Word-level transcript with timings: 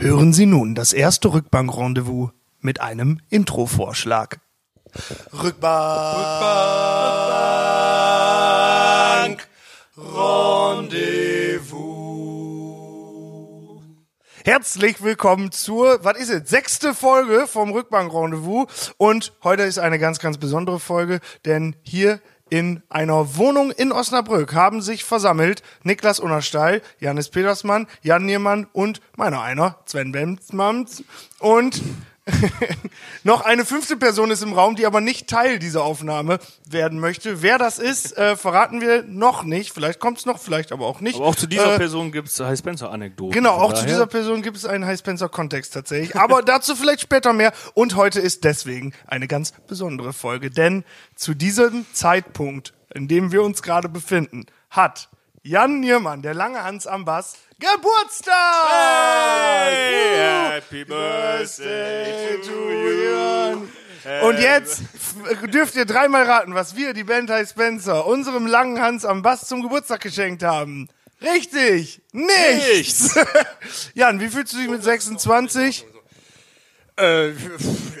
Hören 0.00 0.32
Sie 0.32 0.46
nun 0.46 0.76
das 0.76 0.92
erste 0.92 1.32
Rückbank-Rendezvous 1.32 2.30
mit 2.60 2.80
einem 2.80 3.20
Intro-Vorschlag. 3.30 4.36
Rückbank, 5.32 5.58
Rendezvous. 9.96 11.58
Herzlich 14.44 15.02
willkommen 15.02 15.50
zur, 15.50 16.04
was 16.04 16.16
ist 16.16 16.30
es, 16.30 16.48
sechste 16.48 16.94
Folge 16.94 17.48
vom 17.48 17.72
Rückbank 17.72 18.14
Rendezvous. 18.14 18.94
Und 18.98 19.32
heute 19.42 19.64
ist 19.64 19.80
eine 19.80 19.98
ganz, 19.98 20.20
ganz 20.20 20.38
besondere 20.38 20.78
Folge, 20.78 21.18
denn 21.44 21.74
hier 21.82 22.20
in 22.50 22.82
einer 22.88 23.36
Wohnung 23.36 23.70
in 23.70 23.92
Osnabrück 23.92 24.54
haben 24.54 24.80
sich 24.80 25.04
versammelt 25.04 25.62
Niklas 25.82 26.20
Unnersteil, 26.20 26.82
Janis 27.00 27.28
Petersmann, 27.28 27.86
Jan 28.02 28.24
Niermann 28.26 28.66
und 28.72 29.00
meiner 29.16 29.42
einer, 29.42 29.78
Sven 29.86 30.12
Benzmanns 30.12 31.04
und 31.38 31.82
noch 33.24 33.42
eine 33.42 33.64
fünfte 33.64 33.96
Person 33.96 34.30
ist 34.30 34.42
im 34.42 34.52
Raum, 34.52 34.76
die 34.76 34.86
aber 34.86 35.00
nicht 35.00 35.28
Teil 35.28 35.58
dieser 35.58 35.82
Aufnahme 35.82 36.38
werden 36.68 37.00
möchte. 37.00 37.42
Wer 37.42 37.58
das 37.58 37.78
ist, 37.78 38.16
äh, 38.16 38.36
verraten 38.36 38.80
wir 38.80 39.02
noch 39.02 39.42
nicht. 39.44 39.72
Vielleicht 39.72 39.98
kommt 40.00 40.18
es 40.18 40.26
noch, 40.26 40.38
vielleicht 40.38 40.72
aber 40.72 40.86
auch 40.86 41.00
nicht. 41.00 41.16
Aber 41.16 41.26
auch 41.26 41.34
zu 41.36 41.46
dieser 41.46 41.74
Äh, 41.74 41.78
Person 41.78 42.12
gibt 42.12 42.28
es 42.28 42.38
High 42.40 42.58
Spencer-Anekdoten. 42.58 43.32
Genau, 43.32 43.52
auch 43.54 43.68
zu 43.70 43.74
daher- 43.76 43.86
dieser 43.88 44.06
Person 44.06 44.42
gibt 44.42 44.56
es 44.56 44.64
einen 44.64 44.84
High 44.86 44.98
Spencer 44.98 45.28
Kontext 45.28 45.74
tatsächlich. 45.74 46.16
Aber 46.16 46.42
dazu 46.44 46.76
vielleicht 46.76 47.00
später 47.00 47.32
mehr. 47.32 47.52
Und 47.74 47.96
heute 47.96 48.20
ist 48.20 48.44
deswegen 48.44 48.92
eine 49.06 49.26
ganz 49.28 49.52
besondere 49.66 50.12
Folge. 50.12 50.50
Denn 50.50 50.84
zu 51.14 51.34
diesem 51.34 51.86
Zeitpunkt, 51.92 52.74
in 52.94 53.08
dem 53.08 53.32
wir 53.32 53.42
uns 53.42 53.62
gerade 53.62 53.88
befinden, 53.88 54.46
hat 54.70 55.08
Jan 55.48 55.80
Niermann, 55.80 56.20
der 56.20 56.34
lange 56.34 56.62
Hans 56.62 56.86
am 56.86 57.06
Bass, 57.06 57.38
Geburtstag! 57.58 58.34
Hey, 58.68 60.18
Woo! 60.18 60.52
happy 60.52 60.84
birthday 60.84 62.38
to 62.42 62.70
Jan. 62.70 63.68
Und 64.24 64.40
jetzt 64.40 64.82
dürft 65.50 65.74
ihr 65.74 65.86
dreimal 65.86 66.24
raten, 66.24 66.54
was 66.54 66.76
wir, 66.76 66.92
die 66.92 67.04
Band 67.04 67.30
High 67.30 67.48
Spencer, 67.48 68.04
unserem 68.04 68.46
langen 68.46 68.82
Hans 68.82 69.06
am 69.06 69.22
Bass 69.22 69.48
zum 69.48 69.62
Geburtstag 69.62 70.02
geschenkt 70.02 70.42
haben. 70.42 70.90
Richtig! 71.22 72.02
Nichts! 72.12 73.18
Jan, 73.94 74.20
wie 74.20 74.28
fühlst 74.28 74.52
du 74.52 74.58
dich 74.58 74.68
mit 74.68 74.84
26? 74.84 75.86
Äh, 76.98 77.30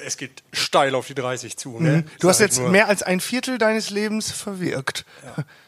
es 0.04 0.18
geht 0.18 0.42
steil 0.52 0.94
auf 0.94 1.06
die 1.06 1.14
30 1.14 1.56
zu. 1.56 1.80
Ne? 1.80 1.90
Mhm. 1.90 2.04
Du 2.20 2.28
hast 2.28 2.40
jetzt 2.40 2.60
mehr 2.60 2.88
als 2.88 3.02
ein 3.02 3.20
Viertel 3.20 3.56
deines 3.56 3.88
Lebens 3.88 4.30
verwirkt. 4.32 5.06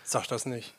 Sag 0.04 0.28
das 0.28 0.44
nicht. 0.44 0.74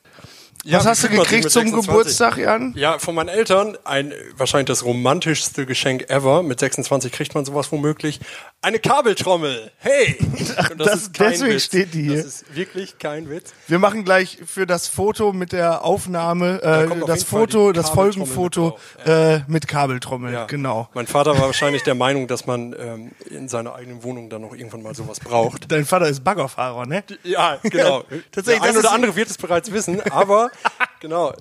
Was 0.64 0.70
Ja, 0.84 0.84
hast 0.84 1.02
wie 1.02 1.08
du 1.16 1.20
gekriegt 1.22 1.50
zum 1.50 1.62
26? 1.62 1.86
Geburtstag, 1.88 2.36
Jan? 2.38 2.72
Ja, 2.76 3.00
von 3.00 3.16
meinen 3.16 3.28
Eltern 3.28 3.76
ein 3.82 4.12
wahrscheinlich 4.36 4.66
das 4.68 4.84
romantischste 4.84 5.66
Geschenk 5.66 6.08
ever. 6.08 6.44
Mit 6.44 6.60
26 6.60 7.10
kriegt 7.10 7.34
man 7.34 7.44
sowas 7.44 7.72
womöglich. 7.72 8.20
Eine 8.60 8.78
Kabeltrommel. 8.78 9.72
Hey! 9.78 10.16
Und 10.70 10.78
das- 10.80 11.10
deswegen 11.10 11.58
steht 11.58 11.94
die 11.94 12.02
hier. 12.04 12.16
Das 12.18 12.26
ist 12.26 12.54
wirklich 12.54 12.96
kein 13.00 13.28
Witz. 13.28 13.52
Wir 13.66 13.80
machen 13.80 14.04
gleich 14.04 14.38
für 14.46 14.64
das 14.64 14.86
Foto 14.86 15.32
mit 15.32 15.50
der 15.50 15.84
Aufnahme, 15.84 16.60
äh, 16.62 16.86
auf 16.92 17.06
das 17.08 17.24
Foto, 17.24 17.72
das 17.72 17.90
Folgenfoto 17.90 18.78
mit 18.98 19.06
äh, 19.08 19.40
mit 19.48 19.66
Kabeltrommel, 19.66 20.32
Ja. 20.32 20.44
genau. 20.46 20.88
Mein 20.94 21.08
Vater 21.08 21.32
war 21.38 21.46
wahrscheinlich 21.46 21.82
der 21.82 21.96
Meinung, 21.96 22.28
dass 22.28 22.46
man 22.46 22.72
ähm, 22.78 23.10
in 23.28 23.48
seiner 23.48 23.74
eigenen 23.74 24.04
Wohnung 24.04 24.30
dann 24.30 24.42
noch 24.42 24.54
irgendwann 24.54 24.82
mal 24.82 24.94
sowas 24.94 25.18
braucht. 25.18 25.72
Dein 25.72 25.84
Vater 25.84 26.06
ist 26.06 26.22
Baggerfahrer, 26.22 26.86
ne? 26.86 27.02
Ja, 27.24 27.58
genau. 27.64 28.04
Tatsächlich, 28.30 28.62
der 28.62 28.68
ein 28.70 28.74
das 28.74 28.76
oder 28.84 28.88
ist- 28.90 28.94
andere 28.94 29.16
wird 29.16 29.28
es 29.28 29.38
bereits 29.38 29.72
wissen, 29.72 30.00
aber 30.12 30.50
genau, 31.00 31.32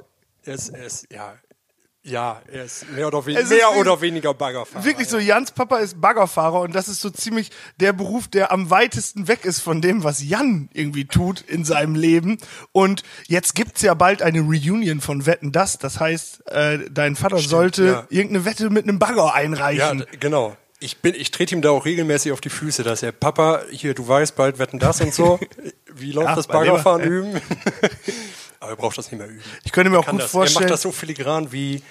er 0.43 0.53
ist, 0.53 0.69
er 0.69 0.85
ist 0.85 1.07
ja, 1.11 1.33
ja, 2.03 2.41
er 2.51 2.63
ist 2.65 2.89
mehr 2.89 3.05
oder, 3.07 3.23
we 3.27 3.33
ist 3.33 3.49
mehr 3.51 3.75
oder 3.77 4.01
weniger 4.01 4.33
Baggerfahrer. 4.33 4.83
Wirklich 4.83 5.07
so, 5.07 5.19
Jans 5.19 5.51
Papa 5.51 5.77
ist 5.77 6.01
Baggerfahrer 6.01 6.61
und 6.61 6.73
das 6.73 6.87
ist 6.87 6.99
so 6.99 7.11
ziemlich 7.11 7.51
der 7.79 7.93
Beruf, 7.93 8.27
der 8.27 8.51
am 8.51 8.71
weitesten 8.71 9.27
weg 9.27 9.45
ist 9.45 9.59
von 9.59 9.81
dem, 9.83 10.03
was 10.03 10.23
Jan 10.23 10.67
irgendwie 10.73 11.05
tut 11.05 11.41
in 11.41 11.63
seinem 11.63 11.93
Leben. 11.93 12.39
Und 12.71 13.03
jetzt 13.27 13.53
gibt's 13.53 13.83
ja 13.83 13.93
bald 13.93 14.23
eine 14.23 14.39
Reunion 14.41 14.99
von 14.99 15.27
Wetten 15.27 15.51
das. 15.51 15.77
Das 15.77 15.99
heißt, 15.99 16.47
äh, 16.49 16.79
dein 16.89 17.15
Vater 17.15 17.37
sollte 17.37 17.85
ja. 17.85 18.07
irgendeine 18.09 18.45
Wette 18.45 18.71
mit 18.71 18.87
einem 18.87 18.97
Bagger 18.97 19.17
Ja, 19.27 19.33
einreichen. 19.35 19.99
d- 19.99 20.17
genau. 20.19 20.57
Ich 20.79 20.97
bin, 21.01 21.13
ich 21.13 21.29
trete 21.29 21.53
ihm 21.53 21.61
da 21.61 21.69
auch 21.69 21.85
regelmäßig 21.85 22.31
auf 22.31 22.41
die 22.41 22.49
Füße, 22.49 22.81
dass 22.81 23.03
er, 23.03 23.11
Papa, 23.11 23.61
hier, 23.69 23.93
du 23.93 24.07
weißt 24.07 24.35
bald, 24.35 24.57
wetten 24.57 24.79
das 24.79 24.99
und 25.01 25.13
so. 25.13 25.39
Wie 25.93 26.11
läuft 26.11 26.29
Ja, 26.29 26.35
das 26.35 26.47
Baggerfahren 26.47 27.03
üben? 27.03 27.39
aber 28.61 28.71
er 28.71 28.75
braucht 28.77 28.97
das 28.97 29.11
nicht 29.11 29.19
mehr 29.19 29.27
üben. 29.27 29.43
ich 29.65 29.71
könnte 29.73 29.89
mir 29.89 29.99
auch 29.99 30.05
gut 30.07 30.19
das. 30.21 30.27
Er 30.27 30.29
vorstellen. 30.29 30.63
macht 30.63 30.71
das 30.73 30.81
so 30.81 30.91
filigran 30.93 31.51
wie 31.51 31.83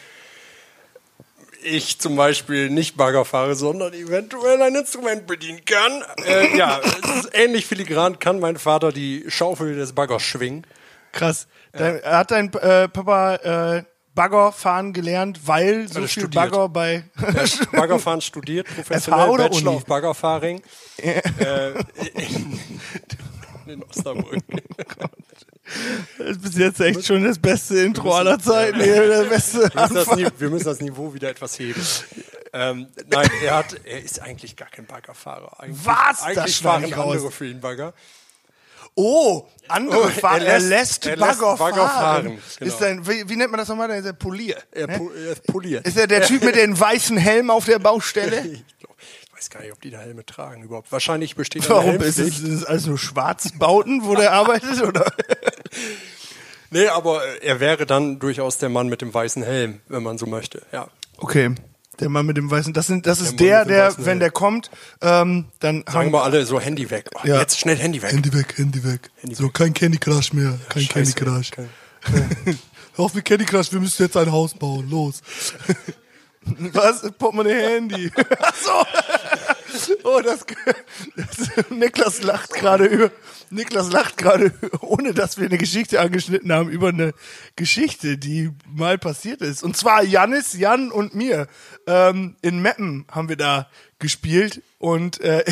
ich 1.63 1.99
zum 1.99 2.17
Beispiel 2.17 2.71
nicht 2.71 2.97
Bagger 2.97 3.27
fahre, 3.27 3.55
sondern 3.55 3.93
eventuell 3.93 4.63
ein 4.63 4.75
Instrument 4.75 5.27
bedienen 5.27 5.63
kann. 5.67 6.03
Äh, 6.27 6.57
ja, 6.57 6.81
ähnlich 7.35 7.67
filigran 7.67 8.19
kann 8.19 8.41
mein 8.41 8.57
Vater 8.57 8.93
die 8.93 9.27
Schaufel 9.29 9.77
des 9.77 9.93
Baggers 9.93 10.23
schwingen. 10.23 10.67
Krass. 11.13 11.49
Dein, 11.73 12.01
hat 12.03 12.31
dein 12.31 12.51
äh, 12.55 12.89
Papa 12.89 13.35
äh, 13.77 13.85
Bagger 14.15 14.53
fahren 14.53 14.93
gelernt, 14.93 15.41
weil 15.47 15.87
so 15.87 16.01
er 16.01 16.09
viel 16.09 16.23
studiert. 16.23 16.35
Bagger 16.35 16.69
bei 16.69 17.05
Er 17.21 17.35
hat 17.43 17.71
Baggerfahren 17.73 18.21
studiert, 18.21 18.67
FH 18.67 18.75
professionell, 18.77 19.29
oder 19.29 19.49
Bachelor 19.51 19.71
Uni? 19.71 19.77
of 19.77 19.85
Baggerfahring. 19.85 20.63
äh, 20.97 21.71
in, 22.15 22.61
in 23.67 23.83
Osnabrück. 23.85 24.43
Das 26.19 26.29
ist 26.29 26.43
bis 26.43 26.57
jetzt 26.57 26.81
echt 26.81 27.07
schon 27.07 27.25
das 27.25 27.39
beste 27.39 27.79
Intro 27.81 28.15
aller 28.15 28.39
Zeiten. 28.39 28.81
Hier, 28.81 29.07
der 29.07 29.25
beste 29.25 29.59
Wir 29.59 29.63
müssen, 29.65 29.95
das, 29.95 30.09
Anfang. 30.09 30.19
Ni- 30.19 30.29
wir 30.39 30.51
müssen 30.51 30.65
das 30.65 30.81
Niveau 30.81 31.15
wieder 31.15 31.29
etwas 31.31 31.59
heben. 31.59 31.81
Ähm, 32.53 32.89
nein, 33.09 33.31
er, 33.45 33.57
hat, 33.59 33.77
er 33.85 34.03
ist 34.03 34.21
eigentlich 34.21 34.57
gar 34.57 34.69
kein 34.69 34.87
Baggerfahrer. 34.87 35.61
Eigentlich, 35.61 35.87
Was? 35.87 36.23
Eigentlich 36.23 36.59
fahren 36.59 36.93
andere 36.93 37.31
für 37.31 37.47
ihn 37.47 37.61
Bagger. 37.61 37.95
Oh, 38.97 39.45
andere 39.69 40.03
Oh, 40.05 40.09
fahren. 40.09 40.43
er 40.43 40.55
Er 40.55 40.59
lässt- 40.61 41.07
er 41.07 41.17
lässt 41.17 41.39
Bagger, 41.41 41.57
Bagger 41.57 41.89
fahren. 41.89 42.25
fahren, 42.25 42.39
genau. 42.59 42.75
Ist 42.75 42.83
ein, 42.83 43.07
wie, 43.07 43.29
wie 43.29 43.37
nennt 43.37 43.53
man 43.53 43.59
das 43.59 43.69
nochmal? 43.69 43.89
Ist 43.91 44.05
der 44.05 44.13
Polier. 44.15 44.57
Er, 44.73 44.89
ne? 44.89 45.09
er 45.25 45.33
ist 45.33 45.47
poliert. 45.47 45.87
Ist 45.87 45.97
er 45.97 46.09
der 46.09 46.23
Typ 46.23 46.43
mit 46.43 46.57
den 46.57 46.79
weißen 46.79 47.17
Helm 47.17 47.51
auf 47.51 47.67
der 47.67 47.79
Baustelle? 47.79 48.41
ich, 48.45 48.65
glaub, 48.81 48.97
ich 48.99 49.33
weiß 49.33 49.49
gar 49.51 49.61
nicht, 49.63 49.73
ob 49.73 49.81
die 49.81 49.91
da 49.91 49.99
Helme 50.01 50.27
tragen 50.27 50.65
überhaupt. 50.65 50.91
Wahrscheinlich 50.91 51.37
besteht 51.37 51.71
Warum 51.71 52.01
ist 52.01 52.19
es, 52.19 52.41
ist 52.41 52.43
es 52.43 52.65
alles 52.65 52.87
nur 52.87 52.99
Schwarzbauten, 52.99 54.05
wo 54.05 54.17
der 54.17 54.33
arbeitet? 54.33 54.83
Oder? 54.83 55.07
Nee, 56.71 56.87
aber 56.89 57.25
äh, 57.25 57.47
er 57.47 57.61
wäre 57.61 57.87
dann 57.87 58.19
durchaus 58.19 58.59
der 58.59 58.69
Mann 58.69 58.89
mit 58.89 59.03
dem 59.03 59.13
weißen 59.13 59.43
Helm, 59.43 59.81
wenn 59.89 60.03
man 60.03 60.19
so 60.19 60.27
möchte. 60.27 60.63
Ja. 60.73 60.89
Okay. 61.19 61.55
Der 61.99 62.09
Mann 62.09 62.25
mit 62.25 62.37
dem 62.39 62.51
weißen, 62.51 62.73
das, 62.73 62.87
sind, 62.87 63.07
das 63.07 63.21
ist 63.21 63.39
der, 63.41 63.65
der, 63.67 63.89
weißen 63.89 63.99
wenn 64.07 64.13
Helm. 64.13 64.21
der 64.21 64.31
kommt, 64.31 64.71
ähm, 65.03 65.47
dann 65.59 65.85
Sagen 65.87 66.07
haben 66.07 66.13
wir 66.13 66.23
alle 66.23 66.47
so 66.47 66.59
Handy 66.59 66.89
weg. 66.91 67.11
Oh, 67.15 67.21
Ja. 67.25 67.41
Jetzt 67.41 67.59
schnell 67.59 67.77
Handy 67.77 68.01
weg. 68.01 68.13
Handy 68.13 68.33
weg, 68.33 68.55
Handy 68.57 68.83
weg. 68.85 69.11
so, 69.33 69.51
kein 69.51 69.75
Candy 69.75 69.99
Crush 69.99 70.33
mehr. 70.33 70.59
Kein 70.71 70.87
Candy 70.89 71.11
Scheiße. 71.11 71.25
Crush. 71.25 71.51
Kein- 71.51 71.69
Hör 72.97 73.05
auf 73.05 73.13
mit 73.15 73.25
Candy 73.27 73.45
Crush, 73.45 73.71
wir 73.73 73.81
müssen 73.81 74.03
jetzt 74.03 74.17
ein 74.17 74.33
Haus 74.33 74.55
bauen. 74.55 74.89
Los. 74.89 75.21
Was? 76.73 77.03
Portemonnaie 77.19 77.61
Handy. 77.75 78.11
Ach 78.41 78.55
so. 78.55 78.71
Oh, 80.05 80.21
das, 80.23 80.47
das 81.17 81.71
Niklas 81.71 82.23
lacht 82.23 82.55
gerade 82.55 82.85
über 82.85 83.11
Niklas 83.51 83.91
lacht 83.91 84.17
gerade 84.17 84.53
ohne 84.81 85.13
dass 85.13 85.39
wir 85.39 85.47
eine 85.47 85.59
Geschichte 85.59 86.01
angeschnitten 86.01 86.53
haben 86.53 86.71
über 86.71 86.89
eine 86.89 87.13
Geschichte, 87.57 88.17
die 88.17 88.51
mal 88.67 88.97
passiert 88.97 89.43
ist. 89.43 89.63
Und 89.63 89.77
zwar 89.77 90.03
Janis, 90.05 90.55
Jan 90.55 90.91
und 90.91 91.15
mir. 91.15 91.49
Ähm, 91.87 92.37
in 92.43 92.63
Meppen 92.63 93.07
haben 93.11 93.29
wir 93.29 93.37
da 93.37 93.69
gespielt 93.99 94.63
und 94.79 95.21
äh, 95.21 95.45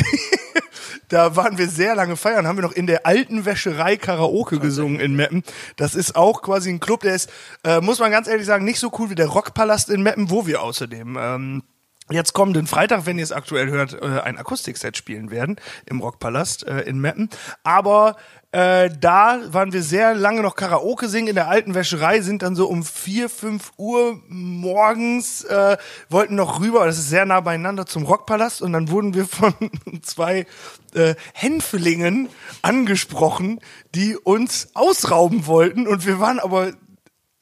da 1.09 1.35
waren 1.35 1.57
wir 1.57 1.67
sehr 1.67 1.95
lange 1.95 2.15
feiern, 2.15 2.47
haben 2.47 2.57
wir 2.57 2.63
noch 2.63 2.71
in 2.71 2.87
der 2.87 3.05
alten 3.05 3.45
Wäscherei 3.45 3.97
Karaoke 3.97 4.59
gesungen 4.59 4.99
in 4.99 5.15
Meppen. 5.15 5.43
Das 5.75 5.95
ist 5.95 6.15
auch 6.15 6.41
quasi 6.41 6.69
ein 6.69 6.79
Club, 6.79 7.01
der 7.01 7.15
ist, 7.15 7.29
äh, 7.63 7.81
muss 7.81 7.99
man 7.99 8.11
ganz 8.11 8.27
ehrlich 8.27 8.45
sagen, 8.45 8.65
nicht 8.65 8.79
so 8.79 8.91
cool 8.97 9.09
wie 9.09 9.15
der 9.15 9.27
Rockpalast 9.27 9.89
in 9.89 10.01
Meppen, 10.01 10.29
wo 10.29 10.47
wir 10.47 10.63
außerdem 10.63 11.17
ähm, 11.19 11.63
jetzt 12.11 12.33
kommenden 12.33 12.67
Freitag, 12.67 13.05
wenn 13.05 13.17
ihr 13.17 13.23
es 13.23 13.31
aktuell 13.31 13.69
hört, 13.69 13.93
äh, 13.93 14.21
ein 14.21 14.37
Akustikset 14.37 14.97
spielen 14.97 15.31
werden 15.31 15.57
im 15.85 15.99
Rockpalast 15.99 16.65
äh, 16.67 16.81
in 16.81 16.99
Meppen. 16.99 17.29
Aber 17.63 18.15
äh, 18.51 18.89
da 18.99 19.39
waren 19.51 19.73
wir 19.73 19.83
sehr 19.83 20.15
lange 20.15 20.41
noch 20.41 20.55
Karaoke 20.55 21.07
singen. 21.07 21.27
In 21.27 21.35
der 21.35 21.49
alten 21.49 21.75
Wäscherei, 21.75 22.21
sind 22.21 22.41
dann 22.41 22.55
so 22.55 22.67
um 22.67 22.83
vier, 22.83 23.29
fünf 23.29 23.71
Uhr 23.77 24.19
morgens, 24.27 25.43
äh, 25.43 25.77
wollten 26.09 26.33
noch 26.33 26.59
rüber, 26.59 26.85
das 26.87 26.97
ist 26.97 27.09
sehr 27.09 27.25
nah 27.25 27.41
beieinander 27.41 27.85
zum 27.85 28.03
Rockpalast. 28.03 28.63
Und 28.63 28.73
dann 28.73 28.89
wurden 28.89 29.13
wir 29.13 29.25
von 29.25 29.53
zwei 30.01 30.47
äh, 30.95 31.13
Hänfelingen 31.33 32.29
angesprochen, 32.63 33.59
die 33.93 34.17
uns 34.17 34.69
ausrauben 34.73 35.45
wollten. 35.45 35.87
Und 35.87 36.07
wir 36.07 36.19
waren 36.19 36.39
aber 36.39 36.71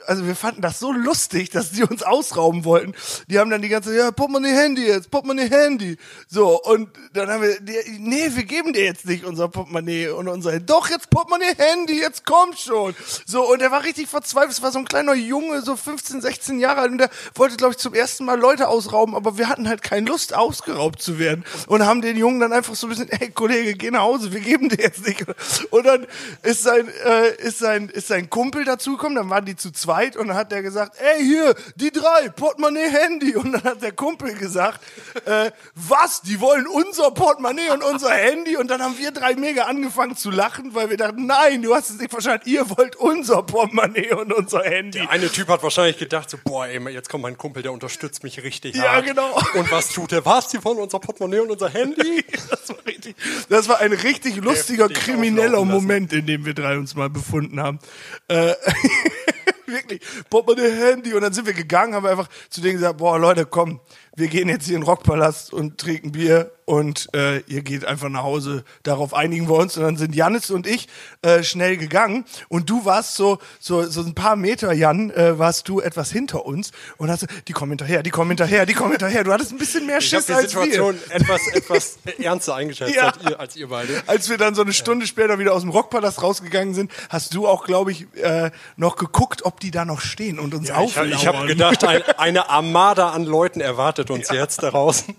also 0.07 0.25
wir 0.25 0.35
fanden 0.35 0.61
das 0.61 0.79
so 0.79 0.91
lustig, 0.91 1.49
dass 1.49 1.71
die 1.71 1.83
uns 1.83 2.01
ausrauben 2.01 2.63
wollten. 2.63 2.93
Die 3.27 3.39
haben 3.39 3.49
dann 3.49 3.61
die 3.61 3.67
ganze, 3.67 3.95
ja, 3.95 4.11
Portemonnaie 4.11 4.53
Handy 4.53 4.87
jetzt, 4.87 5.11
Portemonnaie 5.11 5.49
Handy. 5.49 5.97
So, 6.27 6.61
und 6.61 6.89
dann 7.13 7.29
haben 7.29 7.41
wir, 7.41 7.59
die, 7.59 7.75
nee, 7.99 8.29
wir 8.33 8.43
geben 8.43 8.73
dir 8.73 8.85
jetzt 8.85 9.05
nicht 9.05 9.25
unser 9.25 9.49
Portemonnaie 9.49 10.09
und 10.09 10.27
unser, 10.27 10.59
doch, 10.59 10.89
jetzt 10.89 11.09
Portemonnaie 11.09 11.55
Handy, 11.57 11.99
jetzt 11.99 12.25
kommt 12.25 12.57
schon. 12.57 12.95
So, 13.25 13.51
und 13.51 13.61
er 13.61 13.71
war 13.71 13.83
richtig 13.83 14.07
verzweifelt. 14.07 14.53
Es 14.53 14.61
war 14.61 14.71
so 14.71 14.79
ein 14.79 14.85
kleiner 14.85 15.13
Junge, 15.13 15.61
so 15.61 15.75
15, 15.75 16.21
16 16.21 16.59
Jahre 16.59 16.81
alt 16.81 16.91
und 16.91 16.97
der 16.99 17.09
wollte, 17.35 17.57
glaube 17.57 17.73
ich, 17.73 17.77
zum 17.77 17.93
ersten 17.93 18.23
Mal 18.23 18.39
Leute 18.39 18.69
ausrauben, 18.69 19.13
aber 19.13 19.37
wir 19.37 19.49
hatten 19.49 19.67
halt 19.67 19.81
keine 19.81 20.07
Lust, 20.07 20.33
ausgeraubt 20.33 21.01
zu 21.01 21.19
werden. 21.19 21.43
Und 21.67 21.85
haben 21.85 22.01
den 22.01 22.17
Jungen 22.17 22.39
dann 22.39 22.53
einfach 22.53 22.75
so 22.75 22.87
ein 22.87 22.91
bisschen, 22.91 23.09
ey, 23.09 23.29
Kollege, 23.31 23.73
geh 23.73 23.91
nach 23.91 24.01
Hause, 24.01 24.31
wir 24.31 24.39
geben 24.39 24.69
dir 24.69 24.79
jetzt 24.79 25.05
nicht. 25.05 25.25
Und 25.69 25.85
dann 25.85 26.07
ist 26.43 26.63
sein, 26.63 26.87
äh, 27.05 27.35
ist 27.41 27.59
sein, 27.59 27.89
ist 27.89 28.07
sein 28.07 28.29
Kumpel 28.29 28.63
dazugekommen, 28.63 29.15
dann 29.15 29.29
waren 29.29 29.45
die 29.45 29.55
zu 29.55 29.71
zweit 29.71 29.96
und 30.17 30.27
dann 30.27 30.37
hat 30.37 30.51
der 30.51 30.61
gesagt, 30.61 30.97
ey, 30.99 31.23
hier, 31.23 31.55
die 31.75 31.91
drei, 31.91 32.29
Portemonnaie, 32.29 32.89
Handy. 32.89 33.35
Und 33.35 33.51
dann 33.53 33.63
hat 33.63 33.81
der 33.81 33.91
Kumpel 33.91 34.33
gesagt, 34.35 34.79
äh, 35.25 35.51
was, 35.75 36.21
die 36.21 36.39
wollen 36.39 36.67
unser 36.67 37.11
Portemonnaie 37.11 37.69
und 37.71 37.83
unser 37.83 38.11
Handy? 38.11 38.57
Und 38.57 38.69
dann 38.69 38.81
haben 38.81 38.97
wir 38.97 39.11
drei 39.11 39.35
mega 39.35 39.63
angefangen 39.63 40.15
zu 40.15 40.29
lachen, 40.31 40.73
weil 40.75 40.89
wir 40.89 40.97
dachten, 40.97 41.25
nein, 41.25 41.61
du 41.61 41.73
hast 41.75 41.89
es 41.89 41.97
nicht 41.99 42.11
verstanden, 42.11 42.49
ihr 42.49 42.69
wollt 42.77 42.95
unser 42.95 43.43
Portemonnaie 43.43 44.13
und 44.13 44.31
unser 44.33 44.63
Handy. 44.63 44.99
Der 44.99 45.09
eine 45.09 45.29
Typ 45.31 45.47
hat 45.47 45.63
wahrscheinlich 45.63 45.97
gedacht, 45.97 46.29
so, 46.29 46.37
boah, 46.43 46.67
ey, 46.67 46.79
jetzt 46.89 47.09
kommt 47.09 47.23
mein 47.23 47.37
Kumpel, 47.37 47.63
der 47.63 47.71
unterstützt 47.73 48.23
mich 48.23 48.41
richtig 48.43 48.75
Ja, 48.75 48.93
hart. 48.93 49.05
genau. 49.05 49.39
Und 49.55 49.71
was 49.71 49.89
tut 49.89 50.11
er? 50.11 50.25
Was? 50.25 50.49
Die 50.49 50.63
wollen 50.63 50.77
unser 50.79 50.99
Portemonnaie 50.99 51.39
und 51.39 51.51
unser 51.51 51.69
Handy? 51.69 52.23
Das 52.49 52.69
war, 52.69 52.85
richtig, 52.85 53.15
das 53.49 53.67
war 53.69 53.79
ein 53.79 53.93
richtig 53.93 54.35
lustiger, 54.37 54.85
Heftig 54.85 55.03
krimineller. 55.03 55.63
Moment, 55.65 56.11
in 56.13 56.25
dem 56.25 56.45
wir 56.45 56.53
drei 56.53 56.77
uns 56.77 56.95
mal 56.95 57.09
befunden 57.09 57.61
haben. 57.61 57.79
Äh, 58.27 58.53
wirklich, 59.67 60.01
Portemonnaie, 60.29 60.71
Handy. 60.71 61.13
Und 61.13 61.21
dann 61.21 61.33
sind 61.33 61.45
wir 61.45 61.53
gegangen, 61.53 61.93
haben 61.93 62.05
einfach 62.05 62.29
zu 62.49 62.61
denen 62.61 62.75
gesagt, 62.75 62.97
boah, 62.97 63.19
Leute, 63.19 63.45
komm, 63.45 63.79
wir 64.15 64.27
gehen 64.27 64.49
jetzt 64.49 64.65
hier 64.65 64.75
in 64.75 64.81
den 64.81 64.87
Rockpalast 64.87 65.53
und 65.53 65.77
trinken 65.77 66.11
Bier 66.11 66.51
und 66.67 67.07
äh, 67.15 67.37
ihr 67.47 67.61
geht 67.61 67.85
einfach 67.85 68.09
nach 68.09 68.23
Hause. 68.23 68.65
Darauf 68.83 69.13
einigen 69.13 69.47
wir 69.47 69.55
uns. 69.55 69.77
Und 69.77 69.83
dann 69.83 69.95
sind 69.95 70.13
Janis 70.13 70.51
und 70.51 70.67
ich 70.67 70.89
äh, 71.21 71.41
schnell 71.41 71.77
gegangen. 71.77 72.25
Und 72.49 72.69
du 72.69 72.83
warst 72.83 73.15
so, 73.15 73.37
so, 73.57 73.83
so 73.89 74.01
ein 74.01 74.13
paar 74.13 74.35
Meter, 74.35 74.73
Jan, 74.73 75.09
äh, 75.11 75.39
warst 75.39 75.69
du 75.69 75.79
etwas 75.79 76.11
hinter 76.11 76.45
uns 76.45 76.71
und 76.97 77.09
hast 77.09 77.25
die 77.47 77.53
kommen 77.53 77.71
hinterher, 77.71 78.03
die 78.03 78.09
kommen 78.09 78.31
hinterher, 78.31 78.65
die 78.65 78.73
kommen 78.73 78.91
hinterher. 78.91 79.23
Du 79.23 79.31
hattest 79.31 79.53
ein 79.53 79.57
bisschen 79.59 79.85
mehr 79.85 79.99
Ich 79.99 80.09
Schiss 80.09 80.25
die 80.25 80.33
als 80.33 80.53
wir. 80.55 80.63
Situation 80.63 80.99
etwas, 81.09 81.47
etwas 81.53 81.97
ernster 82.19 82.55
eingeschätzt 82.55 82.93
Ja. 82.95 83.11
als, 83.13 83.17
ihr, 83.23 83.39
als 83.39 83.55
ihr 83.55 83.69
beide. 83.69 84.03
Als 84.05 84.29
wir 84.29 84.37
dann 84.37 84.53
so 84.53 84.61
eine 84.61 84.73
Stunde 84.73 85.07
später 85.07 85.39
wieder 85.39 85.53
aus 85.53 85.61
dem 85.61 85.71
Rockpalast 85.71 86.21
rausgegangen 86.21 86.73
sind, 86.73 86.91
hast 87.09 87.33
du 87.33 87.47
auch, 87.47 87.63
glaube 87.63 87.93
ich, 87.93 88.07
äh, 88.17 88.51
noch 88.75 88.97
geguckt, 88.97 89.45
ob 89.45 89.61
die 89.61 89.71
da 89.71 89.85
noch 89.85 90.01
stehen 90.01 90.37
und 90.37 90.53
uns 90.53 90.65
Ich, 90.67 90.75
hab- 90.75 90.81
auflauern. 90.83 91.11
ich 91.13 91.27
habe 91.27 91.47
gedacht, 91.47 91.85
ein, 91.85 92.01
eine 92.17 92.49
Armada 92.49 93.11
an 93.11 93.23
Leuten 93.23 93.61
erwartet 93.61 94.11
uns 94.11 94.29
jetzt 94.31 94.61
da 94.63 94.71
draußen. 94.71 95.15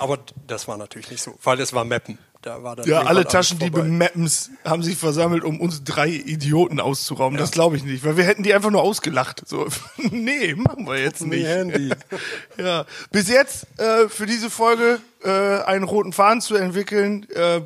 Aber 0.00 0.18
das 0.46 0.66
war 0.66 0.76
natürlich 0.76 1.10
nicht 1.10 1.22
so, 1.22 1.34
weil 1.42 1.60
es 1.60 1.72
war 1.72 1.84
Mappen. 1.84 2.18
Da 2.42 2.62
war 2.62 2.74
dann 2.74 2.88
ja, 2.88 3.02
alle 3.02 3.26
Taschendiebe. 3.26 3.84
Mappens 3.84 4.50
haben 4.64 4.82
sich 4.82 4.96
versammelt, 4.96 5.44
um 5.44 5.60
uns 5.60 5.84
drei 5.84 6.08
Idioten 6.08 6.80
auszurauben. 6.80 7.36
Das 7.36 7.50
glaube 7.50 7.76
ich 7.76 7.84
nicht, 7.84 8.02
weil 8.02 8.16
wir 8.16 8.24
hätten 8.24 8.42
die 8.42 8.54
einfach 8.54 8.70
nur 8.70 8.80
ausgelacht. 8.80 9.42
So, 9.46 9.66
nee, 10.10 10.54
machen 10.54 10.86
wir 10.86 10.98
jetzt 10.98 11.20
nicht. 11.20 11.46
Handy. 11.46 11.90
Ja, 12.56 12.84
bis 13.10 13.28
jetzt 13.28 13.66
äh, 13.78 14.08
für 14.08 14.26
diese 14.26 14.50
Folge 14.50 15.00
äh, 15.22 15.30
einen 15.62 15.84
roten 15.84 16.12
Faden 16.12 16.40
zu 16.40 16.56
entwickeln, 16.56 17.26
äh, 17.30 17.60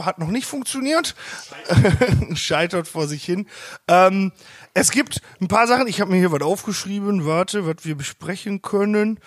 hat 0.00 0.18
noch 0.18 0.28
nicht 0.28 0.46
funktioniert. 0.46 1.14
Scheitert 2.34 2.88
vor 2.88 3.08
sich 3.08 3.24
hin. 3.24 3.46
Ähm, 3.88 4.32
es 4.74 4.90
gibt 4.90 5.20
ein 5.40 5.48
paar 5.48 5.66
Sachen, 5.66 5.86
ich 5.86 6.00
habe 6.00 6.10
mir 6.10 6.18
hier 6.18 6.32
was 6.32 6.42
aufgeschrieben, 6.42 7.26
warte, 7.26 7.66
was 7.66 7.76
wir 7.82 7.94
besprechen 7.94 8.62
können. 8.62 9.20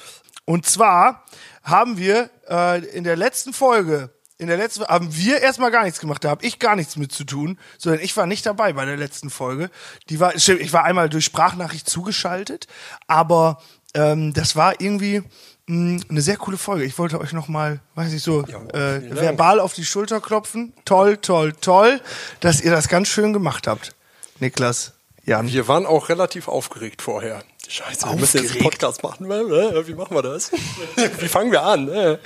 Und 0.46 0.66
zwar 0.66 1.24
haben 1.64 1.98
wir 1.98 2.30
äh, 2.50 2.86
in 2.90 3.04
der 3.04 3.16
letzten 3.16 3.52
Folge, 3.54 4.12
in 4.38 4.48
der 4.48 4.58
letzten 4.58 4.86
haben 4.86 5.16
wir 5.16 5.42
erstmal 5.42 5.72
gar 5.72 5.84
nichts 5.84 6.00
gemacht, 6.00 6.24
da 6.24 6.30
habe 6.30 6.46
ich 6.46 6.60
gar 6.60 6.76
nichts 6.76 6.98
mit 6.98 7.12
zu 7.12 7.24
tun, 7.24 7.58
sondern 7.78 8.02
ich 8.02 8.16
war 8.16 8.28
nicht 8.28 8.46
dabei 8.46 8.74
bei 8.74 8.86
der 8.86 8.98
letzten 8.98 9.30
Folge. 9.30 9.70
Die 10.10 10.20
war, 10.20 10.38
stimmt, 10.38 10.62
ich 10.62 10.74
war 10.74 10.84
einmal 10.84 11.10
durch 11.10 11.26
Sprachnachricht 11.26 11.90
zugeschaltet, 11.90 12.68
aber 13.08 13.62
ähm, 13.94 14.34
das 14.34 14.56
war 14.56 14.80
irgendwie 14.80 15.24
mh, 15.68 16.04
eine 16.10 16.22
sehr 16.22 16.38
coole 16.38 16.58
Folge. 16.58 16.84
Ich 16.84 17.00
wollte 17.00 17.20
euch 17.20 17.34
noch 17.34 17.48
mal, 17.48 17.80
weiß 17.96 18.14
ich 18.14 18.22
so, 18.22 18.42
äh, 18.44 18.46
Dank. 18.46 19.16
verbal 19.16 19.60
auf 19.60 19.74
die 19.74 19.86
Schulter 19.86 20.22
klopfen. 20.22 20.74
Toll, 20.84 21.18
toll, 21.18 21.54
toll, 21.54 22.02
dass 22.42 22.62
ihr 22.62 22.72
das 22.72 22.88
ganz 22.90 23.08
schön 23.08 23.34
gemacht 23.34 23.68
habt, 23.68 23.96
Niklas. 24.40 24.94
Jan. 25.24 25.48
Wir 25.48 25.68
waren 25.68 25.88
auch 25.88 26.10
relativ 26.10 26.48
aufgeregt 26.48 27.02
vorher. 27.02 27.44
Scheiße, 27.68 28.08
wir 28.08 28.16
müssen 28.16 28.42
jetzt 28.44 28.52
einen? 28.54 28.64
Podcast 28.64 29.04
machen. 29.04 29.28
Wie 29.28 29.94
machen 29.94 30.16
wir 30.16 30.22
das? 30.22 30.52
Wie 31.20 31.28
fangen 31.28 31.52
wir 31.52 31.64
an? 31.64 32.18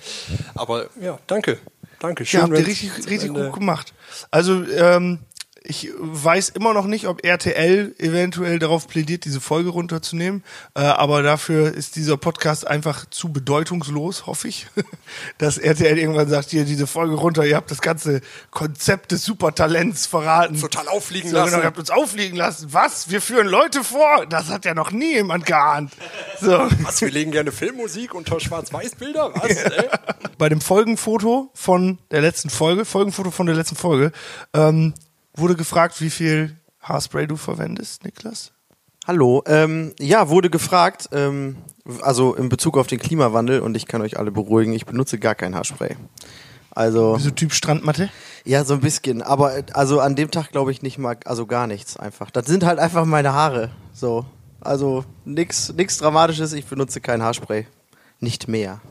Aber 0.56 0.88
ja, 1.02 1.18
danke. 1.28 1.60
Danke. 2.00 2.26
Schön, 2.26 2.40
Ja, 2.40 2.46
habt 2.48 2.58
ihr 2.58 2.66
richtig, 2.66 2.92
richtig 3.10 3.34
gut 3.34 3.54
gemacht. 3.54 3.94
Also, 4.32 4.64
ähm, 4.64 5.20
ich 5.70 5.92
weiß 6.00 6.50
immer 6.50 6.74
noch 6.74 6.88
nicht, 6.88 7.08
ob 7.08 7.24
RTL 7.24 7.94
eventuell 8.00 8.58
darauf 8.58 8.88
plädiert, 8.88 9.24
diese 9.24 9.40
Folge 9.40 9.70
runterzunehmen. 9.70 10.44
Äh, 10.74 10.82
aber 10.82 11.22
dafür 11.22 11.72
ist 11.72 11.96
dieser 11.96 12.18
Podcast 12.18 12.66
einfach 12.66 13.06
zu 13.12 13.32
bedeutungslos, 13.32 14.26
hoffe 14.26 14.48
ich. 14.48 14.66
Dass 15.38 15.60
RTL 15.60 16.00
irgendwann 16.00 16.28
sagt, 16.28 16.50
hier, 16.50 16.66
diese 16.66 16.88
Folge 16.88 17.14
runter, 17.14 17.46
ihr 17.46 17.56
habt 17.56 17.70
das 17.70 17.82
ganze 17.82 18.22
Konzept 18.50 19.12
des 19.12 19.24
Supertalents 19.24 20.08
verraten. 20.08 20.60
Total 20.60 20.88
aufliegen 20.88 21.30
so, 21.30 21.36
lassen. 21.36 21.52
Genau, 21.52 21.62
ihr 21.62 21.68
habt 21.68 21.80
uns 21.80 21.92
aufliegen 21.92 22.36
lassen. 22.36 22.74
Was? 22.74 23.12
Wir 23.12 23.22
führen 23.22 23.48
Leute 23.48 23.84
vor? 23.84 24.26
Das 24.28 24.50
hat 24.50 24.66
ja 24.66 24.74
noch 24.74 24.92
nie 24.92 25.14
jemand 25.14 25.46
geahnt. 25.46 25.94
So. 26.42 26.68
Was, 26.82 27.00
wir 27.02 27.12
legen 27.12 27.32
gerne 27.32 27.52
Filmmusik 27.52 28.16
unter 28.16 28.40
Schwarz-Weiß-Bilder? 28.40 29.36
Was? 29.36 29.52
Ey? 29.52 29.90
bei 30.40 30.50
dem 30.50 30.62
Folgenfoto 30.62 31.52
von 31.54 32.00
der 32.10 32.22
letzten 32.22 32.50
Folge, 32.50 32.86
Folgenfoto 32.86 33.30
von 33.30 33.46
der 33.46 33.56
letzten 33.56 33.76
Folge, 33.76 34.12
ähm, 34.54 34.96
wurde 35.36 35.56
gefragt, 35.56 36.00
wie 36.02 36.10
viel 36.10 36.56
Haarspray 36.82 37.28
du 37.28 37.36
verwendest, 37.36 38.04
Niklas? 38.04 38.52
Hallo, 39.08 39.44
ähm, 39.48 39.94
ja, 40.00 40.30
wurde 40.30 40.50
gefragt, 40.50 41.10
ähm, 41.14 41.58
also 42.02 42.36
in 42.36 42.50
Bezug 42.50 42.78
auf 42.78 42.88
den 42.88 43.00
Klimawandel 43.00 43.62
und 43.62 43.76
ich 43.76 43.88
kann 43.88 44.02
euch 44.02 44.20
alle 44.20 44.32
beruhigen, 44.32 44.74
ich 44.74 44.86
benutze 44.86 45.18
gar 45.18 45.36
kein 45.36 45.56
Haarspray. 45.56 45.96
Also, 46.72 47.18
So 47.18 47.32
Typ 47.32 47.52
Strandmatte? 47.54 48.10
ja, 48.46 48.64
so 48.64 48.76
ein 48.76 48.82
bisschen, 48.82 49.22
aber 49.22 49.64
also 49.74 50.00
an 50.00 50.16
dem 50.16 50.30
Tag 50.30 50.52
glaube 50.52 50.72
ich 50.72 50.82
nicht 50.82 50.98
mal, 51.00 51.18
also 51.26 51.46
gar 51.48 51.66
nichts 51.66 51.98
einfach. 51.98 52.30
Das 52.30 52.46
sind 52.46 52.64
halt 52.64 52.78
einfach 52.80 53.06
meine 53.06 53.34
Haare, 53.34 53.72
so. 53.94 54.26
Also 54.62 55.06
nix, 55.26 55.74
nix 55.74 55.98
Dramatisches, 55.98 56.54
ich 56.54 56.66
benutze 56.66 57.02
kein 57.02 57.24
Haarspray. 57.24 57.66
Nicht 58.20 58.48
mehr. 58.48 58.82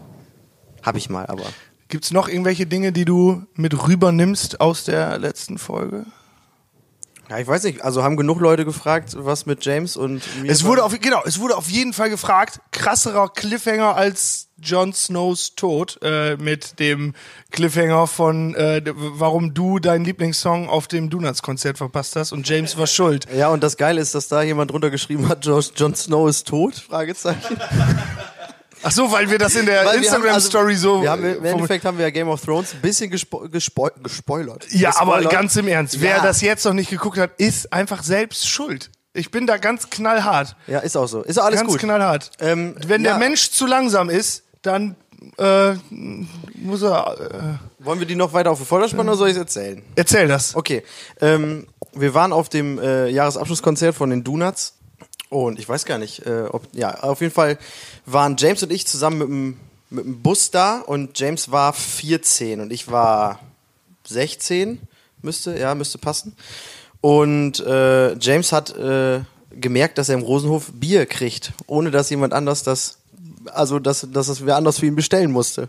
Hab 0.83 0.97
ich 0.97 1.11
mal, 1.11 1.27
aber. 1.27 1.45
Gibt's 1.89 2.11
noch 2.11 2.29
irgendwelche 2.29 2.67
Dinge, 2.67 2.93
die 2.93 3.05
du 3.05 3.43
mit 3.55 3.87
rübernimmst 3.87 4.61
aus 4.61 4.85
der 4.85 5.19
letzten 5.19 5.59
Folge? 5.59 6.07
Ja, 7.31 7.39
ich 7.39 7.47
weiß 7.47 7.65
nicht, 7.65 7.83
also 7.83 8.03
haben 8.03 8.17
genug 8.17 8.41
Leute 8.41 8.65
gefragt, 8.65 9.13
was 9.17 9.45
mit 9.45 9.63
James 9.65 9.97
und 9.99 10.23
mir 10.43 10.51
Es 10.51 10.63
war. 10.63 10.71
wurde 10.71 10.85
auf, 10.85 10.99
genau, 10.99 11.21
es 11.27 11.39
wurde 11.39 11.57
auf 11.57 11.69
jeden 11.69 11.93
Fall 11.93 12.09
gefragt, 12.09 12.61
krasserer 12.73 13.29
Cliffhanger 13.29 13.95
als 13.97 14.49
Jon 14.61 14.93
Snows 14.95 15.55
Tod, 15.55 15.99
äh, 16.03 16.37
mit 16.37 16.81
dem 16.81 17.15
Cliffhanger 17.51 18.07
von, 18.07 18.55
äh, 18.55 18.83
warum 18.95 19.53
du 19.53 19.79
deinen 19.79 20.05
Lieblingssong 20.07 20.69
auf 20.69 20.89
dem 20.89 21.11
Donuts-Konzert 21.11 21.77
verpasst 21.79 22.17
hast 22.17 22.33
und 22.33 22.49
James 22.49 22.79
war 22.79 22.87
schuld. 22.87 23.27
Ja, 23.37 23.49
und 23.51 23.63
das 23.63 23.77
Geile 23.77 24.01
ist, 24.01 24.15
dass 24.15 24.29
da 24.29 24.43
jemand 24.43 24.71
drunter 24.71 24.91
geschrieben 24.91 25.29
hat, 25.29 25.45
Jon 25.45 25.95
Snow 25.95 26.29
ist 26.29 26.49
tot? 26.49 26.77
Fragezeichen. 26.77 27.59
Ach 28.83 28.93
so, 28.93 29.11
weil 29.11 29.31
wir 29.31 29.39
das 29.39 29.55
in 29.57 29.67
der 29.67 29.93
Instagram-Story 29.95 30.75
also, 30.75 30.97
so... 30.97 31.03
Wir 31.03 31.11
haben, 31.11 31.25
äh, 31.25 31.35
Im 31.35 31.45
Endeffekt 31.45 31.85
haben 31.85 31.99
wir 31.99 32.05
ja 32.07 32.11
Game 32.11 32.29
of 32.29 32.41
Thrones 32.41 32.75
ein 32.75 32.81
bisschen 32.81 33.11
gespo 33.11 33.49
gespo 33.49 33.91
gespoilert. 34.03 34.67
Ja, 34.71 34.93
aber 34.99 35.23
ganz 35.23 35.57
im 35.57 35.69
Ernst, 35.69 36.01
wer 36.01 36.19
Ja. 36.19 36.23
das 36.23 36.41
jetzt 36.41 36.65
noch 36.65 36.75
nicht 36.75 36.91
geguckt 36.91 37.19
hat, 37.19 37.33
ist 37.39 37.73
einfach 37.73 38.03
selbst 38.03 38.49
schuld. 38.49 38.91
Ich 39.15 39.31
bin 39.31 39.47
da 39.47 39.57
ganz 39.57 39.91
knallhart. 39.91 40.55
Ja, 40.67 40.79
ist 40.79 40.97
auch 40.97 41.09
so. 41.09 41.23
Ist 41.23 41.39
alles 41.39 41.61
ganz 41.61 41.73
gut. 41.73 41.81
knallhart. 41.81 42.31
Ähm, 42.41 42.77
Wenn 42.87 43.05
ja. 43.05 43.13
der 43.13 43.19
Mensch 43.19 43.51
zu 43.51 43.67
langsam 43.67 44.11
ist, 44.11 44.45
dann 44.63 44.95
äh, 45.39 45.73
muss 46.55 46.83
er. 46.83 47.59
Wollen 47.81 47.99
wir 47.99 48.07
die 48.07 48.15
noch 48.15 48.33
weiter 48.33 48.51
auf 48.51 48.59
die 48.61 48.65
Folter 48.65 48.89
spannen 48.89 49.09
oder 49.09 49.19
soll 49.19 49.29
ich 49.29 49.35
es 49.35 49.39
erzählen? 49.39 49.79
Äh, 49.79 49.83
erzähl 49.97 50.29
das. 50.29 50.55
Okay. 50.55 50.85
Ähm, 51.21 51.67
wir 51.95 52.15
waren 52.15 52.33
auf 52.33 52.49
dem 52.49 52.79
äh, 52.79 53.09
Jahresabschlusskonzert 53.09 53.95
von 53.97 54.11
den 54.11 54.23
Donuts. 54.23 54.75
Und 55.31 55.59
ich 55.59 55.69
weiß 55.69 55.85
gar 55.85 55.99
nicht, 55.99 56.25
äh, 56.25 56.45
ob. 56.51 56.63
Ja, 56.73 57.01
auf 57.01 57.21
jeden 57.21 57.35
Fall 57.35 57.59
waren 58.13 58.37
James 58.39 58.63
und 58.63 58.73
ich 58.73 58.87
zusammen 58.87 59.19
mit 59.19 59.29
dem, 59.29 59.57
mit 59.91 60.05
dem 60.05 60.23
Bus 60.23 60.51
da 60.51 60.81
und 60.81 61.19
James 61.19 61.51
war 61.51 61.73
14 61.73 62.61
und 62.61 62.73
ich 62.73 62.91
war 62.91 63.41
16. 64.07 64.81
Müsste, 65.23 65.59
ja, 65.59 65.75
müsste 65.75 65.99
passen. 65.99 66.35
Und 67.01 67.61
äh, 67.61 68.17
James 68.19 68.53
hat 68.53 68.77
äh, 68.77 69.21
gemerkt, 69.51 69.99
dass 69.99 70.09
er 70.09 70.17
im 70.17 70.23
Rosenhof 70.23 70.71
Bier 70.73 71.07
kriegt, 71.07 71.53
ohne 71.67 71.91
dass 71.91 72.11
jemand 72.11 72.33
anders 72.33 72.63
das 72.63 72.99
also 73.55 73.79
dass, 73.79 74.07
dass 74.13 74.29
es 74.29 74.45
wer 74.45 74.57
anders 74.57 74.79
für 74.79 74.87
ihn 74.87 74.97
bestellen 74.97 75.31
musste. 75.31 75.69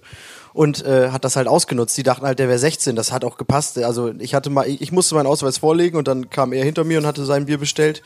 Und 0.52 0.84
äh, 0.84 1.12
hat 1.12 1.26
das 1.26 1.36
halt 1.36 1.48
ausgenutzt. 1.48 1.96
Die 1.98 2.04
dachten 2.04 2.26
halt, 2.26 2.40
der 2.40 2.48
wäre 2.48 2.58
16. 2.58 2.96
Das 2.96 3.12
hat 3.12 3.24
auch 3.24 3.38
gepasst. 3.38 3.78
Also 3.78 4.14
ich 4.20 4.34
hatte 4.34 4.50
mal, 4.50 4.68
ich 4.68 4.92
musste 4.92 5.16
meinen 5.16 5.28
Ausweis 5.28 5.60
vorlegen 5.60 5.96
und 5.98 6.08
dann 6.08 6.30
kam 6.30 6.54
er 6.54 6.66
hinter 6.66 6.84
mir 6.84 6.98
und 6.98 7.06
hatte 7.06 7.24
sein 7.24 7.46
Bier 7.46 7.60
bestellt. 7.60 8.02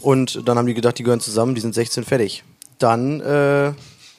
Und 0.00 0.46
dann 0.46 0.58
haben 0.58 0.66
die 0.66 0.74
gedacht, 0.74 0.98
die 0.98 1.04
gehören 1.04 1.20
zusammen, 1.20 1.54
die 1.54 1.60
sind 1.60 1.74
16 1.74 2.04
fertig. 2.04 2.42
Dann 2.78 3.20
äh, 3.20 3.72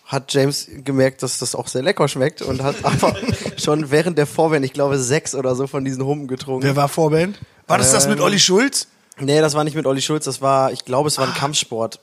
hat 0.06 0.34
James 0.34 0.70
gemerkt, 0.84 1.24
dass 1.24 1.40
das 1.40 1.56
auch 1.56 1.68
sehr 1.68 1.82
lecker 1.82 2.08
schmeckt 2.08 2.42
und 2.42 2.62
hat 2.64 2.76
aber 2.84 3.16
schon 3.58 3.92
während 3.92 4.18
der 4.18 4.28
Vorband, 4.28 4.66
ich 4.66 4.74
glaube, 4.74 4.98
sechs 4.98 5.36
oder 5.36 5.56
so 5.56 5.68
von 5.68 5.84
diesen 5.84 6.06
Humpen 6.06 6.28
getrunken. 6.28 6.64
Wer 6.64 6.76
war 6.76 6.88
Vorband? 6.88 7.40
War 7.68 7.78
das 7.78 7.92
das 7.92 8.08
mit 8.08 8.20
Olli 8.20 8.40
Schulz? 8.40 8.88
Nee, 9.20 9.40
das 9.42 9.54
war 9.54 9.64
nicht 9.64 9.76
mit 9.76 9.86
Olli 9.86 10.02
Schulz, 10.02 10.26
das 10.26 10.42
war, 10.42 10.72
ich 10.72 10.86
glaube, 10.86 11.08
es 11.08 11.18
war 11.18 11.28
ein 11.28 11.34
Kampfsport. 11.34 12.00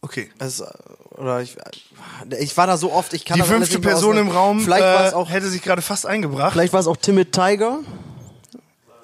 Okay. 0.00 0.30
Es, 0.38 0.62
oder 1.12 1.40
ich, 1.40 1.56
ich 2.38 2.56
war 2.56 2.66
da 2.66 2.76
so 2.76 2.92
oft, 2.92 3.14
ich 3.14 3.24
kann 3.24 3.38
Die 3.38 3.42
fünfte 3.42 3.78
Person 3.78 4.18
im. 4.18 4.28
Raum 4.28 4.60
Vielleicht 4.60 5.12
äh, 5.12 5.14
auch, 5.14 5.30
hätte 5.30 5.48
sich 5.48 5.62
gerade 5.62 5.80
fast 5.80 6.06
eingebracht. 6.06 6.52
vielleicht 6.52 6.72
war 6.72 6.80
es 6.80 6.86
auch 6.86 6.96
Timid 6.96 7.32
Tiger. 7.32 7.80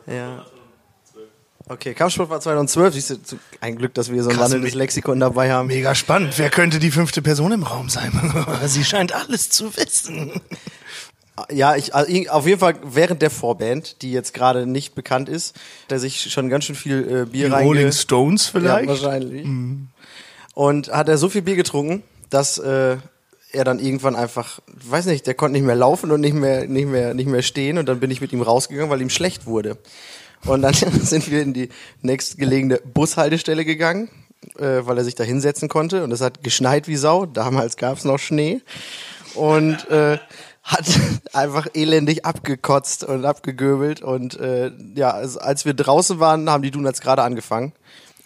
Ja. 0.06 0.44
Okay, 1.70 1.94
Kampfsport 1.94 2.28
war 2.30 2.40
2012. 2.40 2.94
Siehst 2.94 3.10
du, 3.10 3.16
ein 3.60 3.76
Glück, 3.76 3.94
dass 3.94 4.10
wir 4.10 4.22
so 4.24 4.30
ein 4.30 4.34
Krass, 4.34 4.46
wandelndes 4.46 4.74
Lexikon 4.74 5.20
dabei 5.20 5.52
haben. 5.52 5.68
Mega 5.68 5.94
spannend. 5.94 6.34
Wer 6.36 6.50
könnte 6.50 6.80
die 6.80 6.90
fünfte 6.90 7.22
Person 7.22 7.52
im 7.52 7.62
Raum 7.62 7.88
sein? 7.88 8.10
Sie 8.66 8.84
scheint 8.84 9.14
alles 9.14 9.48
zu 9.50 9.76
wissen. 9.76 10.32
Ja, 11.50 11.74
ich, 11.74 11.94
also 11.94 12.12
ich- 12.12 12.28
auf 12.28 12.46
jeden 12.46 12.60
Fall 12.60 12.74
während 12.82 13.22
der 13.22 13.30
Vorband, 13.30 14.02
die 14.02 14.12
jetzt 14.12 14.34
gerade 14.34 14.66
nicht 14.66 14.94
bekannt 14.94 15.30
ist, 15.30 15.56
der 15.88 15.98
sich 15.98 16.30
schon 16.30 16.50
ganz 16.50 16.66
schön 16.66 16.74
viel 16.74 16.98
äh, 17.00 17.24
Bier 17.24 17.46
Die 17.46 17.52
reinge... 17.54 17.64
Rolling 17.66 17.92
Stones 17.92 18.44
Ja, 18.52 18.60
vielleicht? 18.60 18.88
wahrscheinlich. 18.90 19.46
Und 20.52 20.92
hat 20.92 21.08
er 21.08 21.16
so 21.16 21.30
viel 21.30 21.40
Bier 21.40 21.56
getrunken, 21.56 22.02
dass 22.28 22.58
äh, 22.58 22.98
er 23.52 23.64
dann 23.64 23.78
irgendwann 23.78 24.16
einfach, 24.16 24.60
weiß 24.66 25.06
nicht, 25.06 25.26
der 25.26 25.32
konnte 25.32 25.54
nicht 25.54 25.64
mehr 25.64 25.76
laufen 25.76 26.10
und 26.10 26.20
nicht 26.20 26.34
mehr, 26.34 26.66
nicht 26.66 26.88
mehr, 26.88 27.14
nicht 27.14 27.28
mehr 27.28 27.42
stehen. 27.42 27.78
Und 27.78 27.88
dann 27.88 28.00
bin 28.00 28.10
ich 28.10 28.20
mit 28.20 28.34
ihm 28.34 28.42
rausgegangen, 28.42 28.90
weil 28.90 29.00
ihm 29.00 29.08
schlecht 29.08 29.46
wurde. 29.46 29.78
Und 30.46 30.62
dann 30.62 30.74
sind 31.02 31.30
wir 31.30 31.42
in 31.42 31.52
die 31.52 31.68
nächstgelegene 32.02 32.78
Bushaltestelle 32.78 33.64
gegangen, 33.64 34.08
äh, 34.58 34.80
weil 34.82 34.98
er 34.98 35.04
sich 35.04 35.14
da 35.14 35.24
hinsetzen 35.24 35.68
konnte. 35.68 36.04
Und 36.04 36.12
es 36.12 36.20
hat 36.20 36.42
geschneit 36.42 36.88
wie 36.88 36.96
Sau. 36.96 37.26
Damals 37.26 37.76
gab 37.76 37.98
es 37.98 38.04
noch 38.04 38.18
Schnee. 38.18 38.60
Und 39.34 39.88
äh, 39.90 40.18
hat 40.62 40.86
einfach 41.32 41.68
elendig 41.74 42.24
abgekotzt 42.24 43.04
und 43.04 43.24
abgegöbelt. 43.24 44.02
Und 44.02 44.38
äh, 44.38 44.72
ja, 44.94 45.10
als 45.10 45.64
wir 45.64 45.74
draußen 45.74 46.20
waren, 46.20 46.48
haben 46.50 46.62
die 46.62 46.70
Donuts 46.70 47.00
gerade 47.00 47.22
angefangen. 47.22 47.72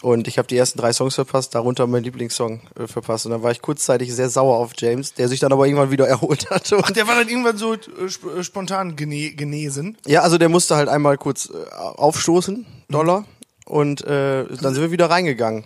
Und 0.05 0.27
ich 0.27 0.37
habe 0.37 0.47
die 0.47 0.55
ersten 0.55 0.77
drei 0.77 0.93
Songs 0.93 1.15
verpasst, 1.15 1.55
darunter 1.55 1.87
mein 1.87 2.03
Lieblingssong 2.03 2.61
äh, 2.77 2.85
verpasst. 2.85 3.25
Und 3.25 3.31
dann 3.31 3.41
war 3.41 3.49
ich 3.49 3.63
kurzzeitig 3.63 4.13
sehr 4.13 4.29
sauer 4.29 4.57
auf 4.57 4.73
James, 4.77 5.15
der 5.15 5.27
sich 5.27 5.39
dann 5.39 5.51
aber 5.51 5.65
irgendwann 5.65 5.89
wieder 5.89 6.07
erholt 6.07 6.47
hat. 6.51 6.71
Und 6.73 6.83
Ach, 6.85 6.91
der 6.91 7.07
war 7.07 7.15
dann 7.15 7.27
irgendwann 7.27 7.57
so 7.57 7.73
äh, 7.73 8.05
sp 8.05 8.29
äh, 8.37 8.43
spontan 8.43 8.95
gene 8.95 9.31
genesen. 9.31 9.97
ja, 10.05 10.21
also 10.21 10.37
der 10.37 10.47
musste 10.47 10.75
halt 10.75 10.89
einmal 10.89 11.17
kurz 11.17 11.49
äh, 11.49 11.73
aufstoßen, 11.73 12.67
Dollar. 12.87 13.25
Und 13.65 14.01
äh, 14.03 14.45
dann 14.45 14.75
sind 14.75 14.83
wir 14.83 14.91
wieder 14.91 15.09
reingegangen. 15.09 15.63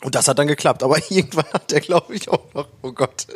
Und 0.00 0.14
das 0.14 0.26
hat 0.26 0.38
dann 0.38 0.48
geklappt. 0.48 0.82
Aber 0.82 0.96
irgendwann 1.10 1.52
hat 1.52 1.70
der, 1.70 1.80
glaube 1.80 2.14
ich, 2.14 2.30
auch 2.30 2.54
noch, 2.54 2.66
oh 2.80 2.92
Gott. 2.92 3.26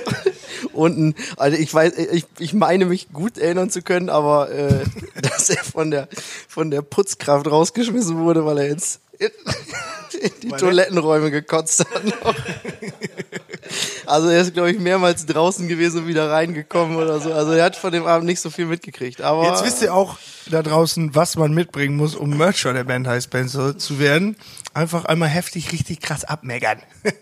Unten, 0.72 1.14
also 1.36 1.58
ich 1.58 1.74
weiß, 1.74 1.92
ich, 1.98 2.24
ich 2.38 2.54
meine 2.54 2.86
mich 2.86 3.12
gut 3.12 3.36
erinnern 3.36 3.68
zu 3.68 3.82
können, 3.82 4.08
aber 4.08 4.50
äh, 4.50 4.84
dass 5.20 5.50
er 5.50 5.62
von 5.62 5.90
der 5.90 6.08
von 6.48 6.70
der 6.70 6.80
Putzkraft 6.80 7.46
rausgeschmissen 7.46 8.16
wurde, 8.16 8.46
weil 8.46 8.56
er 8.56 8.68
ins 8.70 9.00
in, 9.18 9.30
in 10.20 10.30
die 10.42 10.48
Toilettenräume 10.48 11.30
gekotzt 11.30 11.80
hat. 11.80 12.04
Noch. 12.04 12.34
Also 14.06 14.28
er 14.28 14.40
ist, 14.40 14.54
glaube 14.54 14.70
ich, 14.70 14.78
mehrmals 14.78 15.26
draußen 15.26 15.68
gewesen 15.68 16.00
und 16.02 16.06
wieder 16.06 16.30
reingekommen 16.30 16.96
oder 16.96 17.20
so. 17.20 17.32
Also 17.32 17.52
er 17.52 17.64
hat 17.64 17.76
von 17.76 17.92
dem 17.92 18.06
Abend 18.06 18.26
nicht 18.26 18.40
so 18.40 18.48
viel 18.48 18.64
mitgekriegt. 18.66 19.20
Aber 19.20 19.44
Jetzt 19.44 19.64
wisst 19.64 19.82
ihr 19.82 19.92
auch 19.92 20.16
da 20.50 20.62
draußen, 20.62 21.14
was 21.14 21.36
man 21.36 21.52
mitbringen 21.52 21.96
muss, 21.96 22.14
um 22.14 22.30
Mercher 22.36 22.72
der 22.72 22.84
Band 22.84 23.06
High 23.06 23.22
Spencer 23.22 23.76
zu 23.76 23.98
werden. 23.98 24.36
Einfach 24.72 25.04
einmal 25.04 25.28
heftig, 25.28 25.72
richtig 25.72 26.00
krass 26.00 26.24
abmeckern. 26.24 26.78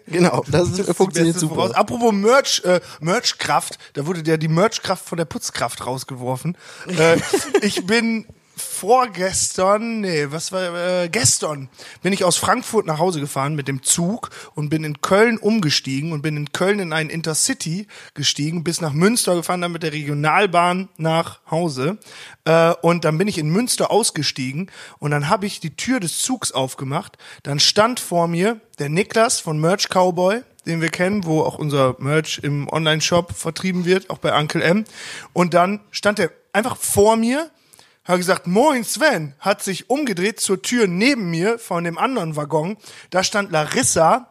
genau, 0.07 0.45
das, 0.49 0.71
Das 0.77 0.89
ist 0.89 0.97
funktioniert 0.97 1.39
super. 1.39 1.55
Voraus- 1.57 1.73
Apropos 1.75 2.13
Merch, 2.13 2.63
äh, 2.65 2.81
Merchkraft, 3.01 3.79
da 3.95 4.07
wurde 4.07 4.23
der 4.23 4.39
die 4.39 4.49
Merchkraft 4.49 5.05
von 5.09 5.19
der 5.19 5.25
Putzkraft 5.25 5.85
rausgeworfen. 5.87 6.57
äh, 6.87 7.17
ich 7.63 7.85
bin 7.87 8.27
vorgestern, 8.57 10.01
nee, 10.01 10.27
was 10.31 10.51
war, 10.51 11.03
äh, 11.03 11.09
gestern 11.11 11.69
bin 12.03 12.15
ich 12.15 12.25
aus 12.25 12.37
Frankfurt 12.37 12.87
nach 12.87 12.99
Hause 12.99 13.21
gefahren 13.21 13.55
mit 13.55 13.69
dem 13.69 13.83
Zug 13.83 14.31
und 14.55 14.71
bin 14.71 14.83
in 14.83 15.03
Köln 15.03 15.37
umgestiegen 15.37 16.13
und 16.13 16.23
bin 16.23 16.37
in 16.39 16.53
Köln 16.53 16.79
in 16.79 16.93
einen 16.95 17.11
Intercity 17.11 17.87
gestiegen, 18.15 18.65
bis 18.65 18.81
nach 18.81 18.95
Münster 18.95 19.35
gefahren, 19.35 19.61
dann 19.61 19.73
mit 19.73 19.83
der 19.83 19.93
Regionalbahn 19.93 20.89
nach 20.97 21.41
Hause. 21.51 21.99
Äh, 22.45 22.73
und 22.81 23.05
dann 23.05 23.19
bin 23.19 23.29
ich 23.29 23.37
in 23.37 23.51
Münster 23.51 23.91
ausgestiegen 23.91 24.71
und 24.99 25.11
dann 25.11 25.29
habe 25.29 25.45
ich 25.45 25.61
die 25.61 25.77
Tür 25.77 26.01
des 26.01 26.19
Zugs 26.19 26.51
aufgemacht. 26.51 27.19
Dann 27.43 27.61
stand 27.61 28.01
vor 28.01 28.27
mir 28.27 28.61
der 28.79 28.89
Niklas 28.89 29.39
von 29.39 29.61
Merch 29.61 29.89
Cowboy, 29.91 30.41
den 30.65 30.81
wir 30.81 30.89
kennen, 30.89 31.25
wo 31.25 31.43
auch 31.43 31.59
unser 31.59 31.97
Merch 31.99 32.41
im 32.43 32.69
Online-Shop 32.69 33.33
vertrieben 33.33 33.85
wird, 33.85 34.09
auch 34.09 34.19
bei 34.19 34.37
Uncle 34.37 34.63
M. 34.63 34.85
Und 35.35 35.53
dann 35.55 35.81
stand 35.91 36.19
er 36.19 36.31
einfach 36.53 36.77
vor 36.77 37.17
mir, 37.17 37.51
hat 38.07 38.19
gesagt, 38.19 38.47
moin 38.47 38.85
Sven, 38.85 39.35
hat 39.41 39.63
sich 39.63 39.91
umgedreht 39.91 40.41
zur 40.41 40.63
Tür 40.63 40.87
neben 40.87 41.31
mir 41.31 41.59
von 41.59 41.85
dem 41.85 41.99
anderen 41.99 42.37
Waggon. 42.37 42.77
Da 43.11 43.23
stand 43.23 43.51
Larissa, 43.51 44.31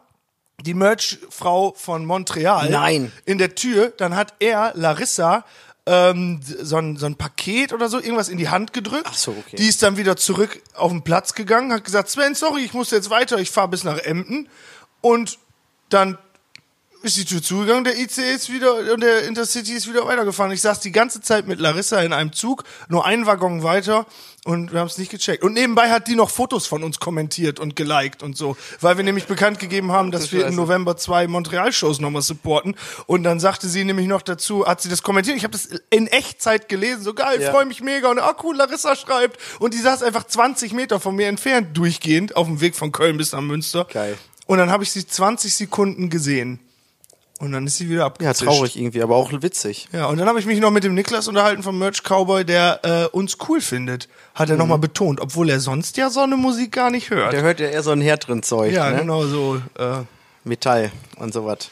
die 0.62 0.74
Merch-Frau 0.74 1.74
von 1.76 2.04
Montreal. 2.06 2.70
Nein. 2.70 3.12
In 3.24 3.38
der 3.38 3.54
Tür. 3.54 3.92
Dann 3.96 4.16
hat 4.16 4.34
er, 4.38 4.72
Larissa, 4.74 5.44
ähm, 5.84 6.40
so, 6.42 6.76
ein, 6.78 6.96
so 6.96 7.06
ein 7.06 7.16
Paket 7.16 7.72
oder 7.72 7.88
so, 7.88 7.98
irgendwas 7.98 8.28
in 8.28 8.38
die 8.38 8.48
Hand 8.48 8.72
gedrückt. 8.72 9.06
Ach 9.08 9.14
so, 9.14 9.32
okay. 9.32 9.56
Die 9.56 9.68
ist 9.68 9.82
dann 9.82 9.96
wieder 9.96 10.16
zurück 10.16 10.60
auf 10.74 10.90
den 10.90 11.02
Platz 11.02 11.34
gegangen, 11.34 11.72
hat 11.72 11.84
gesagt, 11.84 12.08
Sven, 12.08 12.34
sorry, 12.34 12.62
ich 12.62 12.72
muss 12.72 12.90
jetzt 12.90 13.10
weiter, 13.10 13.38
ich 13.38 13.50
fahre 13.50 13.68
bis 13.68 13.84
nach 13.84 13.98
Emden. 13.98 14.48
Und 15.00 15.38
dann 15.88 16.18
ist 17.06 17.16
die 17.16 17.24
Tür 17.24 17.42
zugegangen, 17.42 17.84
der 17.84 17.98
ICE 17.98 18.34
ist 18.34 18.52
wieder 18.52 18.92
und 18.92 19.00
der 19.00 19.22
Intercity 19.24 19.72
ist 19.72 19.88
wieder 19.88 20.06
weitergefahren. 20.06 20.52
Ich 20.52 20.60
saß 20.60 20.80
die 20.80 20.92
ganze 20.92 21.20
Zeit 21.20 21.46
mit 21.46 21.60
Larissa 21.60 22.00
in 22.00 22.12
einem 22.12 22.32
Zug, 22.32 22.64
nur 22.88 23.06
einen 23.06 23.26
Waggon 23.26 23.62
weiter 23.62 24.06
und 24.44 24.72
wir 24.72 24.80
haben 24.80 24.86
es 24.88 24.98
nicht 24.98 25.10
gecheckt. 25.10 25.42
Und 25.42 25.52
nebenbei 25.54 25.90
hat 25.90 26.08
die 26.08 26.14
noch 26.16 26.30
Fotos 26.30 26.66
von 26.66 26.82
uns 26.84 26.98
kommentiert 27.00 27.60
und 27.60 27.76
geliked 27.76 28.22
und 28.22 28.36
so, 28.36 28.56
weil 28.80 28.96
wir 28.96 29.04
nämlich 29.04 29.26
bekannt 29.26 29.58
gegeben 29.58 29.92
haben, 29.92 30.10
dass 30.10 30.32
wir 30.32 30.46
im. 30.46 30.56
November 30.56 30.96
zwei 30.96 31.26
Montreal-Shows 31.28 32.00
nochmal 32.00 32.22
supporten. 32.22 32.76
Und 33.06 33.22
dann 33.22 33.40
sagte 33.40 33.68
sie 33.68 33.84
nämlich 33.84 34.06
noch 34.06 34.22
dazu, 34.22 34.66
hat 34.66 34.80
sie 34.80 34.88
das 34.88 35.02
kommentiert, 35.02 35.36
ich 35.36 35.44
habe 35.44 35.52
das 35.52 35.68
in 35.90 36.06
Echtzeit 36.08 36.68
gelesen, 36.68 37.02
so 37.02 37.14
geil, 37.14 37.40
Ja. 37.40 37.50
freue 37.52 37.66
mich 37.66 37.82
mega 37.82 38.10
und 38.10 38.18
ah 38.18 38.34
cool, 38.42 38.56
Larissa 38.56 38.96
schreibt. 38.96 39.38
Und 39.60 39.74
die 39.74 39.78
saß 39.80 40.02
einfach 40.02 40.24
20 40.24 40.72
Meter 40.72 40.98
von 41.00 41.14
mir 41.14 41.28
entfernt 41.28 41.76
durchgehend 41.76 42.36
auf 42.36 42.46
dem 42.46 42.60
Weg 42.60 42.74
von 42.74 42.90
Köln 42.92 43.16
bis 43.16 43.32
nach 43.32 43.40
Münster. 43.40 43.86
Geil. 43.92 44.16
Und 44.46 44.58
dann 44.58 44.70
habe 44.70 44.84
ich 44.84 44.92
sie 44.92 45.06
20 45.06 45.54
Sekunden 45.54 46.08
gesehen. 46.08 46.60
Und 47.38 47.52
dann 47.52 47.66
ist 47.66 47.76
sie 47.76 47.88
wieder 47.90 48.00
Ja, 48.00 48.06
abgezischt. 48.06 48.42
traurig 48.44 48.76
irgendwie, 48.78 49.02
aber 49.02 49.14
auch 49.16 49.30
witzig. 49.42 49.88
Ja, 49.92 50.06
und 50.06 50.16
dann 50.16 50.26
habe 50.26 50.40
ich 50.40 50.46
mich 50.46 50.58
noch 50.58 50.70
mit 50.70 50.84
dem 50.84 50.94
Niklas 50.94 51.28
unterhalten 51.28 51.62
vom 51.62 51.78
Merch 51.78 52.02
Cowboy, 52.02 52.44
der 52.46 52.80
äh, 52.82 53.04
uns 53.14 53.36
cool 53.48 53.60
findet. 53.60 54.08
Hat 54.34 54.48
er 54.48 54.56
noch 54.56 54.64
nochmal 54.64 54.78
betont, 54.78 55.20
obwohl 55.20 55.50
er 55.50 55.60
sonst 55.60 55.98
ja 55.98 56.08
so 56.08 56.20
eine 56.20 56.36
Musik 56.38 56.72
gar 56.72 56.90
nicht 56.90 57.10
hört. 57.10 57.26
Mhm. 57.28 57.30
Der 57.32 57.42
hört 57.42 57.60
ja 57.60 57.66
eher 57.68 57.82
so 57.82 57.90
ein 57.90 58.00
härteren 58.00 58.42
Zeug, 58.42 58.72
ja, 58.72 58.90
ne? 58.90 59.00
genau 59.00 59.26
so. 59.26 59.60
Äh, 59.78 59.98
Metall 60.44 60.92
und 61.16 61.34
sowas. 61.34 61.70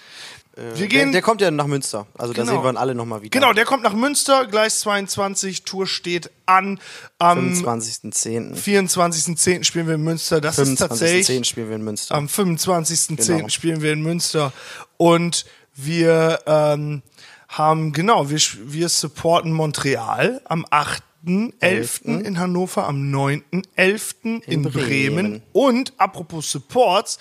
wir 0.57 0.73
Der, 0.75 0.87
gehen. 0.89 1.13
der 1.13 1.23
kommt 1.23 1.41
ja 1.41 1.51
nach 1.51 1.67
Münster. 1.67 2.07
Also 2.19 2.33
da 2.33 2.43
Genau. 2.43 2.55
sehen 2.57 2.63
wir 2.65 2.71
ihn 2.71 2.77
alle 2.77 2.95
nochmal 2.95 3.23
wieder. 3.23 3.31
genau, 3.39 3.53
der 3.53 3.65
kommt 3.65 3.83
nach 3.85 3.93
Münster, 3.95 4.47
Gleis 4.47 4.81
22, 4.81 5.63
Tour 5.65 5.87
steht 5.87 6.31
an. 6.47 6.79
Am 7.19 7.53
25.10. 7.55 8.55
24.10. 8.55 9.65
spielen 9.65 9.87
wir 9.87 9.95
in 9.95 10.03
Münster. 10.03 10.41
Das 10.41 10.59
ist 10.59 10.77
tatsächlich 10.79 11.27
25.10. 11.29 11.45
spielen 11.45 11.69
wir 11.69 11.77
in 11.77 11.83
Münster. 11.85 12.15
Am 12.15 12.27
25.10. 12.27 13.27
Genau. 13.37 13.49
spielen 13.49 13.81
wir 13.83 13.93
in 13.93 14.03
Münster. 14.03 14.53
Und 14.97 15.45
wir 15.75 16.41
ähm, 16.47 17.03
haben, 17.49 17.93
genau, 17.93 18.31
wir, 18.31 18.39
wir 18.65 18.89
supporten 18.89 19.53
Montreal 19.53 20.41
am 20.45 20.65
8.11. 20.67 22.21
in 22.21 22.39
Hannover, 22.39 22.87
am 22.87 23.13
9.11. 23.13 24.43
in, 24.47 24.63
Bremen. 24.63 24.73
Bremen. 24.73 25.43
Und 25.53 25.93
apropos 25.99 26.51
Supports, 26.51 27.19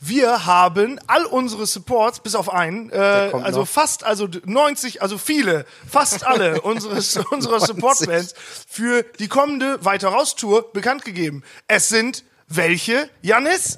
wir 0.00 0.46
haben 0.46 1.00
all 1.06 1.24
unsere 1.24 1.66
Supports, 1.66 2.20
bis 2.20 2.34
auf 2.34 2.52
einen, 2.52 2.90
äh, 2.90 2.96
also 2.96 3.60
noch. 3.60 3.68
fast, 3.68 4.04
also 4.04 4.28
90, 4.44 5.02
also 5.02 5.18
viele, 5.18 5.64
fast 5.88 6.26
alle 6.26 6.60
unseres, 6.62 7.16
unserer 7.30 7.58
90. 7.58 7.66
Supportbands 7.68 8.34
für 8.68 9.04
die 9.18 9.28
kommende 9.28 9.84
Weiter 9.84 10.08
raus 10.08 10.36
Tour 10.36 10.72
bekannt 10.72 11.04
gegeben. 11.04 11.42
Es 11.66 11.88
sind 11.88 12.24
welche, 12.48 13.08
Janis? 13.22 13.76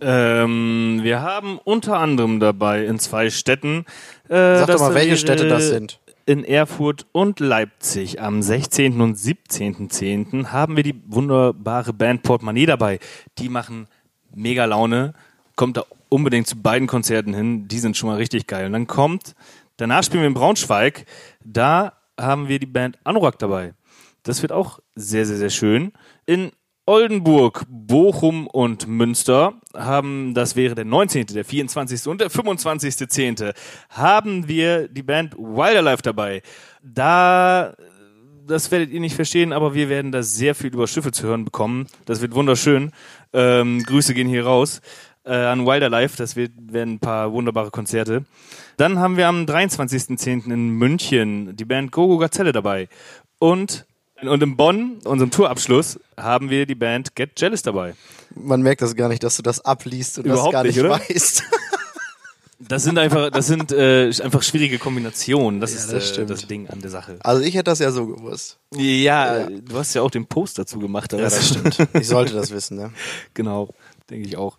Ähm, 0.00 1.00
wir 1.02 1.22
haben 1.22 1.58
unter 1.58 1.98
anderem 1.98 2.40
dabei 2.40 2.84
in 2.84 2.98
zwei 2.98 3.30
Städten. 3.30 3.84
Äh, 4.28 4.58
Sag 4.58 4.68
doch 4.68 4.80
mal, 4.80 4.94
welche 4.94 5.16
Städte 5.16 5.48
das 5.48 5.68
sind. 5.68 6.00
In 6.26 6.44
Erfurt 6.44 7.06
und 7.12 7.40
Leipzig 7.40 8.20
am 8.20 8.42
16. 8.42 9.00
und 9.00 9.16
17.10. 9.16 10.48
haben 10.48 10.76
wir 10.76 10.82
die 10.82 10.94
wunderbare 11.06 11.92
Band 11.92 12.22
Portemonnaie 12.22 12.66
dabei. 12.66 12.98
Die 13.38 13.48
machen 13.48 13.86
mega 14.34 14.66
Laune. 14.66 15.14
Kommt 15.56 15.78
da 15.78 15.84
unbedingt 16.10 16.46
zu 16.46 16.56
beiden 16.56 16.86
Konzerten 16.86 17.34
hin. 17.34 17.66
Die 17.68 17.78
sind 17.78 17.96
schon 17.96 18.10
mal 18.10 18.16
richtig 18.16 18.46
geil. 18.46 18.66
Und 18.66 18.72
dann 18.72 18.86
kommt, 18.86 19.34
danach 19.78 20.04
spielen 20.04 20.22
wir 20.22 20.28
in 20.28 20.34
Braunschweig. 20.34 21.06
Da 21.44 21.94
haben 22.20 22.48
wir 22.48 22.58
die 22.58 22.66
Band 22.66 22.98
Anorak 23.04 23.38
dabei. 23.38 23.72
Das 24.22 24.42
wird 24.42 24.52
auch 24.52 24.80
sehr, 24.94 25.24
sehr, 25.24 25.38
sehr 25.38 25.50
schön. 25.50 25.92
In 26.26 26.52
Oldenburg, 26.88 27.66
Bochum 27.68 28.46
und 28.46 28.88
Münster 28.88 29.52
haben, 29.76 30.32
das 30.32 30.56
wäre 30.56 30.74
der 30.74 30.86
19., 30.86 31.26
der 31.26 31.44
24. 31.44 32.06
und 32.06 32.22
der 32.22 32.30
25.10., 32.30 33.52
haben 33.90 34.48
wir 34.48 34.88
die 34.88 35.02
Band 35.02 35.36
Wilderlife 35.36 36.00
dabei. 36.00 36.40
Da, 36.82 37.74
das 38.46 38.70
werdet 38.70 38.88
ihr 38.88 39.00
nicht 39.00 39.16
verstehen, 39.16 39.52
aber 39.52 39.74
wir 39.74 39.90
werden 39.90 40.12
da 40.12 40.22
sehr 40.22 40.54
viel 40.54 40.72
über 40.72 40.86
Schiffe 40.86 41.12
zu 41.12 41.26
hören 41.26 41.44
bekommen. 41.44 41.88
Das 42.06 42.22
wird 42.22 42.34
wunderschön. 42.34 42.92
Ähm, 43.34 43.82
Grüße 43.82 44.14
gehen 44.14 44.26
hier 44.26 44.46
raus 44.46 44.80
äh, 45.24 45.34
an 45.34 45.66
Wilderlife. 45.66 46.16
Das 46.16 46.36
wird, 46.36 46.52
werden 46.56 46.94
ein 46.94 47.00
paar 47.00 47.34
wunderbare 47.34 47.70
Konzerte. 47.70 48.24
Dann 48.78 48.98
haben 48.98 49.18
wir 49.18 49.28
am 49.28 49.44
23.10. 49.44 50.50
in 50.50 50.70
München 50.70 51.54
die 51.54 51.66
Band 51.66 51.92
Gogo 51.92 52.16
Gazelle 52.16 52.52
dabei. 52.52 52.88
Und, 53.38 53.84
und 54.22 54.42
in 54.42 54.56
Bonn, 54.56 54.98
unserem 55.04 55.30
Tourabschluss, 55.30 55.98
haben 56.16 56.50
wir 56.50 56.66
die 56.66 56.74
Band 56.74 57.14
Get 57.14 57.38
Jealous 57.40 57.62
dabei. 57.62 57.94
Man 58.34 58.62
merkt 58.62 58.82
das 58.82 58.94
gar 58.96 59.08
nicht, 59.08 59.22
dass 59.22 59.36
du 59.36 59.42
das 59.42 59.64
abliest 59.64 60.18
und 60.18 60.26
Überhaupt 60.26 60.46
das 60.46 60.52
gar 60.52 60.62
nicht, 60.64 60.76
nicht, 60.76 60.84
oder? 60.84 61.00
weißt. 61.00 61.42
Das 62.60 62.82
sind 62.82 62.98
einfach, 62.98 63.30
das 63.30 63.46
sind 63.46 63.70
äh, 63.70 64.10
einfach 64.20 64.42
schwierige 64.42 64.80
Kombinationen. 64.80 65.60
Das 65.60 65.74
Ja, 65.74 65.78
ist 65.78 65.92
das 65.92 66.02
äh, 66.10 66.12
stimmt. 66.12 66.30
das 66.30 66.44
Ding 66.48 66.68
an 66.68 66.80
der 66.80 66.90
Sache. 66.90 67.16
Also 67.20 67.40
ich 67.42 67.54
hätte 67.54 67.64
das 67.70 67.78
ja 67.78 67.92
so 67.92 68.08
gewusst. 68.08 68.58
Ja, 68.74 69.46
du 69.48 69.76
hast 69.76 69.94
ja 69.94 70.02
auch 70.02 70.10
den 70.10 70.26
Post 70.26 70.58
dazu 70.58 70.80
gemacht. 70.80 71.14
aber 71.14 71.24
Ich 72.00 72.08
sollte 72.08 72.34
das 72.34 72.50
wissen, 72.50 72.76
ne? 72.76 72.90
genau, 73.34 73.72
denke 74.10 74.26
ich 74.26 74.36
auch. 74.36 74.58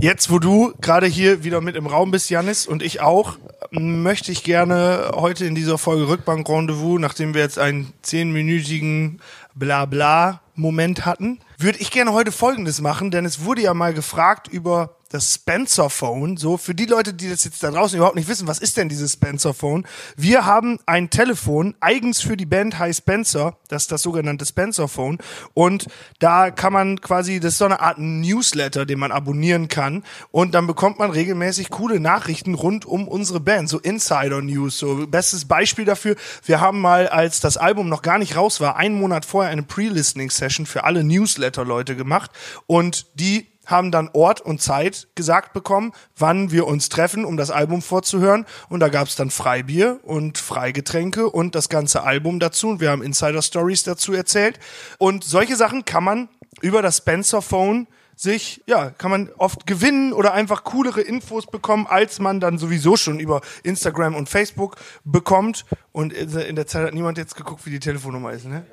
Jetzt, 0.00 0.30
wo 0.30 0.40
du 0.40 0.72
gerade 0.80 1.06
hier 1.06 1.44
wieder 1.44 1.60
mit 1.60 1.76
im 1.76 1.86
Raum 1.86 2.10
bist, 2.10 2.28
Janis, 2.28 2.66
und 2.66 2.82
ich 2.82 3.00
auch, 3.00 3.38
möchte 3.70 4.32
ich 4.32 4.42
gerne 4.42 5.12
heute 5.14 5.44
in 5.44 5.54
dieser 5.54 5.78
Folge 5.78 6.08
Rückbank 6.08 6.48
Rendezvous, 6.48 7.00
nachdem 7.00 7.34
wir 7.34 7.42
jetzt 7.42 7.58
einen 7.58 7.92
zehnminütigen 8.02 9.20
Blabla-Moment 9.54 11.06
hatten, 11.06 11.38
würde 11.56 11.78
ich 11.78 11.90
gerne 11.90 12.12
heute 12.12 12.32
Folgendes 12.32 12.80
machen, 12.80 13.10
denn 13.10 13.24
es 13.24 13.44
wurde 13.44 13.62
ja 13.62 13.74
mal 13.74 13.94
gefragt 13.94 14.48
über 14.48 14.96
das 15.12 15.34
Spencer 15.34 15.90
Phone. 15.90 16.36
So, 16.36 16.56
für 16.56 16.74
die 16.74 16.86
Leute, 16.86 17.12
die 17.12 17.28
das 17.28 17.44
jetzt 17.44 17.62
da 17.62 17.70
draußen 17.70 17.96
überhaupt 17.96 18.16
nicht 18.16 18.28
wissen, 18.28 18.48
was 18.48 18.58
ist 18.58 18.76
denn 18.76 18.88
dieses 18.88 19.12
Spencer 19.12 19.52
Phone? 19.52 19.86
Wir 20.16 20.46
haben 20.46 20.78
ein 20.86 21.10
Telefon, 21.10 21.74
eigens 21.80 22.20
für 22.20 22.36
die 22.36 22.46
Band 22.46 22.78
High 22.78 22.96
Spencer, 22.96 23.56
das 23.68 23.82
ist 23.82 23.92
das 23.92 24.02
sogenannte 24.02 24.46
Spencer 24.46 24.88
Phone. 24.88 25.18
Und 25.54 25.86
da 26.18 26.50
kann 26.50 26.72
man 26.72 27.00
quasi, 27.00 27.40
das 27.40 27.52
ist 27.52 27.58
so 27.58 27.66
eine 27.66 27.80
Art 27.80 27.98
Newsletter, 27.98 28.86
den 28.86 28.98
man 28.98 29.12
abonnieren 29.12 29.68
kann. 29.68 30.02
Und 30.30 30.54
dann 30.54 30.66
bekommt 30.66 30.98
man 30.98 31.10
regelmäßig 31.10 31.70
coole 31.70 32.00
Nachrichten 32.00 32.54
rund 32.54 32.86
um 32.86 33.06
unsere 33.06 33.40
Band, 33.40 33.68
so 33.68 33.78
Insider 33.78 34.40
News. 34.40 34.78
So, 34.78 35.06
bestes 35.06 35.44
Beispiel 35.44 35.84
dafür, 35.84 36.16
wir 36.44 36.60
haben 36.60 36.80
mal, 36.80 37.08
als 37.08 37.40
das 37.40 37.58
Album 37.58 37.88
noch 37.88 38.02
gar 38.02 38.18
nicht 38.18 38.36
raus 38.36 38.60
war, 38.60 38.76
einen 38.76 38.98
Monat 38.98 39.26
vorher 39.26 39.52
eine 39.52 39.62
Pre-Listening-Session 39.62 40.64
für 40.64 40.84
alle 40.84 41.04
Newsletter-Leute 41.04 41.96
gemacht. 41.96 42.30
Und 42.66 43.06
die 43.14 43.51
haben 43.72 43.90
dann 43.90 44.08
Ort 44.12 44.40
und 44.40 44.62
Zeit 44.62 45.08
gesagt 45.16 45.52
bekommen, 45.52 45.92
wann 46.16 46.52
wir 46.52 46.68
uns 46.68 46.88
treffen, 46.88 47.24
um 47.24 47.36
das 47.36 47.50
Album 47.50 47.82
vorzuhören. 47.82 48.46
Und 48.68 48.78
da 48.78 48.88
gab 48.88 49.08
es 49.08 49.16
dann 49.16 49.30
Freibier 49.30 49.98
und 50.04 50.38
Freigetränke 50.38 51.28
und 51.28 51.56
das 51.56 51.68
ganze 51.68 52.04
Album 52.04 52.38
dazu. 52.38 52.68
Und 52.68 52.80
wir 52.80 52.90
haben 52.90 53.02
Insider-Stories 53.02 53.82
dazu 53.82 54.12
erzählt. 54.12 54.60
Und 54.98 55.24
solche 55.24 55.56
Sachen 55.56 55.84
kann 55.84 56.04
man 56.04 56.28
über 56.60 56.82
das 56.82 56.98
Spencer 56.98 57.42
Phone 57.42 57.88
sich, 58.14 58.62
ja, 58.66 58.90
kann 58.90 59.10
man 59.10 59.30
oft 59.38 59.66
gewinnen 59.66 60.12
oder 60.12 60.32
einfach 60.32 60.64
coolere 60.64 61.00
Infos 61.00 61.46
bekommen, 61.46 61.86
als 61.88 62.20
man 62.20 62.40
dann 62.40 62.58
sowieso 62.58 62.96
schon 62.96 63.18
über 63.18 63.40
Instagram 63.64 64.14
und 64.14 64.28
Facebook 64.28 64.76
bekommt. 65.04 65.64
Und 65.90 66.12
in 66.12 66.54
der 66.54 66.66
Zeit 66.66 66.86
hat 66.86 66.94
niemand 66.94 67.18
jetzt 67.18 67.36
geguckt, 67.36 67.66
wie 67.66 67.70
die 67.70 67.80
Telefonnummer 67.80 68.32
ist, 68.32 68.44
ne? 68.44 68.64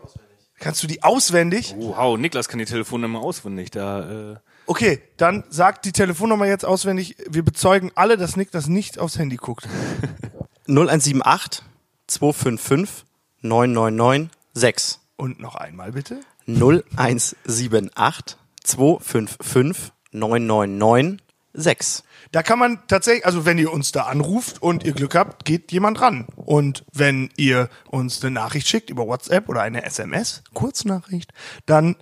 Kannst 0.60 0.84
du 0.84 0.88
die 0.88 1.03
auswendig? 1.03 1.74
Wow, 1.77 2.18
Niklas 2.18 2.50
kann 2.50 2.60
die 2.60 2.65
Telefonnummer 2.65 3.22
auswendig. 3.22 3.72
Da, 3.72 4.34
äh, 4.34 4.36
Okay, 4.70 5.02
dann 5.18 5.46
sagt 5.50 5.86
die 5.86 5.92
Telefonnummer 5.92 6.46
jetzt 6.46 6.64
auswendig. 6.64 7.16
Wir 7.28 7.42
bezeugen 7.42 7.92
alle, 7.96 8.18
dass 8.18 8.36
Nick 8.36 8.52
das 8.52 8.68
nicht 8.68 9.00
aufs 9.00 9.18
Handy 9.18 9.36
guckt. 9.36 9.68
0178 10.68 11.64
255 12.06 13.04
999 13.42 14.30
6. 14.54 15.00
Und 15.16 15.40
noch 15.40 15.56
einmal 15.56 15.94
bitte. 15.94 16.20
0178 16.46 18.38
255 18.62 19.92
999 20.12 21.26
6. 21.54 22.04
Da 22.32 22.44
kann 22.44 22.60
man 22.60 22.78
tatsächlich, 22.88 23.26
also 23.26 23.46
wenn 23.48 23.58
ihr 23.58 23.74
uns 23.74 23.92
da 23.92 24.04
anruft 24.04 24.62
und 24.62 24.84
ihr 24.84 24.94
Glück 24.94 25.16
habt, 25.16 25.46
geht 25.46 25.72
jemand 25.72 26.00
ran. 26.00 26.28
Und 26.36 26.86
wenn 26.94 27.32
ihr 27.38 27.70
uns 27.90 28.22
eine 28.22 28.30
Nachricht 28.30 28.68
schickt 28.68 28.92
über 28.92 29.08
WhatsApp 29.08 29.50
oder 29.50 29.63
eine 29.63 29.84
SMS, 29.84 30.43
Kurznachricht, 30.54 31.34
dann 31.65 31.96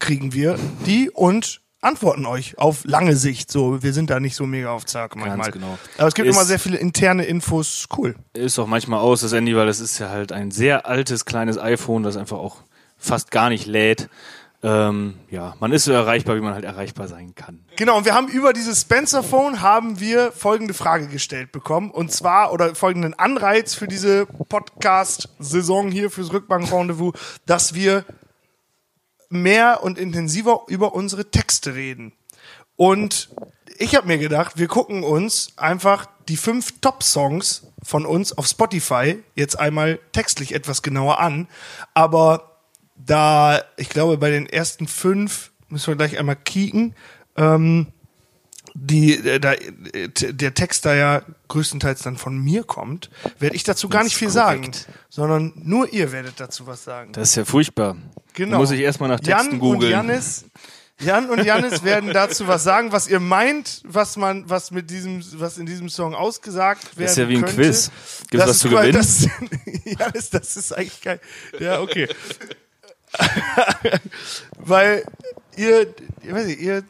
kriegen 0.00 0.32
wir 0.32 0.58
die 0.84 1.08
und 1.08 1.61
antworten 1.82 2.24
euch 2.26 2.56
auf 2.58 2.84
lange 2.84 3.16
Sicht. 3.16 3.50
So, 3.50 3.82
wir 3.82 3.92
sind 3.92 4.08
da 4.10 4.20
nicht 4.20 4.36
so 4.36 4.46
mega 4.46 4.70
auf 4.70 4.86
Zack 4.86 5.16
manchmal. 5.16 5.50
genau. 5.50 5.78
Aber 5.98 6.08
es 6.08 6.14
gibt 6.14 6.28
Ist- 6.28 6.34
immer 6.36 6.44
sehr 6.44 6.58
viele 6.58 6.78
interne 6.78 7.24
Infos. 7.24 7.86
Cool. 7.96 8.14
ist 8.32 8.58
auch 8.58 8.66
manchmal 8.66 9.00
aus, 9.00 9.20
das 9.20 9.32
Handy, 9.32 9.54
weil 9.56 9.66
das 9.66 9.80
ist 9.80 9.98
ja 9.98 10.08
halt 10.08 10.32
ein 10.32 10.50
sehr 10.50 10.86
altes, 10.86 11.24
kleines 11.24 11.58
iPhone, 11.58 12.02
das 12.02 12.16
einfach 12.16 12.38
auch 12.38 12.56
fast 12.96 13.30
gar 13.30 13.48
nicht 13.50 13.66
lädt. 13.66 14.08
Ähm, 14.64 15.14
ja, 15.28 15.56
man 15.58 15.72
ist 15.72 15.86
so 15.86 15.92
erreichbar, 15.92 16.36
wie 16.36 16.40
man 16.40 16.54
halt 16.54 16.64
erreichbar 16.64 17.08
sein 17.08 17.34
kann. 17.34 17.64
Genau, 17.74 17.96
und 17.98 18.04
wir 18.04 18.14
haben 18.14 18.28
über 18.28 18.52
dieses 18.52 18.82
Spencer 18.82 19.24
Phone 19.24 19.60
haben 19.60 19.98
wir 19.98 20.30
folgende 20.30 20.72
Frage 20.72 21.08
gestellt 21.08 21.50
bekommen. 21.50 21.90
Und 21.90 22.12
zwar, 22.12 22.52
oder 22.52 22.76
folgenden 22.76 23.12
Anreiz 23.14 23.74
für 23.74 23.88
diese 23.88 24.24
Podcast-Saison 24.26 25.90
hier 25.90 26.10
fürs 26.10 26.32
Rückbank-Rendezvous, 26.32 27.12
dass 27.46 27.74
wir 27.74 28.04
mehr 29.32 29.82
und 29.82 29.98
intensiver 29.98 30.64
über 30.68 30.94
unsere 30.94 31.30
Texte 31.30 31.74
reden. 31.74 32.12
Und 32.76 33.30
ich 33.78 33.94
habe 33.94 34.06
mir 34.06 34.18
gedacht, 34.18 34.58
wir 34.58 34.68
gucken 34.68 35.02
uns 35.04 35.52
einfach 35.56 36.06
die 36.28 36.36
fünf 36.36 36.80
Top-Songs 36.80 37.66
von 37.82 38.06
uns 38.06 38.36
auf 38.36 38.46
Spotify 38.46 39.22
jetzt 39.34 39.58
einmal 39.58 39.98
textlich 40.12 40.54
etwas 40.54 40.82
genauer 40.82 41.20
an. 41.20 41.48
Aber 41.94 42.58
da, 42.96 43.60
ich 43.76 43.88
glaube, 43.88 44.18
bei 44.18 44.30
den 44.30 44.46
ersten 44.46 44.86
fünf 44.86 45.52
müssen 45.68 45.88
wir 45.88 45.96
gleich 45.96 46.18
einmal 46.18 46.36
kicken. 46.36 46.94
Ähm, 47.36 47.91
die, 48.74 49.14
äh, 49.14 49.38
da, 49.38 49.52
äh, 49.52 50.08
der 50.08 50.54
Text 50.54 50.84
da 50.84 50.94
ja 50.94 51.22
größtenteils 51.48 52.02
dann 52.02 52.16
von 52.16 52.38
mir 52.38 52.64
kommt, 52.64 53.10
werde 53.38 53.56
ich 53.56 53.64
dazu 53.64 53.88
gar 53.88 54.04
nicht 54.04 54.16
viel 54.16 54.30
sagen, 54.30 54.62
korrekt. 54.62 54.88
sondern 55.08 55.52
nur 55.56 55.92
ihr 55.92 56.12
werdet 56.12 56.40
dazu 56.40 56.66
was 56.66 56.84
sagen. 56.84 57.12
Das 57.12 57.30
ist 57.30 57.34
ja 57.36 57.44
furchtbar. 57.44 57.96
Genau. 58.34 58.52
Da 58.52 58.58
muss 58.58 58.70
ich 58.70 58.80
erstmal 58.80 59.08
nach 59.08 59.20
Texten 59.20 59.46
Jan 59.46 59.52
und 59.52 59.58
googeln. 59.58 59.92
Janis, 59.92 60.46
Jan 61.00 61.30
und 61.30 61.44
Janis 61.44 61.82
werden 61.82 62.12
dazu 62.12 62.46
was 62.46 62.62
sagen, 62.62 62.92
was 62.92 63.08
ihr 63.08 63.20
meint, 63.20 63.82
was 63.84 64.16
man, 64.16 64.48
was 64.48 64.70
mit 64.70 64.90
diesem, 64.90 65.22
was 65.38 65.58
in 65.58 65.66
diesem 65.66 65.88
Song 65.88 66.14
ausgesagt 66.14 66.96
werden 66.96 67.08
ist 67.08 67.18
ja 67.18 67.28
wie 67.28 67.36
ein 67.36 67.42
könnte. 67.42 67.56
Quiz. 67.56 67.90
Gibt's 68.30 68.46
Das 68.46 68.48
was 68.48 68.58
zu 68.60 68.70
gewinnen? 68.70 68.92
Das, 68.92 69.26
Janis, 69.84 70.30
das 70.30 70.56
ist 70.56 70.72
eigentlich 70.72 71.00
geil. 71.00 71.20
Ja, 71.58 71.80
okay. 71.80 72.08
Weil 74.58 75.04
ihr, 75.56 75.94
ich 76.22 76.32
weiß 76.32 76.46
nicht, 76.46 76.60
ihr, 76.60 76.84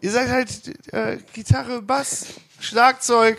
ihr 0.00 0.10
seid 0.10 0.28
halt 0.28 0.92
äh, 0.92 1.18
Gitarre, 1.32 1.82
Bass, 1.82 2.26
Schlagzeug. 2.60 3.38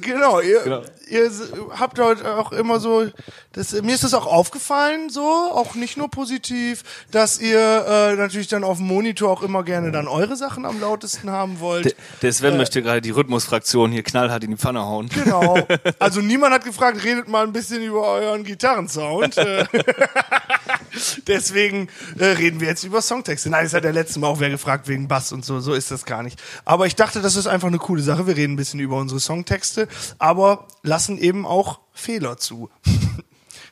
Genau, 0.00 0.40
ihr, 0.40 0.82
ihr 1.08 1.24
s- 1.24 1.52
habt 1.78 1.98
heute 1.98 2.36
auch 2.36 2.52
immer 2.52 2.80
so, 2.80 3.06
das, 3.52 3.72
mir 3.82 3.94
ist 3.94 4.04
das 4.04 4.14
auch 4.14 4.26
aufgefallen, 4.26 5.10
so, 5.10 5.22
auch 5.22 5.74
nicht 5.74 5.96
nur 5.96 6.08
positiv, 6.10 6.82
dass 7.10 7.40
ihr 7.40 7.58
äh, 7.86 8.14
natürlich 8.16 8.48
dann 8.48 8.64
auf 8.64 8.78
dem 8.78 8.86
Monitor 8.86 9.30
auch 9.30 9.42
immer 9.42 9.62
gerne 9.64 9.90
dann 9.92 10.06
eure 10.08 10.36
Sachen 10.36 10.64
am 10.64 10.80
lautesten 10.80 11.30
haben 11.30 11.60
wollt. 11.60 11.86
Der, 11.86 11.92
der 12.22 12.32
Sven 12.32 12.56
möchte 12.56 12.82
gerade 12.82 13.00
die 13.00 13.10
Rhythmusfraktion 13.10 13.90
hier 13.92 14.02
knallhart 14.02 14.44
in 14.44 14.50
die 14.52 14.56
Pfanne 14.56 14.80
hauen. 14.80 15.08
Genau. 15.08 15.58
Also 15.98 16.20
niemand 16.20 16.54
hat 16.54 16.64
gefragt, 16.64 17.02
redet 17.04 17.28
mal 17.28 17.44
ein 17.44 17.52
bisschen 17.52 17.82
über 17.82 18.06
euren 18.06 18.44
Gitarrensound. 18.44 19.36
Äh, 19.48 19.64
Deswegen 21.26 21.88
äh, 22.18 22.24
reden 22.26 22.60
wir 22.60 22.68
jetzt 22.68 22.84
über 22.84 23.02
Songtexte. 23.02 23.50
Nein, 23.50 23.66
es 23.66 23.74
hat 23.74 23.84
der 23.84 23.92
letzte 23.92 24.18
Mal 24.20 24.26
auch 24.28 24.40
wer 24.40 24.50
gefragt 24.50 24.88
wegen 24.88 25.08
Bass 25.08 25.32
und 25.32 25.44
so. 25.44 25.60
So 25.60 25.74
ist 25.74 25.90
das 25.90 26.04
gar 26.04 26.22
nicht. 26.22 26.40
Aber 26.64 26.86
ich 26.86 26.96
dachte, 26.96 27.20
das 27.20 27.36
ist 27.36 27.46
einfach 27.46 27.68
eine 27.68 27.78
coole 27.78 28.02
Sache. 28.02 28.26
Wir 28.26 28.36
reden 28.36 28.54
ein 28.54 28.56
bisschen 28.56 28.80
über 28.80 28.96
unsere 28.96 29.20
Songtexte, 29.20 29.87
aber 30.18 30.66
lassen 30.82 31.18
eben 31.18 31.46
auch 31.46 31.80
Fehler 31.92 32.36
zu. 32.36 32.70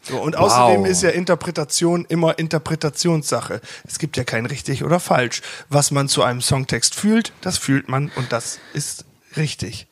So, 0.08 0.20
und 0.20 0.36
außerdem 0.36 0.84
ist 0.84 1.02
ja 1.02 1.10
Interpretation 1.10 2.04
immer 2.08 2.38
Interpretationssache. 2.38 3.60
Es 3.88 3.98
gibt 3.98 4.16
ja 4.16 4.22
kein 4.22 4.46
richtig 4.46 4.84
oder 4.84 5.00
falsch. 5.00 5.42
Was 5.68 5.90
man 5.90 6.08
zu 6.08 6.22
einem 6.22 6.40
Songtext 6.40 6.94
fühlt, 6.94 7.32
das 7.40 7.58
fühlt 7.58 7.88
man 7.88 8.12
und 8.14 8.30
das 8.30 8.60
ist 8.72 9.04
richtig. 9.36 9.88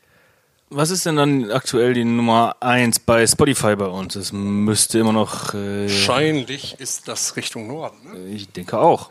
Was 0.71 0.91
ist 0.91 1.05
denn 1.07 1.17
dann 1.17 1.51
aktuell 1.51 1.95
die 1.95 2.05
Nummer 2.05 2.57
eins 2.61 2.99
bei 2.99 3.27
Spotify 3.27 3.77
bei 3.77 3.87
uns? 3.87 4.17
Es 4.17 4.33
müsste 4.33 5.01
immer 5.01 5.13
noch, 5.13 5.53
äh, 5.55 5.83
Wahrscheinlich 5.83 6.77
ist 6.79 7.09
das 7.09 7.37
Richtung 7.37 7.67
Norden. 7.67 7.97
Ne? 8.13 8.27
ich 8.29 8.51
denke 8.51 8.79
auch. 8.79 9.11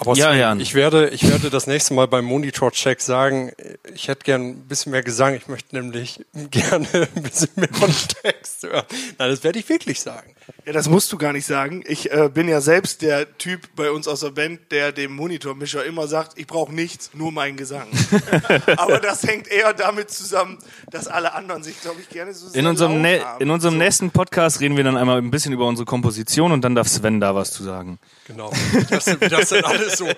Aber 0.00 0.16
Ja, 0.16 0.32
Jan. 0.34 0.60
ich 0.60 0.74
werde, 0.74 1.10
ich 1.10 1.28
werde 1.28 1.50
das 1.50 1.66
nächste 1.66 1.92
Mal 1.92 2.08
beim 2.08 2.24
Monitor-Check 2.24 3.02
sagen, 3.02 3.52
ich 3.94 4.08
hätte 4.08 4.24
gern 4.24 4.48
ein 4.48 4.66
bisschen 4.66 4.92
mehr 4.92 5.02
Gesang. 5.02 5.34
Ich 5.34 5.46
möchte 5.46 5.76
nämlich 5.76 6.24
gerne 6.50 6.88
ein 7.14 7.22
bisschen 7.22 7.50
mehr 7.56 7.68
von 7.70 7.94
Text 8.22 8.62
hören. 8.62 8.84
Nein, 9.18 9.30
das 9.30 9.44
werde 9.44 9.58
ich 9.58 9.68
wirklich 9.68 10.00
sagen. 10.00 10.34
Ja, 10.66 10.72
das 10.72 10.88
musst 10.88 11.12
du 11.12 11.18
gar 11.18 11.32
nicht 11.32 11.46
sagen. 11.46 11.82
Ich 11.86 12.12
äh, 12.12 12.28
bin 12.32 12.48
ja 12.48 12.60
selbst 12.60 13.02
der 13.02 13.38
Typ 13.38 13.68
bei 13.76 13.90
uns 13.90 14.06
aus 14.06 14.20
der 14.20 14.30
Band, 14.30 14.60
der 14.70 14.92
dem 14.92 15.12
Monitormischer 15.12 15.84
immer 15.84 16.06
sagt, 16.06 16.38
ich 16.38 16.46
brauche 16.46 16.72
nichts, 16.74 17.10
nur 17.14 17.32
meinen 17.32 17.56
Gesang. 17.56 17.88
Aber 18.76 18.98
das 18.98 19.22
hängt 19.22 19.48
eher 19.48 19.72
damit 19.72 20.10
zusammen, 20.10 20.58
dass 20.90 21.08
alle 21.08 21.34
anderen 21.34 21.62
sich, 21.62 21.80
glaube 21.80 22.00
ich, 22.00 22.08
gerne 22.08 22.34
so 22.34 22.48
sehr 22.48 22.60
In 22.60 22.66
unserem, 22.66 22.92
laut 22.92 23.02
ne 23.02 23.24
haben. 23.24 23.42
in 23.42 23.50
unserem 23.50 23.78
nächsten 23.78 24.10
Podcast 24.10 24.60
reden 24.60 24.76
wir 24.76 24.84
dann 24.84 24.96
einmal 24.96 25.18
ein 25.18 25.30
bisschen 25.30 25.52
über 25.52 25.66
unsere 25.66 25.86
Komposition 25.86 26.52
und 26.52 26.62
dann 26.62 26.74
darf 26.74 26.88
Sven 26.88 27.20
da 27.20 27.34
was 27.34 27.52
zu 27.52 27.62
sagen. 27.62 27.98
Genau. 28.26 28.52
Wie 28.72 28.84
das, 28.84 29.06
wie 29.20 29.28
das 29.28 29.48
dann 29.48 29.64
alles 29.64 29.96
so 29.98 30.08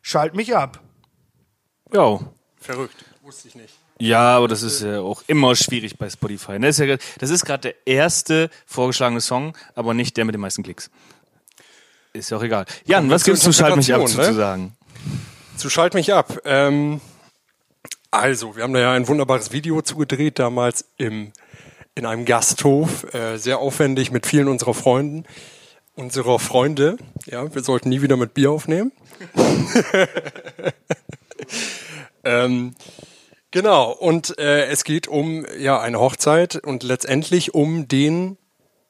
Schalt 0.01 0.35
mich 0.35 0.53
ab. 0.55 0.79
Ja. 1.93 2.19
Verrückt. 2.59 3.05
Wusste 3.21 3.47
ich 3.47 3.55
nicht. 3.55 3.73
Ja, 3.99 4.37
aber 4.37 4.47
das 4.47 4.63
ist 4.63 4.81
ja 4.81 4.99
auch 4.99 5.21
immer 5.27 5.55
schwierig 5.55 5.97
bei 5.97 6.09
Spotify. 6.09 6.53
ne? 6.53 6.67
Das 6.67 6.79
ist, 6.79 6.87
ja, 6.87 6.97
gerade 7.45 7.61
der 7.61 7.75
erste 7.85 8.49
vorgeschlagene 8.65 9.21
Song, 9.21 9.55
aber 9.75 9.93
nicht 9.93 10.17
der 10.17 10.25
mit 10.25 10.33
den 10.33 10.41
meisten 10.41 10.63
Klicks. 10.63 10.89
Ist 12.13 12.31
ja 12.31 12.37
auch 12.37 12.43
egal. 12.43 12.65
Jan, 12.85 13.11
was 13.11 13.23
zur 13.23 13.33
gibt's 13.33 13.43
zu 13.43 13.53
Schalt 13.53 13.75
mich 13.75 13.93
ab 13.93 14.01
Interpretation, 14.01 14.25
zu 14.25 14.31
ne? 14.31 14.37
sagen? 14.37 14.75
Zu 15.55 15.69
Schalt 15.69 15.93
mich 15.93 16.11
ab. 16.13 16.39
Ähm, 16.45 16.99
also, 18.09 18.55
wir 18.55 18.63
haben 18.63 18.73
da 18.73 18.79
ja 18.79 18.91
ein 18.91 19.07
wunderbares 19.07 19.51
Video 19.51 19.81
zugedreht, 19.81 20.39
damals 20.39 20.85
im, 20.97 21.31
in 21.95 22.05
einem 22.05 22.25
Gasthof, 22.25 23.13
äh, 23.13 23.37
sehr 23.37 23.59
aufwendig 23.59 24.11
mit 24.11 24.25
vielen 24.25 24.47
unserer 24.47 24.73
Freunden, 24.73 25.25
unserer 25.95 26.39
Freunde. 26.39 26.97
Ja, 27.25 27.53
wir 27.53 27.63
sollten 27.63 27.89
nie 27.89 28.01
wieder 28.01 28.17
mit 28.17 28.33
Bier 28.33 28.51
aufnehmen. 28.51 28.91
ähm, 32.23 32.75
genau, 33.51 33.91
und 33.91 34.37
äh, 34.39 34.65
es 34.67 34.83
geht 34.83 35.07
um 35.07 35.45
ja 35.57 35.79
eine 35.79 35.99
Hochzeit 35.99 36.55
und 36.55 36.83
letztendlich 36.83 37.53
um 37.53 37.87
den 37.87 38.37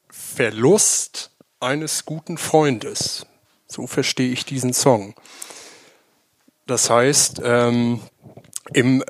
Verlust 0.08 1.30
eines 1.60 2.04
guten 2.04 2.38
Freundes. 2.38 3.26
So 3.66 3.86
verstehe 3.86 4.30
ich 4.30 4.44
diesen 4.44 4.72
Song. 4.72 5.14
Das 6.66 6.90
heißt, 6.90 7.40
ähm, 7.44 8.00
im 8.72 9.02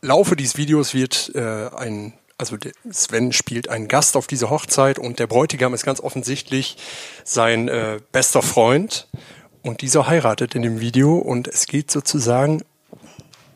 Laufe 0.00 0.36
dieses 0.36 0.56
Videos 0.56 0.94
wird 0.94 1.32
äh, 1.34 1.68
ein, 1.76 2.14
also 2.44 2.58
Sven 2.90 3.32
spielt 3.32 3.70
einen 3.70 3.88
Gast 3.88 4.16
auf 4.16 4.26
dieser 4.26 4.50
Hochzeit 4.50 4.98
und 4.98 5.18
der 5.18 5.26
Bräutigam 5.26 5.72
ist 5.72 5.82
ganz 5.82 6.00
offensichtlich 6.00 6.76
sein 7.24 7.68
äh, 7.68 8.00
bester 8.12 8.42
Freund 8.42 9.08
und 9.62 9.80
dieser 9.80 10.06
heiratet 10.06 10.54
in 10.54 10.60
dem 10.60 10.78
Video 10.78 11.16
und 11.16 11.48
es 11.48 11.66
geht 11.66 11.90
sozusagen 11.90 12.62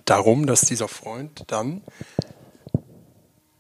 darum, 0.07 0.47
dass 0.47 0.63
dieser 0.63 0.89
Freund 0.89 1.45
dann 1.49 1.83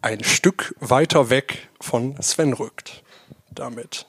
ein 0.01 0.25
Stück 0.25 0.75
weiter 0.81 1.29
weg 1.29 1.69
von 1.79 2.17
Sven 2.23 2.55
rückt 2.55 3.03
damit. 3.51 4.07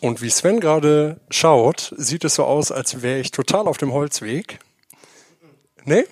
Und 0.00 0.22
wie 0.22 0.30
Sven 0.30 0.58
gerade 0.58 1.20
schaut, 1.30 1.94
sieht 1.96 2.24
es 2.24 2.34
so 2.34 2.44
aus, 2.44 2.72
als 2.72 3.00
wäre 3.02 3.20
ich 3.20 3.30
total 3.30 3.68
auf 3.68 3.76
dem 3.76 3.92
Holzweg. 3.92 4.58
Nee? 5.84 6.04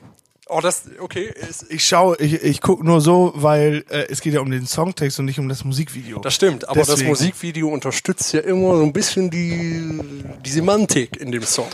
Oh, 0.51 0.61
das, 0.61 0.83
okay. 0.99 1.33
Ist, 1.49 1.67
Ich 1.71 1.85
schaue, 1.85 2.17
ich, 2.19 2.43
ich 2.43 2.61
gucke 2.61 2.85
nur 2.85 3.01
so, 3.01 3.33
weil 3.37 3.85
äh, 3.89 4.07
es 4.09 4.21
geht 4.21 4.35
ja 4.35 4.41
um 4.41 4.51
den 4.51 4.67
Songtext 4.67 5.19
und 5.21 5.27
nicht 5.27 5.39
um 5.39 5.49
das 5.49 5.65
Musikvideo. 5.65 6.19
das 6.19 6.35
stimmt, 6.35 6.69
aber 6.69 6.81
das 6.81 6.89
Deswegen. 6.89 7.11
Musikvideo 7.11 7.69
unterstützt 7.69 8.33
ja 8.33 8.41
immer 8.41 8.77
so 8.77 8.83
ein 8.83 8.93
bisschen 8.93 9.31
die, 9.31 10.01
die 10.45 10.51
Semantik 10.51 11.21
in 11.21 11.31
dem 11.31 11.45
Song. 11.45 11.69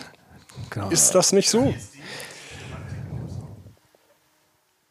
Genau. 0.71 0.91
Ist 0.91 1.15
das 1.15 1.33
nicht 1.33 1.49
so? 1.49 1.75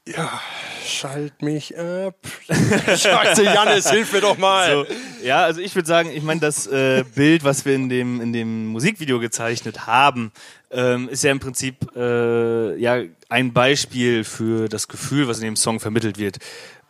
Ja, 0.08 0.40
schalt 0.86 1.42
mich 1.42 1.76
ab. 1.78 2.16
Scheiße, 2.48 3.44
Jannis, 3.44 3.90
hilf 3.90 4.14
mir 4.14 4.22
doch 4.22 4.38
mal. 4.38 4.86
So, 4.88 5.26
ja, 5.26 5.44
also 5.44 5.62
ich 5.62 5.74
würde 5.74 5.88
sagen, 5.88 6.12
ich 6.14 6.22
meine, 6.22 6.40
das 6.40 6.68
äh, 6.68 7.04
Bild, 7.16 7.44
was 7.44 7.66
wir 7.66 7.74
in 7.74 7.90
dem, 7.90 8.22
in 8.22 8.32
dem 8.32 8.68
Musikvideo 8.68 9.20
gezeichnet 9.20 9.88
haben, 9.88 10.32
ähm, 10.70 11.10
ist 11.10 11.24
ja 11.24 11.32
im 11.32 11.40
Prinzip 11.40 11.96
äh, 11.96 12.78
ja 12.78 13.02
ein 13.30 13.52
Beispiel 13.52 14.24
für 14.24 14.70
das 14.70 14.88
Gefühl, 14.88 15.28
was 15.28 15.40
in 15.40 15.46
dem 15.46 15.56
Song 15.56 15.80
vermittelt 15.80 16.20
wird. 16.20 16.38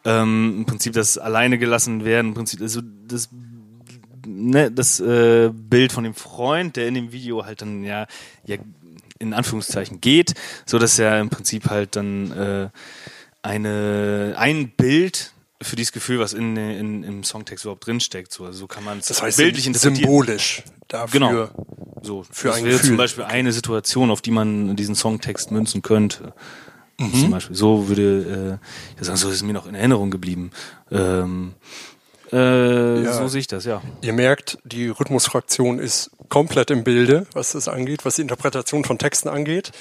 Ähm, 0.04 0.56
Im 0.58 0.66
Prinzip 0.66 0.94
das 0.94 1.18
alleine 1.18 1.58
gelassen 1.58 2.04
werden, 2.04 2.28
im 2.28 2.34
Prinzip 2.34 2.62
also 2.62 2.82
das 3.08 3.30
ne, 4.28 4.72
das 4.72 5.00
äh, 5.00 5.52
Bild 5.54 5.92
von 5.92 6.04
dem 6.04 6.14
Freund, 6.14 6.76
der 6.76 6.88
in 6.88 6.94
dem 6.96 7.12
Video 7.12 7.46
halt 7.46 7.62
dann 7.62 7.84
ja, 7.84 8.08
ja 8.46 8.58
in 9.20 9.34
Anführungszeichen 9.34 10.02
geht, 10.02 10.34
so 10.66 10.80
dass 10.80 11.00
er 11.00 11.20
im 11.20 11.30
Prinzip 11.30 11.70
halt 11.70 11.96
dann 11.96 12.32
äh, 12.32 12.70
eine 13.42 14.36
ein 14.38 14.70
Bild 14.72 15.32
für 15.62 15.76
dieses 15.76 15.94
Gefühl, 15.94 16.20
was 16.20 16.34
in, 16.34 16.58
in 16.58 17.04
im 17.04 17.24
Songtext 17.24 17.66
überhaupt 17.66 17.86
drinsteckt. 17.86 18.32
So, 18.32 18.46
also 18.46 18.60
so 18.60 18.68
kann 18.68 18.84
man 18.84 19.00
es 19.00 19.08
Das 19.08 19.22
heißt 19.22 19.38
bildlich 19.38 19.68
interpretieren. 19.68 19.96
symbolisch 19.96 20.64
dafür. 20.88 21.20
Genau. 21.20 21.50
So, 22.02 22.24
Für 22.30 22.50
das 22.50 22.58
ein 22.58 22.66
wäre 22.66 22.74
Gefühl. 22.74 22.90
zum 22.90 22.98
Beispiel 22.98 23.24
eine 23.24 23.52
Situation, 23.52 24.12
auf 24.12 24.22
die 24.22 24.32
man 24.32 24.76
diesen 24.76 24.96
Songtext 24.96 25.50
münzen 25.52 25.82
könnte. 25.82 26.34
Mhm. 27.00 27.14
Zum 27.14 27.32
Beispiel. 27.32 27.56
So 27.56 27.88
würde 27.88 28.60
äh, 28.62 29.00
ich 29.00 29.06
sagen, 29.08 29.18
so 29.18 29.30
ist 29.30 29.36
es 29.36 29.44
mir 29.44 29.54
noch 29.54 29.66
in 29.66 29.76
Erinnerung 29.76 30.12
geblieben. 30.12 30.52
Ähm, 30.92 31.54
äh, 32.32 33.04
Ja. 33.04 33.14
So 33.14 33.28
sehe 33.28 33.42
ich 33.42 33.48
das, 33.48 33.66
ja. 33.66 33.82
Ihr 34.02 34.14
merkt, 34.14 34.58
die 34.64 34.88
Rhythmusfraktion 34.90 35.80
ist 35.80 36.12
komplett 36.30 36.72
im 36.72 36.84
Bilde, 36.84 37.28
was 37.34 37.52
das 37.52 37.68
angeht, 37.68 38.06
was 38.06 38.16
die 38.16 38.22
Interpretation 38.22 38.84
von 38.84 38.98
Texten 38.98 39.30
angeht. 39.30 39.72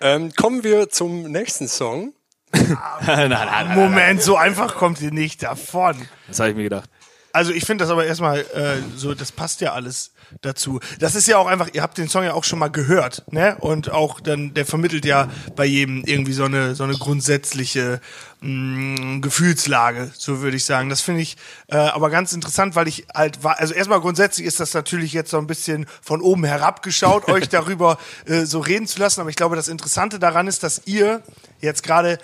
Ähm, 0.00 0.32
kommen 0.34 0.64
wir 0.64 0.90
zum 0.90 1.22
nächsten 1.22 1.68
Song. 1.68 2.12
nein, 2.52 2.68
nein, 3.06 3.28
nein. 3.30 3.74
Moment, 3.74 4.22
so 4.22 4.36
einfach 4.36 4.76
kommt 4.76 5.00
ihr 5.00 5.10
nicht 5.10 5.42
davon. 5.42 5.96
Das 6.28 6.38
habe 6.40 6.50
ich 6.50 6.56
mir 6.56 6.64
gedacht. 6.64 6.88
Also 7.34 7.50
ich 7.50 7.64
finde 7.64 7.82
das 7.82 7.90
aber 7.90 8.06
erstmal 8.06 8.42
äh, 8.42 8.76
so, 8.96 9.12
das 9.12 9.32
passt 9.32 9.60
ja 9.60 9.72
alles 9.72 10.12
dazu. 10.40 10.78
Das 11.00 11.16
ist 11.16 11.26
ja 11.26 11.36
auch 11.36 11.48
einfach, 11.48 11.68
ihr 11.72 11.82
habt 11.82 11.98
den 11.98 12.08
Song 12.08 12.22
ja 12.22 12.32
auch 12.32 12.44
schon 12.44 12.60
mal 12.60 12.68
gehört, 12.68 13.24
ne? 13.32 13.56
Und 13.58 13.90
auch 13.90 14.20
dann, 14.20 14.54
der 14.54 14.64
vermittelt 14.64 15.04
ja 15.04 15.28
bei 15.56 15.64
jedem 15.64 16.04
irgendwie 16.04 16.32
so 16.32 16.44
eine 16.44 16.76
so 16.76 16.84
eine 16.84 16.94
grundsätzliche 16.94 18.00
mh, 18.40 19.18
Gefühlslage, 19.20 20.12
so 20.16 20.42
würde 20.42 20.56
ich 20.56 20.64
sagen. 20.64 20.88
Das 20.90 21.00
finde 21.00 21.22
ich 21.22 21.36
äh, 21.66 21.76
aber 21.76 22.08
ganz 22.08 22.32
interessant, 22.32 22.76
weil 22.76 22.86
ich 22.86 23.04
halt 23.12 23.42
war, 23.42 23.58
also 23.58 23.74
erstmal 23.74 24.00
grundsätzlich 24.00 24.46
ist 24.46 24.60
das 24.60 24.72
natürlich 24.72 25.12
jetzt 25.12 25.30
so 25.30 25.38
ein 25.38 25.48
bisschen 25.48 25.86
von 26.02 26.20
oben 26.20 26.44
herabgeschaut, 26.44 27.26
euch 27.28 27.48
darüber 27.48 27.98
äh, 28.26 28.44
so 28.44 28.60
reden 28.60 28.86
zu 28.86 29.00
lassen. 29.00 29.20
Aber 29.20 29.30
ich 29.30 29.36
glaube, 29.36 29.56
das 29.56 29.66
Interessante 29.66 30.20
daran 30.20 30.46
ist, 30.46 30.62
dass 30.62 30.82
ihr 30.84 31.20
jetzt 31.60 31.82
gerade 31.82 32.20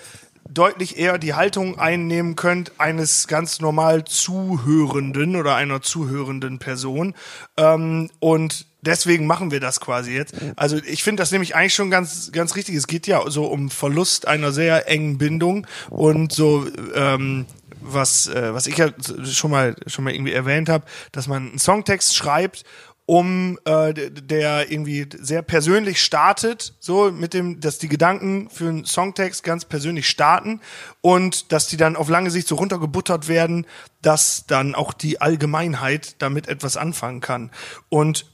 deutlich 0.49 0.97
eher 0.97 1.17
die 1.17 1.33
Haltung 1.33 1.79
einnehmen 1.79 2.35
könnt 2.35 2.73
eines 2.79 3.27
ganz 3.27 3.61
normal 3.61 4.05
Zuhörenden 4.05 5.35
oder 5.35 5.55
einer 5.55 5.81
zuhörenden 5.81 6.59
Person. 6.59 7.13
Ähm, 7.57 8.09
und 8.19 8.65
deswegen 8.81 9.27
machen 9.27 9.51
wir 9.51 9.59
das 9.59 9.79
quasi 9.79 10.13
jetzt. 10.13 10.35
Also 10.55 10.77
ich 10.77 11.03
finde 11.03 11.21
das 11.21 11.31
nämlich 11.31 11.55
eigentlich 11.55 11.75
schon 11.75 11.89
ganz, 11.89 12.31
ganz 12.31 12.55
richtig. 12.55 12.75
Es 12.75 12.87
geht 12.87 13.07
ja 13.07 13.29
so 13.29 13.45
um 13.45 13.69
Verlust 13.69 14.27
einer 14.27 14.51
sehr 14.51 14.89
engen 14.89 15.17
Bindung 15.17 15.67
und 15.89 16.31
so, 16.31 16.67
ähm, 16.95 17.45
was, 17.81 18.27
äh, 18.27 18.53
was 18.53 18.67
ich 18.67 18.77
ja 18.77 18.89
schon 19.23 19.51
mal, 19.51 19.75
schon 19.87 20.03
mal 20.03 20.13
irgendwie 20.13 20.33
erwähnt 20.33 20.69
habe, 20.69 20.85
dass 21.11 21.27
man 21.27 21.49
einen 21.49 21.59
Songtext 21.59 22.15
schreibt 22.15 22.63
um 23.11 23.59
äh, 23.65 23.93
der 23.93 24.71
irgendwie 24.71 25.05
sehr 25.19 25.41
persönlich 25.41 26.01
startet, 26.01 26.75
so 26.79 27.11
mit 27.11 27.33
dem, 27.33 27.59
dass 27.59 27.77
die 27.77 27.89
Gedanken 27.89 28.49
für 28.49 28.69
einen 28.69 28.85
Songtext 28.85 29.43
ganz 29.43 29.65
persönlich 29.65 30.07
starten 30.07 30.61
und 31.01 31.51
dass 31.51 31.67
die 31.67 31.75
dann 31.75 31.97
auf 31.97 32.07
lange 32.07 32.31
Sicht 32.31 32.47
so 32.47 32.55
runtergebuttert 32.55 33.27
werden, 33.27 33.67
dass 34.01 34.45
dann 34.47 34.75
auch 34.75 34.93
die 34.93 35.19
Allgemeinheit 35.19 36.21
damit 36.21 36.47
etwas 36.47 36.77
anfangen 36.77 37.19
kann. 37.19 37.51
Und 37.89 38.31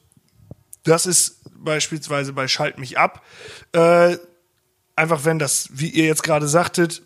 das 0.83 1.07
ist 1.07 1.41
beispielsweise 1.55 2.33
bei 2.33 2.47
Schalt 2.47 2.77
mich 2.77 2.99
ab. 2.99 3.23
Äh, 3.71 4.17
einfach 4.95 5.25
wenn 5.25 5.39
das, 5.39 5.69
wie 5.71 5.89
ihr 5.89 6.05
jetzt 6.05 6.21
gerade 6.21 6.47
sagtet, 6.47 7.01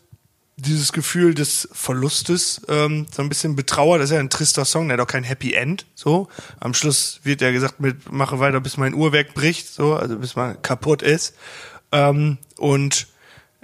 dieses 0.62 0.94
Gefühl 0.94 1.34
des 1.34 1.68
Verlustes 1.72 2.62
ähm, 2.68 3.08
so 3.12 3.22
ein 3.22 3.30
bisschen 3.30 3.56
betrauert. 3.56 4.00
Das 4.00 4.10
ist 4.10 4.14
ja 4.14 4.20
ein 4.20 4.30
trister 4.30 4.66
Song, 4.66 4.88
der 4.88 4.98
hat 4.98 5.04
auch 5.06 5.12
kein 5.12 5.24
Happy 5.24 5.54
End. 5.54 5.86
So 5.96 6.28
am 6.60 6.74
Schluss 6.74 7.20
wird 7.24 7.42
ja 7.42 7.52
gesagt 7.52 7.80
mit 7.80 8.12
mache 8.12 8.40
weiter, 8.40 8.60
bis 8.60 8.78
mein 8.78 8.94
Uhrwerk 8.94 9.34
bricht, 9.34 9.68
so 9.68 9.96
also 9.96 10.18
bis 10.18 10.36
man 10.36 10.62
kaputt 10.62 11.02
ist. 11.02 11.36
Ähm, 11.92 12.38
und 12.58 13.08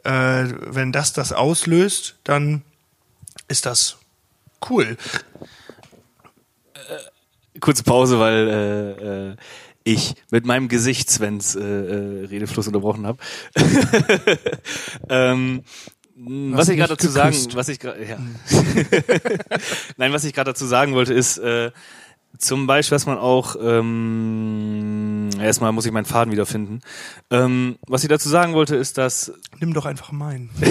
äh, 0.03 0.45
wenn 0.60 0.91
das 0.91 1.13
das 1.13 1.33
auslöst, 1.33 2.15
dann 2.23 2.63
ist 3.47 3.65
das 3.65 3.97
cool. 4.69 4.97
Kurze 7.60 7.83
Pause, 7.83 8.19
weil 8.19 8.47
äh, 8.47 9.29
äh, 9.31 9.36
ich 9.83 10.15
mit 10.31 10.45
meinem 10.45 10.67
Gesicht 10.67 11.10
Svens 11.10 11.55
äh, 11.55 11.62
äh, 11.62 12.25
Redefluss 12.25 12.67
unterbrochen 12.67 13.07
habe. 13.07 13.19
ähm, 15.10 15.63
was 16.19 16.69
ich 16.69 16.77
gerade 16.77 16.95
dazu 16.95 17.10
sagen, 17.10 17.36
was 17.53 17.69
ich 17.69 17.80
gerade, 17.80 18.03
ja. 18.03 18.17
Nein, 19.97 20.13
was 20.13 20.23
ich 20.23 20.34
gerade 20.34 20.51
dazu 20.51 20.65
sagen 20.65 20.93
wollte, 20.93 21.13
ist 21.13 21.38
äh, 21.38 21.71
zum 22.39 22.67
Beispiel, 22.67 22.95
was 22.95 23.06
man 23.06 23.17
auch, 23.17 23.56
ähm, 23.62 25.30
erstmal 25.39 25.71
muss 25.71 25.86
ich 25.86 25.91
meinen 25.91 26.06
Faden 26.06 26.32
wiederfinden. 26.32 26.82
Ähm, 27.30 27.77
was 27.88 28.03
ich 28.03 28.10
dazu 28.10 28.30
sagen 28.30 28.53
wollte, 28.53 28.75
ist, 28.75 28.97
dass 28.97 29.32
Nimm 29.60 29.73
doch 29.73 29.86
einfach 29.86 30.12
meinen. 30.12 30.49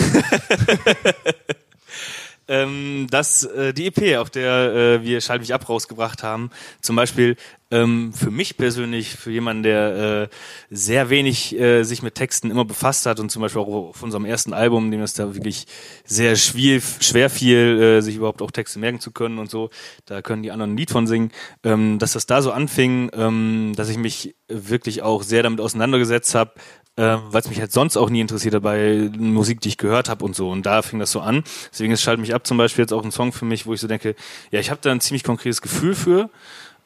ähm, 2.49 3.07
dass 3.11 3.45
äh, 3.45 3.73
die 3.73 3.87
EP, 3.87 4.19
auf 4.19 4.31
der 4.31 4.75
äh, 4.75 5.03
wir 5.03 5.21
Schalt 5.21 5.41
mich 5.41 5.55
ab 5.55 5.69
rausgebracht 5.69 6.23
haben, 6.23 6.51
zum 6.81 6.97
Beispiel 6.97 7.37
ähm, 7.71 8.13
für 8.13 8.31
mich 8.31 8.57
persönlich, 8.57 9.11
für 9.11 9.31
jemanden, 9.31 9.65
der 9.65 10.29
äh, 10.31 10.35
sehr 10.71 11.11
wenig 11.11 11.59
äh, 11.59 11.83
sich 11.83 12.03
mit 12.03 12.15
Texten 12.15 12.51
immer 12.51 12.65
befasst 12.65 13.07
hat 13.07 13.19
und 13.19 13.31
zum 13.31 13.43
Beispiel 13.43 13.63
auch 13.63 13.89
auf 13.91 14.03
unserem 14.03 14.25
ersten 14.25 14.53
Album, 14.53 14.91
dem 14.91 15.03
es 15.03 15.15
da 15.15 15.35
wirklich 15.35 15.67
sehr 16.05 16.37
schwer, 16.37 17.31
fiel, 17.31 17.81
äh, 17.81 18.01
sich 18.03 18.17
überhaupt 18.17 18.41
auch 18.43 18.51
Texte 18.51 18.79
merken 18.79 19.01
zu 19.01 19.11
können 19.11 19.39
und 19.39 19.51
so, 19.51 19.71
da 20.05 20.23
können 20.23 20.43
die 20.43 20.53
anderen 20.53 20.75
ein 20.75 20.77
Lied 20.77 20.91
von 20.91 21.07
singen, 21.07 21.33
ähm, 21.65 21.99
dass 21.99 22.13
das 22.13 22.27
da 22.27 22.41
so 22.41 22.53
anfing, 22.53 23.11
ähm, 23.15 23.73
dass 23.75 23.89
ich 23.89 23.99
mich 23.99 24.37
wirklich 24.49 25.03
auch 25.03 25.25
sehr 25.25 25.43
damit 25.43 25.61
auseinandergesetzt 25.61 26.37
habe, 26.37 26.53
äh, 26.97 27.19
weil 27.29 27.41
es 27.41 27.49
mich 27.49 27.61
halt 27.61 27.73
sonst 27.73 27.97
auch 27.97 28.11
nie 28.11 28.21
interessiert 28.21 28.55
hat 28.55 28.63
bei 28.63 29.11
Musik, 29.19 29.61
die 29.61 29.69
ich 29.69 29.77
gehört 29.77 30.09
habe 30.09 30.25
und 30.25 30.37
so. 30.37 30.51
Und 30.51 30.65
da 30.65 30.83
fing 30.83 30.99
das 30.99 31.11
so 31.11 31.21
an. 31.21 31.43
Deswegen 31.73 31.93
ist 31.93 32.07
mich 32.19 32.35
ab 32.35 32.47
zum 32.47 32.59
Beispiel 32.59 32.85
jetzt 32.85 32.93
auch 32.93 33.05
ein 33.05 33.13
Song 33.13 33.33
für 33.33 33.45
mich, 33.45 33.67
wo 33.67 33.75
ich 33.75 33.81
so 33.81 33.89
denke, 33.89 34.15
ja, 34.51 34.61
ich 34.61 34.71
habe 34.71 34.81
da 34.83 34.93
ein 34.93 35.01
ziemlich 35.01 35.25
konkretes 35.25 35.61
Gefühl 35.61 35.95
für. 35.95 36.31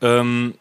Ähm, 0.01 0.55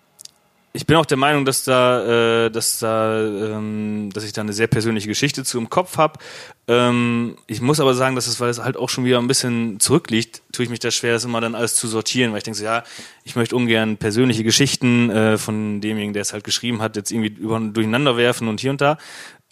ich 0.72 0.86
bin 0.86 0.98
auch 0.98 1.06
der 1.06 1.18
Meinung, 1.18 1.46
dass 1.46 1.64
da, 1.64 2.46
äh, 2.46 2.52
dass 2.52 2.80
da, 2.80 3.22
ähm, 3.22 4.12
dass 4.14 4.24
ich 4.24 4.34
da 4.34 4.42
eine 4.42 4.54
sehr 4.54 4.68
persönliche 4.68 5.08
Geschichte 5.08 5.44
zu 5.44 5.58
im 5.58 5.70
Kopf 5.70 5.98
habe. 5.98 6.20
Ähm, 6.68 7.38
ich 7.48 7.60
muss 7.60 7.80
aber 7.80 7.96
sagen, 7.96 8.16
dass 8.16 8.28
es, 8.28 8.40
weil 8.40 8.50
es 8.50 8.60
halt 8.60 8.78
auch 8.78 8.90
schon 8.90 9.04
wieder 9.04 9.18
ein 9.18 9.28
bisschen 9.28 9.80
zurückliegt, 9.80 10.44
tue 10.52 10.64
ich 10.64 10.70
mich 10.70 10.80
da 10.80 10.92
schwer, 10.92 11.14
das 11.14 11.26
immer 11.26 11.42
dann 11.42 11.56
alles 11.56 11.76
zu 11.76 11.88
sortieren, 11.88 12.32
weil 12.32 12.40
ich 12.40 12.44
denke 12.44 12.60
so, 12.60 12.66
ja, 12.66 12.84
ich 13.24 13.36
möchte 13.36 13.56
ungern 13.56 13.98
persönliche 13.98 14.44
Geschichten 14.44 15.10
äh, 15.10 15.38
von 15.40 15.82
demjenigen, 15.82 16.14
der 16.14 16.22
es 16.22 16.34
halt 16.34 16.44
geschrieben 16.44 16.82
hat, 16.82 16.96
jetzt 16.96 17.12
irgendwie 17.12 17.34
über, 17.34 17.60
durcheinander 17.60 18.16
werfen 18.16 18.48
und 18.48 18.60
hier 18.60 18.72
und 18.72 18.82
da. 18.82 18.98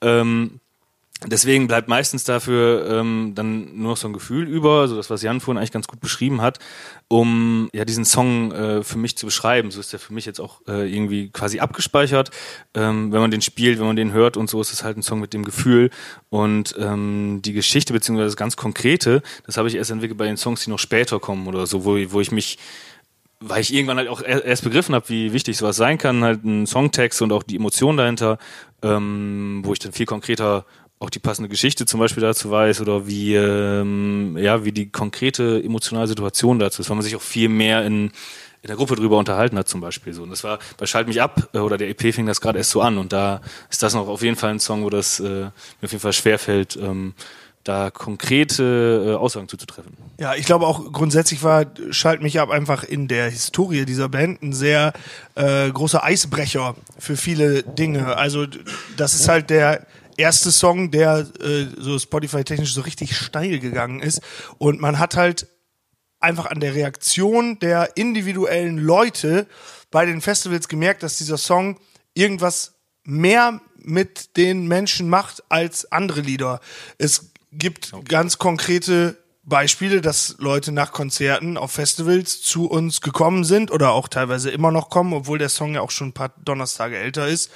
Ähm, 0.02 0.60
deswegen 1.26 1.68
bleibt 1.68 1.88
meistens 1.88 2.24
dafür 2.24 2.88
ähm, 2.90 3.32
dann 3.34 3.76
nur 3.78 3.92
noch 3.92 3.98
so 3.98 4.08
ein 4.08 4.14
Gefühl 4.14 4.48
über, 4.48 4.88
so 4.88 4.96
das, 4.96 5.10
was 5.10 5.24
Jan 5.24 5.40
vorhin 5.40 5.58
eigentlich 5.58 5.72
ganz 5.72 5.88
gut 5.88 6.00
beschrieben 6.00 6.42
hat, 6.42 6.60
um 7.08 7.70
ja 7.74 7.86
diesen 7.86 8.06
Song 8.06 8.52
äh, 8.52 8.84
für 8.84 9.00
mich 9.00 9.18
zu 9.18 9.26
beschreiben. 9.26 9.72
So 9.72 9.80
ist 9.80 9.92
der 9.94 10.00
für 10.00 10.14
mich 10.14 10.26
jetzt 10.26 10.40
auch 10.40 10.62
äh, 10.68 10.92
irgendwie 10.94 11.30
quasi 11.30 11.60
abgespeichert. 11.60 12.30
Ähm, 12.76 13.12
wenn 13.12 13.22
man 13.22 13.32
den 13.32 13.42
spielt, 13.42 13.80
wenn 13.80 13.88
man 13.88 13.96
den 13.96 14.14
hört 14.14 14.38
und 14.38 14.50
so, 14.50 14.62
ist 14.62 14.72
es 14.72 14.84
halt 14.84 14.98
ein 14.98 15.04
Song 15.04 15.20
mit 15.20 15.34
dem 15.34 15.44
Gefühl. 15.44 15.90
Und 16.30 16.76
ähm, 16.78 17.42
die 17.44 17.54
Geschichte 17.54 17.94
beziehungsweise 17.94 18.28
das 18.28 18.38
ganz 18.38 18.56
Konkrete, 18.56 19.24
das 19.46 19.58
habe 19.58 19.68
ich 19.68 19.76
erst 19.76 19.90
entwickelt 19.90 20.20
bei 20.20 20.26
den 20.26 20.38
Songs, 20.38 20.64
die 20.64 20.70
noch 20.70 20.80
später 20.80 21.20
kommen 21.20 21.48
oder 21.48 21.66
so, 21.66 21.84
wo, 21.84 21.98
wo 22.12 22.22
ich 22.22 22.32
mich 22.32 22.60
weil 23.40 23.62
ich 23.62 23.72
irgendwann 23.72 23.98
halt 23.98 24.08
auch 24.08 24.24
erst 24.24 24.64
begriffen 24.64 24.96
habe, 24.96 25.10
wie 25.10 25.32
wichtig 25.32 25.58
sowas 25.58 25.76
sein 25.76 26.00
kann, 26.00 26.24
halt 26.24 26.44
ein 26.44 26.66
Songtext 26.66 27.22
und 27.22 27.32
auch 27.32 27.44
die 27.44 27.58
Emotion 27.58 27.96
dahinter, 27.96 28.40
ähm, 28.82 29.62
wo 29.64 29.74
ich 29.74 29.80
dann 29.80 29.92
viel 29.92 30.08
konkreter 30.08 30.66
auch 31.00 31.10
die 31.10 31.20
passende 31.20 31.50
Geschichte 31.50 31.86
zum 31.86 32.00
Beispiel 32.00 32.22
dazu 32.22 32.50
weiß 32.50 32.82
oder 32.82 33.08
wie 33.08 33.36
ähm, 33.36 34.38
ja 34.40 34.66
wie 34.66 34.72
die 34.72 34.90
konkrete 34.90 35.62
emotionale 35.64 36.08
Situation 36.08 36.60
dazu 36.60 36.82
ist, 36.82 36.90
weil 36.90 36.96
man 36.96 37.04
sich 37.04 37.16
auch 37.16 37.22
viel 37.22 37.50
mehr 37.50 37.86
in 37.86 38.12
in 38.64 38.70
der 38.70 38.76
Gruppe 38.76 38.96
drüber 38.96 39.18
unterhalten 39.18 39.58
hat 39.58 39.68
zum 39.68 39.82
Beispiel 39.82 40.14
so 40.14 40.24
und 40.24 40.32
das 40.32 40.44
war 40.44 40.58
bei 40.78 40.88
Schalt 40.88 41.08
mich 41.08 41.22
ab 41.22 41.50
äh, 41.54 41.60
oder 41.60 41.78
der 41.78 41.90
EP 41.90 42.14
fing 42.14 42.26
das 42.26 42.42
gerade 42.42 42.58
erst 42.58 42.72
so 42.72 42.82
an 42.82 42.98
und 42.98 43.14
da 43.14 43.42
ist 43.70 43.84
das 43.84 43.94
noch 43.94 44.08
auf 44.08 44.24
jeden 44.24 44.36
Fall 44.36 44.50
ein 44.52 44.60
Song, 44.60 44.84
wo 44.84 44.90
das 44.90 45.20
äh, 45.20 45.24
mir 45.24 45.52
auf 45.84 45.92
jeden 45.92 46.02
Fall 46.02 46.14
schwerfällt, 46.14 46.78
ähm, 46.82 47.14
da 47.68 47.92
konkrete 47.92 49.06
äh, 49.06 49.14
Aussagen 49.16 49.48
zuzutreffen. 49.48 49.94
Ja, 50.20 50.36
ich 50.36 50.46
glaube 50.46 50.66
auch 50.66 50.92
grundsätzlich 50.92 51.44
war 51.44 51.66
Schalt 51.92 52.22
mich 52.22 52.40
ab 52.40 52.50
einfach 52.50 52.84
in 52.84 53.08
der 53.08 53.30
Historie 53.30 53.86
dieser 53.86 54.10
Band 54.10 54.42
ein 54.42 54.54
sehr 54.54 54.94
äh, 55.36 55.70
großer 55.70 56.04
Eisbrecher 56.04 56.76
für 56.98 57.18
viele 57.18 57.64
Dinge. 57.64 58.16
Also 58.18 58.46
das 58.96 59.14
ist 59.14 59.28
halt 59.28 59.50
der 59.50 59.86
erste 60.18 60.52
Song, 60.52 60.92
der 60.92 61.28
äh, 61.40 61.68
so 61.78 61.98
Spotify-technisch 61.98 62.74
so 62.74 62.82
richtig 62.82 63.16
steil 63.16 63.60
gegangen 63.60 64.02
ist. 64.02 64.22
Und 64.58 64.82
man 64.82 65.00
hat 65.00 65.16
halt 65.16 65.48
einfach 66.20 66.48
an 66.48 66.60
der 66.60 66.74
Reaktion 66.74 67.60
der 67.60 67.96
individuellen 67.96 68.78
Leute 68.78 69.48
bei 69.92 70.06
den 70.06 70.22
Festivals 70.22 70.68
gemerkt, 70.68 71.04
dass 71.04 71.18
dieser 71.18 71.38
Song 71.38 71.80
irgendwas 72.14 72.74
mehr 73.04 73.62
mit 73.78 74.36
den 74.36 74.68
Menschen 74.68 75.08
macht 75.08 75.44
als 75.50 75.92
andere 75.92 76.22
Lieder. 76.22 76.60
Es 76.98 77.32
gibt 77.52 77.94
ganz 78.08 78.38
konkrete 78.38 79.18
Beispiele, 79.44 80.02
dass 80.02 80.36
Leute 80.40 80.74
nach 80.74 80.92
Konzerten 80.92 81.56
auf 81.56 81.72
Festivals 81.72 82.42
zu 82.42 82.70
uns 82.70 83.00
gekommen 83.00 83.46
sind 83.46 83.72
oder 83.72 83.92
auch 83.92 84.10
teilweise 84.10 84.50
immer 84.52 84.72
noch 84.72 84.90
kommen, 84.90 85.14
obwohl 85.14 85.38
der 85.38 85.48
Song 85.48 85.76
ja 85.76 85.82
auch 85.82 85.92
schon 85.92 86.10
ein 86.10 86.14
paar 86.14 86.34
Donnerstage 86.44 86.98
älter 86.98 87.28
ist. 87.28 87.50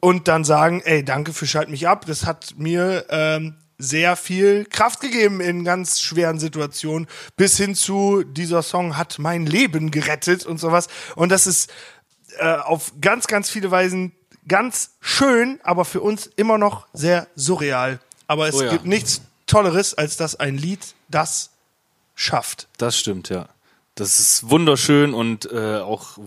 Und 0.00 0.26
dann 0.26 0.44
sagen, 0.44 0.82
ey, 0.84 1.04
danke 1.04 1.32
für 1.32 1.46
Schalt 1.46 1.68
mich 1.68 1.86
ab. 1.86 2.06
Das 2.06 2.26
hat 2.26 2.54
mir 2.56 3.06
ähm, 3.08 3.56
sehr 3.78 4.16
viel 4.16 4.64
Kraft 4.64 5.00
gegeben 5.00 5.40
in 5.40 5.64
ganz 5.64 6.00
schweren 6.00 6.38
Situationen, 6.38 7.08
bis 7.36 7.56
hin 7.56 7.74
zu 7.74 8.22
dieser 8.24 8.62
Song 8.62 8.96
hat 8.96 9.18
mein 9.18 9.46
Leben 9.46 9.90
gerettet 9.90 10.46
und 10.46 10.58
sowas. 10.58 10.88
Und 11.16 11.30
das 11.30 11.46
ist 11.46 11.70
äh, 12.38 12.56
auf 12.56 12.92
ganz, 13.00 13.26
ganz 13.26 13.50
viele 13.50 13.70
Weisen 13.70 14.12
ganz 14.48 14.92
schön, 15.00 15.60
aber 15.62 15.84
für 15.84 16.00
uns 16.00 16.26
immer 16.36 16.58
noch 16.58 16.86
sehr 16.92 17.28
surreal. 17.36 18.00
Aber 18.26 18.48
es 18.48 18.56
Oh 18.56 18.62
ja. 18.62 18.70
gibt 18.70 18.86
nichts 18.86 19.22
Tolleres, 19.46 19.94
als 19.94 20.16
dass 20.16 20.36
ein 20.36 20.56
Lied 20.56 20.94
das 21.08 21.50
schafft. 22.14 22.68
Das 22.78 22.96
stimmt, 22.96 23.28
ja. 23.28 23.48
Das 23.94 24.18
ist 24.18 24.48
wunderschön 24.48 25.12
und 25.12 25.50
äh, 25.52 25.78
auch 25.78 26.18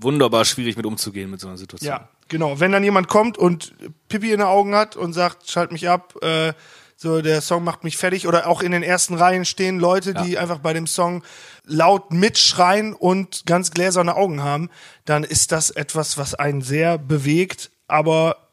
wunderbar 0.00 0.44
schwierig 0.44 0.76
mit 0.76 0.84
umzugehen 0.84 1.30
mit 1.30 1.40
so 1.40 1.48
einer 1.48 1.56
Situation. 1.56 1.88
Ja, 1.88 2.08
genau. 2.28 2.60
Wenn 2.60 2.72
dann 2.72 2.84
jemand 2.84 3.08
kommt 3.08 3.38
und 3.38 3.74
Pipi 4.08 4.32
in 4.32 4.38
den 4.38 4.48
Augen 4.48 4.74
hat 4.74 4.96
und 4.96 5.12
sagt, 5.12 5.50
schalt 5.50 5.72
mich 5.72 5.88
ab, 5.88 6.14
äh, 6.22 6.52
so 7.00 7.22
der 7.22 7.40
Song 7.40 7.62
macht 7.62 7.84
mich 7.84 7.96
fertig 7.96 8.26
oder 8.26 8.48
auch 8.48 8.60
in 8.60 8.72
den 8.72 8.82
ersten 8.82 9.14
Reihen 9.14 9.44
stehen 9.44 9.78
Leute, 9.78 10.14
die 10.14 10.36
einfach 10.36 10.58
bei 10.58 10.72
dem 10.72 10.88
Song 10.88 11.22
laut 11.64 12.12
mitschreien 12.12 12.92
und 12.92 13.46
ganz 13.46 13.70
gläserne 13.70 14.16
Augen 14.16 14.42
haben, 14.42 14.68
dann 15.04 15.22
ist 15.22 15.52
das 15.52 15.70
etwas, 15.70 16.18
was 16.18 16.34
einen 16.34 16.60
sehr 16.60 16.98
bewegt, 16.98 17.70
aber 17.86 18.48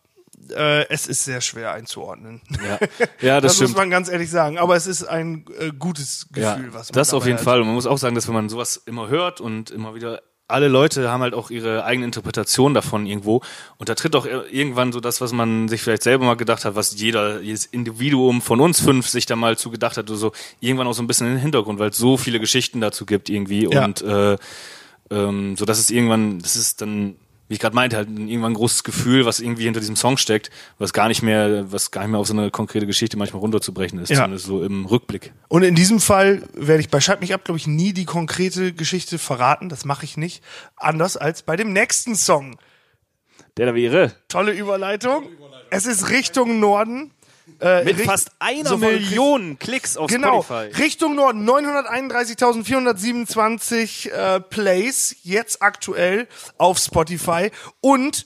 äh, 0.51 0.87
es 0.89 1.07
ist 1.07 1.23
sehr 1.23 1.41
schwer 1.41 1.71
einzuordnen. 1.71 2.41
Ja, 2.63 2.79
ja 3.21 3.41
das, 3.41 3.53
Das, 3.53 3.55
stimmt. 3.55 3.71
muss 3.71 3.77
man 3.77 3.89
ganz 3.89 4.09
ehrlich 4.09 4.29
sagen. 4.29 4.59
Aber 4.59 4.75
es 4.75 4.85
ist 4.85 5.05
ein 5.05 5.45
äh, 5.59 5.71
gutes 5.71 6.27
ja, 6.35 6.55
Gefühl, 6.55 6.73
was 6.73 6.89
man 6.89 6.93
das 6.93 7.13
auf 7.13 7.25
jeden 7.25 7.39
hat. 7.39 7.45
Fall. 7.45 7.61
Und 7.61 7.67
man 7.67 7.75
muss 7.75 7.87
auch 7.87 7.97
sagen, 7.97 8.15
dass 8.15 8.27
wenn 8.27 8.35
man 8.35 8.49
sowas 8.49 8.77
immer 8.85 9.07
hört 9.07 9.41
und 9.41 9.71
immer 9.71 9.95
wieder 9.95 10.21
alle 10.47 10.67
Leute 10.67 11.09
haben 11.09 11.21
halt 11.21 11.33
auch 11.33 11.49
ihre 11.49 11.85
eigene 11.85 12.05
Interpretation 12.05 12.73
davon 12.73 13.05
irgendwo. 13.05 13.41
Und 13.77 13.89
da 13.89 13.95
tritt 13.95 14.15
auch 14.15 14.25
irgendwann 14.25 14.91
so 14.91 14.99
das, 14.99 15.19
was 15.21 15.33
man 15.33 15.67
sich 15.67 15.81
vielleicht 15.81 16.03
selber 16.03 16.25
mal 16.25 16.35
gedacht 16.35 16.65
hat, 16.65 16.75
was 16.75 16.99
jeder, 16.99 17.41
jedes 17.41 17.65
Individuum 17.65 18.41
von 18.41 18.61
uns 18.61 18.79
fünf 18.79 19.07
sich 19.07 19.25
da 19.25 19.35
mal 19.35 19.57
zu 19.57 19.71
gedacht 19.71 19.97
hat 19.97 20.09
oder 20.09 20.19
so, 20.19 20.31
irgendwann 20.59 20.87
auch 20.87 20.93
so 20.93 21.01
ein 21.01 21.07
bisschen 21.07 21.27
in 21.27 21.33
den 21.33 21.41
Hintergrund, 21.41 21.79
weil 21.79 21.89
es 21.89 21.97
so 21.97 22.17
viele 22.17 22.39
Geschichten 22.39 22.79
dazu 22.79 23.05
gibt 23.05 23.29
irgendwie. 23.29 23.67
Ja. 23.71 23.85
Und 23.85 24.01
äh, 24.03 24.37
ähm, 25.09 25.55
so 25.55 25.65
dass 25.65 25.79
es 25.79 25.89
irgendwann, 25.89 26.39
das 26.39 26.55
ist 26.55 26.81
dann, 26.81 27.15
wie 27.47 27.53
ich 27.53 27.59
gerade 27.59 27.75
meinte, 27.75 27.95
halt 27.97 28.09
irgendwann 28.09 28.51
ein 28.53 28.55
großes 28.55 28.83
Gefühl, 28.83 29.25
was 29.25 29.39
irgendwie 29.39 29.65
hinter 29.65 29.79
diesem 29.79 29.95
Song 29.95 30.17
steckt, 30.17 30.49
was 30.79 30.93
gar 30.93 31.07
nicht 31.07 31.21
mehr, 31.21 31.71
was 31.71 31.91
gar 31.91 32.01
nicht 32.01 32.11
mehr 32.11 32.19
auf 32.19 32.27
so 32.27 32.33
eine 32.33 32.49
konkrete 32.49 32.87
Geschichte 32.87 33.17
manchmal 33.17 33.39
runterzubrechen 33.41 33.99
ist, 33.99 34.09
Ja. 34.09 34.17
zumindest 34.17 34.45
so 34.45 34.63
im 34.63 34.85
Rückblick. 34.85 35.31
Und 35.47 35.63
in 35.63 35.75
diesem 35.75 35.99
Fall 35.99 36.43
werde 36.53 36.81
ich 36.81 36.89
bei 36.89 36.99
Schalt 37.01 37.21
mich 37.21 37.33
ab, 37.33 37.43
glaube 37.45 37.57
ich, 37.59 37.67
nie 37.67 37.93
die 37.93 38.05
konkrete 38.05 38.73
Geschichte 38.73 39.19
verraten. 39.19 39.69
Das 39.69 39.85
mache 39.85 40.05
ich 40.05 40.17
nicht. 40.17 40.43
Anders 40.75 41.17
als 41.17 41.43
bei 41.43 41.55
dem 41.55 41.71
nächsten 41.71 42.15
Song. 42.15 42.57
Der 43.57 43.67
da 43.67 43.75
wäre. 43.75 44.11
Tolle 44.27 44.51
Überleitung. 44.51 45.23
Es 45.69 45.85
ist 45.85 46.09
Richtung 46.09 46.59
Norden. 46.59 47.11
Äh, 47.59 47.83
Mit 47.83 48.01
fast 48.01 48.31
einer 48.39 48.69
sofort 48.69 48.91
Million 48.91 49.59
Klicks 49.59 49.97
auf 49.97 50.09
Genau, 50.09 50.41
Spotify. 50.41 50.81
Richtung 50.81 51.15
Norden, 51.15 51.47
931.427 51.49 54.09
äh, 54.09 54.39
Plays, 54.41 55.15
jetzt 55.23 55.61
aktuell 55.61 56.27
auf 56.57 56.79
Spotify. 56.79 57.51
Und 57.81 58.25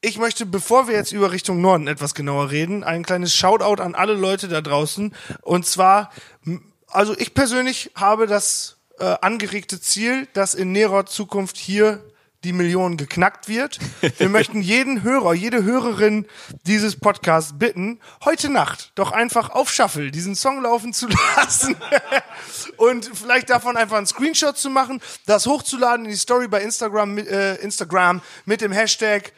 ich 0.00 0.18
möchte, 0.18 0.46
bevor 0.46 0.88
wir 0.88 0.94
jetzt 0.94 1.12
über 1.12 1.32
Richtung 1.32 1.60
Norden 1.60 1.86
etwas 1.86 2.14
genauer 2.14 2.50
reden, 2.50 2.84
ein 2.84 3.04
kleines 3.04 3.34
Shoutout 3.34 3.82
an 3.82 3.94
alle 3.94 4.14
Leute 4.14 4.48
da 4.48 4.60
draußen. 4.60 5.14
Und 5.42 5.66
zwar, 5.66 6.10
also 6.88 7.16
ich 7.18 7.34
persönlich 7.34 7.90
habe 7.94 8.26
das 8.26 8.76
äh, 8.98 9.16
angeregte 9.20 9.80
Ziel, 9.80 10.26
dass 10.32 10.54
in 10.54 10.72
näherer 10.72 11.06
Zukunft 11.06 11.56
hier 11.58 12.02
die 12.44 12.52
Million 12.52 12.96
geknackt 12.96 13.48
wird. 13.48 13.78
Wir 14.18 14.28
möchten 14.30 14.62
jeden 14.62 15.02
Hörer, 15.02 15.34
jede 15.34 15.62
Hörerin 15.62 16.26
dieses 16.66 16.96
Podcasts 16.98 17.58
bitten, 17.58 18.00
heute 18.24 18.48
Nacht 18.48 18.92
doch 18.94 19.12
einfach 19.12 19.50
auf 19.50 19.70
Shuffle 19.72 20.10
diesen 20.10 20.34
Song 20.34 20.62
laufen 20.62 20.92
zu 20.92 21.06
lassen 21.36 21.76
und 22.78 23.10
vielleicht 23.12 23.50
davon 23.50 23.76
einfach 23.76 23.96
einen 23.98 24.06
Screenshot 24.06 24.56
zu 24.56 24.70
machen, 24.70 25.00
das 25.26 25.46
hochzuladen 25.46 26.06
in 26.06 26.12
die 26.12 26.16
Story 26.16 26.48
bei 26.48 26.62
Instagram, 26.62 27.12
mit- 27.14 27.28
äh, 27.28 27.56
Instagram 27.56 28.22
mit 28.46 28.60
dem 28.62 28.72
Hashtag 28.72 29.32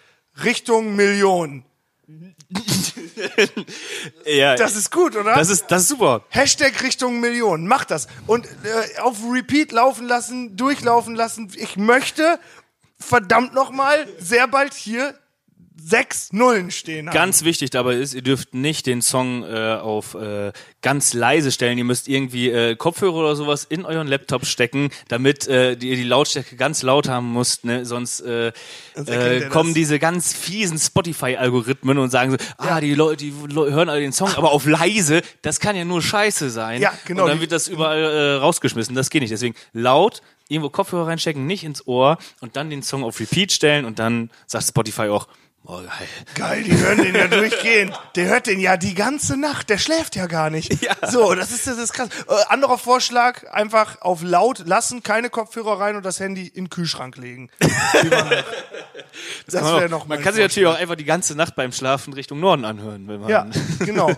Richtung 0.45 0.95
Million. 0.97 1.65
Ja, 4.27 4.57
Das 4.57 4.77
ist 4.77 4.91
gut, 4.91 5.17
oder? 5.17 5.35
das 5.35 5.49
ist, 5.49 5.67
das 5.69 5.83
ist 5.83 5.88
super. 5.88 6.25
Hashtag 6.29 6.83
Richtung 6.83 7.21
Million. 7.21 7.67
Mach 7.67 7.85
das. 7.85 8.09
Und 8.27 8.47
äh, 8.47 9.01
auf 9.01 9.19
Repeat 9.31 9.73
laufen 9.73 10.07
lassen, 10.07 10.57
durchlaufen 10.57 11.15
lassen. 11.15 11.51
Ich 11.57 11.77
möchte 11.77 12.38
verdammt 13.03 13.55
nochmal 13.55 14.07
sehr 14.19 14.49
bald 14.49 14.75
hier 14.75 15.15
sechs 15.85 16.33
Nullen 16.33 16.71
stehen 16.71 17.09
haben. 17.09 17.15
Ganz 17.15 17.43
wichtig 17.45 17.71
dabei 17.71 17.95
ist, 17.95 18.15
ihr 18.15 18.23
dürft 18.23 18.55
nicht 18.55 18.87
den 18.87 19.03
Song 19.03 19.43
äh, 19.43 19.79
auf 19.81 20.15
äh, 20.15 20.53
ganz 20.81 21.12
leise 21.12 21.51
stellen. 21.51 21.77
Ihr 21.77 21.85
müsst 21.85 22.07
irgendwie 22.09 22.51
äh, 22.51 22.77
Kopfhörer 22.77 23.15
oder 23.17 23.35
sowas 23.35 23.65
in 23.69 23.85
euren 23.85 24.07
Laptop 24.07 24.47
stecken, 24.47 24.91
damit 25.09 25.49
äh, 25.49 25.77
die, 25.77 25.88
ihr 25.88 25.97
die 25.97 26.05
Lautstärke 26.05 26.55
ganz 26.57 26.83
laut 26.83 27.09
haben 27.09 27.33
müsst. 27.33 27.65
Ne? 27.65 27.85
Sonst 27.85 28.21
äh, 28.21 28.53
äh, 28.95 29.49
kommen 29.49 29.71
das. 29.71 29.75
diese 29.75 29.99
ganz 29.99 30.35
fiesen 30.35 30.79
Spotify-Algorithmen 30.79 31.99
und 31.99 32.11
sagen 32.11 32.33
so, 32.33 32.37
ah, 32.59 32.81
die 32.81 32.95
Leute, 32.95 33.17
die 33.25 33.33
Le- 33.49 33.73
hören 33.73 33.88
alle 33.88 34.01
den 34.03 34.12
Song, 34.12 34.33
aber 34.37 34.53
auf 34.53 34.67
leise, 34.67 35.23
das 35.41 35.59
kann 35.59 35.75
ja 35.75 35.85
nur 35.85 36.01
Scheiße 36.03 36.51
sein. 36.51 36.81
Ja, 36.81 36.93
genau. 37.07 37.23
Und 37.23 37.29
dann 37.29 37.38
Die- 37.38 37.43
wird 37.43 37.53
das 37.53 37.67
überall 37.67 37.99
äh, 38.03 38.33
rausgeschmissen. 38.35 38.95
Das 38.95 39.11
geht 39.11 39.23
nicht. 39.23 39.33
Deswegen 39.33 39.57
laut, 39.73 40.23
irgendwo 40.53 40.71
Kopfhörer 40.71 41.09
reinstecken, 41.09 41.47
nicht 41.47 41.65
ins 41.65 41.87
Ohr 41.87 42.19
und 42.41 42.57
dann 42.57 42.71
den 42.71 42.83
Song 42.83 43.05
auf 43.05 43.19
Repeat 43.21 43.53
stellen 43.53 43.85
und 43.85 43.99
dann 43.99 44.31
sagt 44.47 44.67
Spotify 44.67 45.09
auch, 45.09 45.29
oh 45.65 45.79
geil. 45.79 46.09
Geil, 46.35 46.62
die 46.65 46.77
hören 46.77 46.99
den 46.99 47.15
ja 47.15 47.29
durchgehend. 47.29 47.99
Der 48.15 48.27
hört 48.27 48.47
den 48.47 48.61
ja 48.61 48.77
die 48.77 48.95
ganze 48.95 49.37
Nacht. 49.37 49.71
Der 49.71 49.79
schläft 49.79 50.17
ja 50.17 50.27
gar 50.27 50.51
nicht. 50.51 50.77
So, 51.11 51.35
das 51.35 51.51
ist, 51.51 51.67
das 51.67 51.79
ist 51.79 51.93
krass. 51.93 52.09
Äh, 52.29 52.35
anderer 52.49 52.79
Vorschlag, 52.79 53.51
einfach 53.53 54.01
auf 54.03 54.23
laut 54.23 54.61
lassen, 54.67 55.03
keine 55.03 55.31
Kopfhörer 55.31 55.81
rein 55.81 55.97
und 55.97 56.05
das 56.05 56.21
Handy 56.21 56.47
in 56.47 56.65
den 56.65 56.71
Kühlschrank 56.71 57.17
legen. 57.17 57.51
Das 59.47 59.65
wäre 59.65 59.88
noch 59.88 60.07
Man 60.07 60.23
kann 60.23 60.33
sich 60.33 60.43
natürlich 60.43 60.69
auch 60.69 60.79
einfach 60.79 60.95
die 60.95 61.05
ganze 61.05 61.35
Nacht 61.35 61.55
beim 61.55 61.73
Schlafen 61.73 62.12
Richtung 62.15 62.41
Norden 62.41 62.65
anhören, 62.65 63.09
wenn 63.09 63.21
man. 63.21 63.29
Ja, 63.29 63.47
genau. 63.81 64.11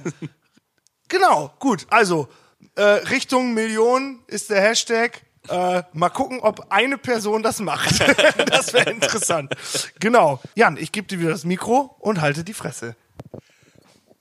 genau, 1.08 1.52
gut. 1.58 1.86
Also, 1.90 2.28
äh, 2.76 2.82
Richtung 2.82 3.54
Million 3.54 4.20
ist 4.26 4.50
der 4.50 4.60
Hashtag. 4.60 5.22
Äh, 5.48 5.82
mal 5.92 6.08
gucken, 6.08 6.40
ob 6.40 6.66
eine 6.70 6.96
Person 6.98 7.42
das 7.42 7.60
macht. 7.60 8.00
das 8.50 8.72
wäre 8.72 8.90
interessant. 8.90 9.52
Genau. 10.00 10.40
Jan, 10.54 10.76
ich 10.76 10.90
gebe 10.92 11.06
dir 11.06 11.20
wieder 11.20 11.30
das 11.30 11.44
Mikro 11.44 11.94
und 11.98 12.20
halte 12.20 12.44
die 12.44 12.54
Fresse. 12.54 12.96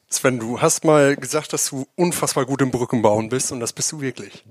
Sven, 0.10 0.40
du 0.40 0.62
hast 0.62 0.84
mal 0.84 1.16
gesagt, 1.16 1.54
dass 1.54 1.70
du 1.70 1.88
unfassbar 1.96 2.46
gut 2.46 2.62
im 2.62 2.72
Brückenbauen 2.72 3.30
bist 3.30 3.52
und 3.52 3.60
das 3.60 3.74
bist 3.74 3.92
du 3.92 4.02
wirklich. 4.02 4.44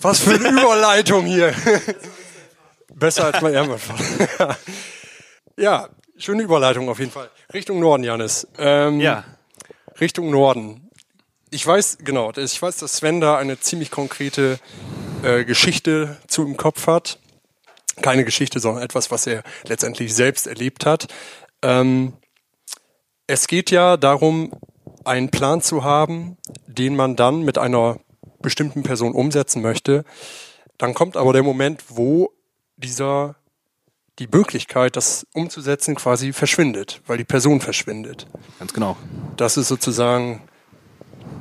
Was 0.00 0.20
für 0.20 0.34
eine 0.34 0.48
Überleitung 0.60 1.26
hier. 1.26 1.52
Besser 2.94 3.26
als 3.26 3.40
mein 3.42 3.52
Ehrenmann. 3.54 3.80
ja, 5.56 5.88
schöne 6.16 6.42
Überleitung 6.42 6.88
auf 6.88 6.98
jeden 7.00 7.10
Fall. 7.10 7.28
Richtung 7.52 7.80
Norden, 7.80 8.04
Janis. 8.04 8.46
Ähm, 8.58 9.00
Ja. 9.00 9.24
Richtung 10.00 10.30
Norden. 10.30 10.90
Ich 11.50 11.66
weiß, 11.66 11.98
genau, 12.00 12.32
ich 12.34 12.62
weiß, 12.62 12.78
dass 12.78 12.94
Sven 12.94 13.20
da 13.20 13.36
eine 13.36 13.60
ziemlich 13.60 13.90
konkrete 13.90 14.58
äh, 15.22 15.44
Geschichte 15.44 16.16
zu 16.26 16.42
im 16.42 16.56
Kopf 16.56 16.86
hat. 16.86 17.18
Keine 18.00 18.24
Geschichte, 18.24 18.58
sondern 18.58 18.82
etwas, 18.82 19.10
was 19.10 19.26
er 19.26 19.42
letztendlich 19.64 20.14
selbst 20.14 20.46
erlebt 20.46 20.86
hat. 20.86 21.08
Ähm, 21.62 22.14
es 23.26 23.46
geht 23.46 23.70
ja 23.70 23.96
darum, 23.96 24.52
einen 25.04 25.30
Plan 25.30 25.60
zu 25.60 25.84
haben, 25.84 26.36
den 26.66 26.96
man 26.96 27.16
dann 27.16 27.42
mit 27.42 27.58
einer 27.58 27.98
bestimmten 28.40 28.82
Person 28.82 29.12
umsetzen 29.12 29.62
möchte. 29.62 30.04
Dann 30.78 30.94
kommt 30.94 31.16
aber 31.16 31.32
der 31.32 31.42
Moment, 31.42 31.84
wo 31.88 32.32
dieser 32.76 33.36
die 34.18 34.28
Möglichkeit, 34.30 34.96
das 34.96 35.26
umzusetzen, 35.32 35.94
quasi 35.94 36.32
verschwindet, 36.32 37.00
weil 37.06 37.18
die 37.18 37.24
Person 37.24 37.60
verschwindet. 37.60 38.26
Ganz 38.58 38.72
genau. 38.72 38.96
Das 39.36 39.56
ist 39.56 39.68
sozusagen 39.68 40.42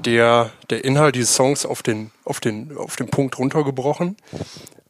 der, 0.06 0.52
der 0.70 0.84
Inhalt 0.84 1.16
dieses 1.16 1.36
Songs 1.36 1.66
auf 1.66 1.84
den, 1.84 2.12
auf 2.26 2.40
den, 2.40 2.78
auf 2.78 2.96
den 2.96 3.10
Punkt 3.10 3.38
runtergebrochen. 3.38 4.18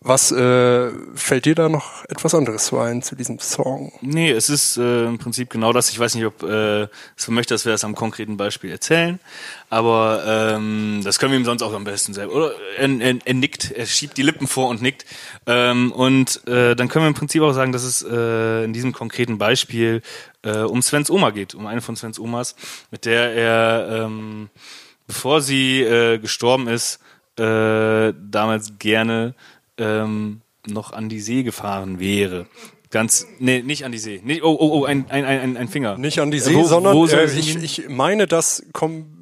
Was 0.03 0.31
äh, 0.31 0.89
fällt 1.13 1.45
dir 1.45 1.53
da 1.53 1.69
noch 1.69 2.03
etwas 2.05 2.33
anderes 2.33 2.65
zu 2.65 2.79
ein 2.79 3.03
zu 3.03 3.15
diesem 3.15 3.37
Song? 3.37 3.93
Nee, 4.01 4.31
es 4.31 4.49
ist 4.49 4.77
äh, 4.77 5.05
im 5.05 5.19
Prinzip 5.19 5.51
genau 5.51 5.73
das. 5.73 5.91
Ich 5.91 5.99
weiß 5.99 6.15
nicht, 6.15 6.25
ob 6.25 6.41
äh, 6.41 6.87
es 7.15 7.27
möchte, 7.27 7.53
dass 7.53 7.65
wir 7.65 7.71
das 7.71 7.83
am 7.83 7.93
konkreten 7.93 8.35
Beispiel 8.35 8.71
erzählen, 8.71 9.19
aber 9.69 10.23
ähm, 10.25 11.01
das 11.03 11.19
können 11.19 11.33
wir 11.33 11.39
ihm 11.39 11.45
sonst 11.45 11.61
auch 11.61 11.73
am 11.73 11.83
besten 11.83 12.15
selber. 12.15 12.33
Oder 12.33 12.51
er, 12.79 12.89
er, 12.99 13.15
er 13.23 13.33
nickt, 13.35 13.69
er 13.69 13.85
schiebt 13.85 14.17
die 14.17 14.23
Lippen 14.23 14.47
vor 14.47 14.69
und 14.69 14.81
nickt. 14.81 15.05
Ähm, 15.45 15.91
und 15.91 16.47
äh, 16.47 16.75
dann 16.75 16.87
können 16.87 17.05
wir 17.05 17.09
im 17.09 17.13
Prinzip 17.13 17.43
auch 17.43 17.53
sagen, 17.53 17.71
dass 17.71 17.83
es 17.83 18.01
äh, 18.01 18.63
in 18.63 18.73
diesem 18.73 18.93
konkreten 18.93 19.37
Beispiel 19.37 20.01
äh, 20.41 20.61
um 20.61 20.81
Svens 20.81 21.11
Oma 21.11 21.29
geht, 21.29 21.53
um 21.53 21.67
eine 21.67 21.81
von 21.81 21.95
Svens 21.95 22.17
Omas, 22.17 22.55
mit 22.89 23.05
der 23.05 23.35
er, 23.35 24.05
ähm, 24.05 24.49
bevor 25.11 25.41
sie 25.41 25.81
äh, 25.81 26.19
gestorben 26.19 26.67
ist, 26.69 26.99
äh, 27.37 28.13
damals 28.17 28.73
gerne 28.79 29.35
ähm, 29.77 30.39
noch 30.67 30.93
an 30.93 31.09
die 31.09 31.19
See 31.19 31.43
gefahren 31.43 31.99
wäre. 31.99 32.45
Ganz, 32.91 33.27
nee, 33.39 33.61
nicht 33.61 33.83
an 33.83 33.91
die 33.91 33.97
See. 33.99 34.21
Nee, 34.23 34.41
oh, 34.41 34.55
oh, 34.57 34.69
oh, 34.81 34.85
ein, 34.85 35.05
ein, 35.09 35.25
ein, 35.25 35.57
ein 35.57 35.67
Finger. 35.67 35.97
Nicht 35.97 36.19
an 36.19 36.31
die 36.31 36.37
Äh, 36.37 36.41
See, 36.41 36.55
wo- 36.55 36.63
sondern 36.65 36.95
wo 36.95 37.05
äh, 37.07 37.25
ich, 37.25 37.55
ich 37.61 37.89
meine, 37.89 38.25
das 38.25 38.63
kom 38.71 39.17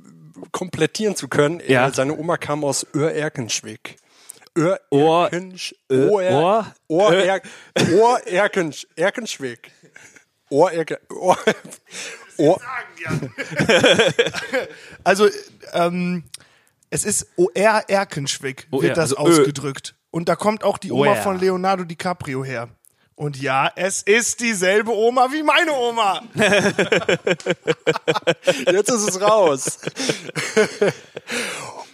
komplettieren 0.52 1.16
zu 1.16 1.28
können. 1.28 1.60
Ja. 1.68 1.88
Äh, 1.88 1.92
seine 1.94 2.16
Oma 2.18 2.38
kam 2.38 2.64
aus 2.64 2.86
Öhr-Erkenschwick. 2.96 3.98
Ohr- 4.56 4.80
Öhr-Erkensch- 4.92 5.74
Ö- 5.92 6.10
Ohr- 6.10 6.66
Ohr- 6.88 7.12
Ohr- 7.14 7.42
Ohr-Erkensch- 7.96 8.86
Erkenschwick. 8.96 9.72
Ohr-Erke- 10.52 11.00
Ohr- 11.12 11.38
Ohr- 12.40 12.60
Also, 15.04 15.30
ähm, 15.74 16.24
es 16.90 17.06
ist 17.06 17.28
OR 17.38 17.84
Erkenschwick, 17.88 18.68
OR, 18.72 18.82
wird 18.82 18.98
das 18.98 19.14
also 19.14 19.30
Ö. 19.30 19.42
ausgedrückt. 19.42 19.94
Und 20.12 20.28
da 20.30 20.36
kommt 20.36 20.64
auch 20.64 20.78
die 20.80 20.92
Oma 20.92 21.12
OR. 21.12 21.16
von 21.18 21.40
Leonardo 21.40 21.84
DiCaprio 21.84 22.44
her. 22.44 22.70
Und 23.16 23.40
ja, 23.42 23.72
es 23.76 24.02
ist 24.02 24.40
dieselbe 24.40 24.92
Oma 24.96 25.28
wie 25.32 25.44
meine 25.44 25.72
Oma. 25.74 26.24
Jetzt 28.72 28.90
ist 28.90 29.10
es 29.10 29.22
raus. 29.22 29.80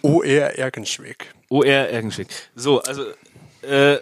OR-Erkenschwick. 0.02 1.34
OR 1.48 1.64
Ergenschwick. 1.66 2.28
So, 2.54 2.80
also, 2.80 3.04
äh, 3.62 3.98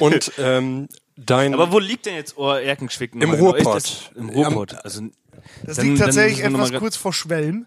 Und 0.00 0.32
ähm, 0.38 0.88
dein... 1.26 1.54
aber 1.54 1.72
wo 1.72 1.78
liegt 1.78 2.06
denn 2.06 2.14
jetzt 2.14 2.36
Ohr 2.36 2.60
Erkenschwick? 2.60 3.14
Im? 3.14 3.30
Ruhrpott. 3.30 4.12
Im 4.14 4.28
Ruhrpott. 4.30 4.76
Also, 4.84 5.02
Das 5.64 5.76
Dann- 5.76 5.86
liegt 5.86 5.98
tatsächlich 6.00 6.38
müssen 6.38 6.44
wir 6.44 6.50
noch 6.50 6.58
etwas 6.60 6.72
mal- 6.72 6.78
kurz 6.78 6.96
vor 6.96 7.12
Schwelm. 7.12 7.66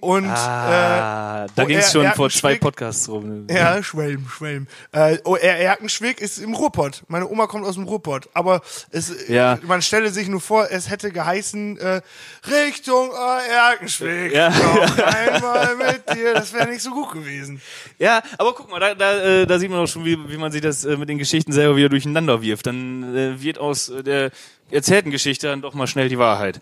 Und 0.00 0.28
ah, 0.28 1.44
äh, 1.44 1.48
da 1.54 1.64
ging 1.64 1.78
es 1.78 1.92
schon 1.92 2.06
vor 2.12 2.30
zwei 2.30 2.56
Podcasts 2.56 3.08
rum. 3.08 3.46
Ja, 3.50 3.82
Schwelm, 3.82 4.28
Schwelm. 4.28 4.66
Äh, 4.92 5.18
OR 5.24 5.40
Erkenschwick 5.40 6.20
ist 6.20 6.38
im 6.38 6.54
Ruhrpott. 6.54 7.02
Meine 7.08 7.28
Oma 7.28 7.46
kommt 7.46 7.64
aus 7.66 7.74
dem 7.74 7.84
Ruhrpott. 7.84 8.28
Aber 8.34 8.62
es, 8.90 9.28
Ja. 9.28 9.58
man 9.62 9.82
stelle 9.82 10.10
sich 10.10 10.28
nur 10.28 10.40
vor, 10.40 10.68
es 10.70 10.88
hätte 10.90 11.10
geheißen, 11.10 11.78
äh, 11.78 12.00
Richtung 12.48 13.10
OR 13.10 13.40
Erkenschwick. 13.42 14.32
Ja. 14.32 14.50
Noch 14.50 14.98
einmal 15.04 15.76
mit 15.76 16.16
dir. 16.16 16.34
Das 16.34 16.52
wäre 16.52 16.68
nicht 16.68 16.82
so 16.82 16.90
gut 16.90 17.12
gewesen. 17.12 17.60
Ja, 17.98 18.22
aber 18.38 18.54
guck 18.54 18.70
mal, 18.70 18.80
da, 18.80 18.94
da, 18.94 19.18
äh, 19.22 19.46
da 19.46 19.58
sieht 19.58 19.70
man 19.70 19.80
auch 19.80 19.86
schon, 19.88 20.04
wie, 20.04 20.16
wie 20.30 20.36
man 20.36 20.52
sich 20.52 20.60
das 20.60 20.84
äh, 20.84 20.96
mit 20.96 21.08
den 21.08 21.18
Geschichten 21.18 21.52
selber 21.52 21.76
wieder 21.76 21.88
durcheinander 21.88 22.40
wirft. 22.42 22.66
Dann 22.66 23.16
äh, 23.16 23.42
wird 23.42 23.58
aus 23.58 23.88
äh, 23.88 24.02
der 24.02 24.30
erzählten 24.70 25.10
Geschichte 25.10 25.46
dann 25.46 25.62
doch 25.62 25.74
mal 25.74 25.86
schnell 25.86 26.08
die 26.08 26.18
Wahrheit. 26.18 26.60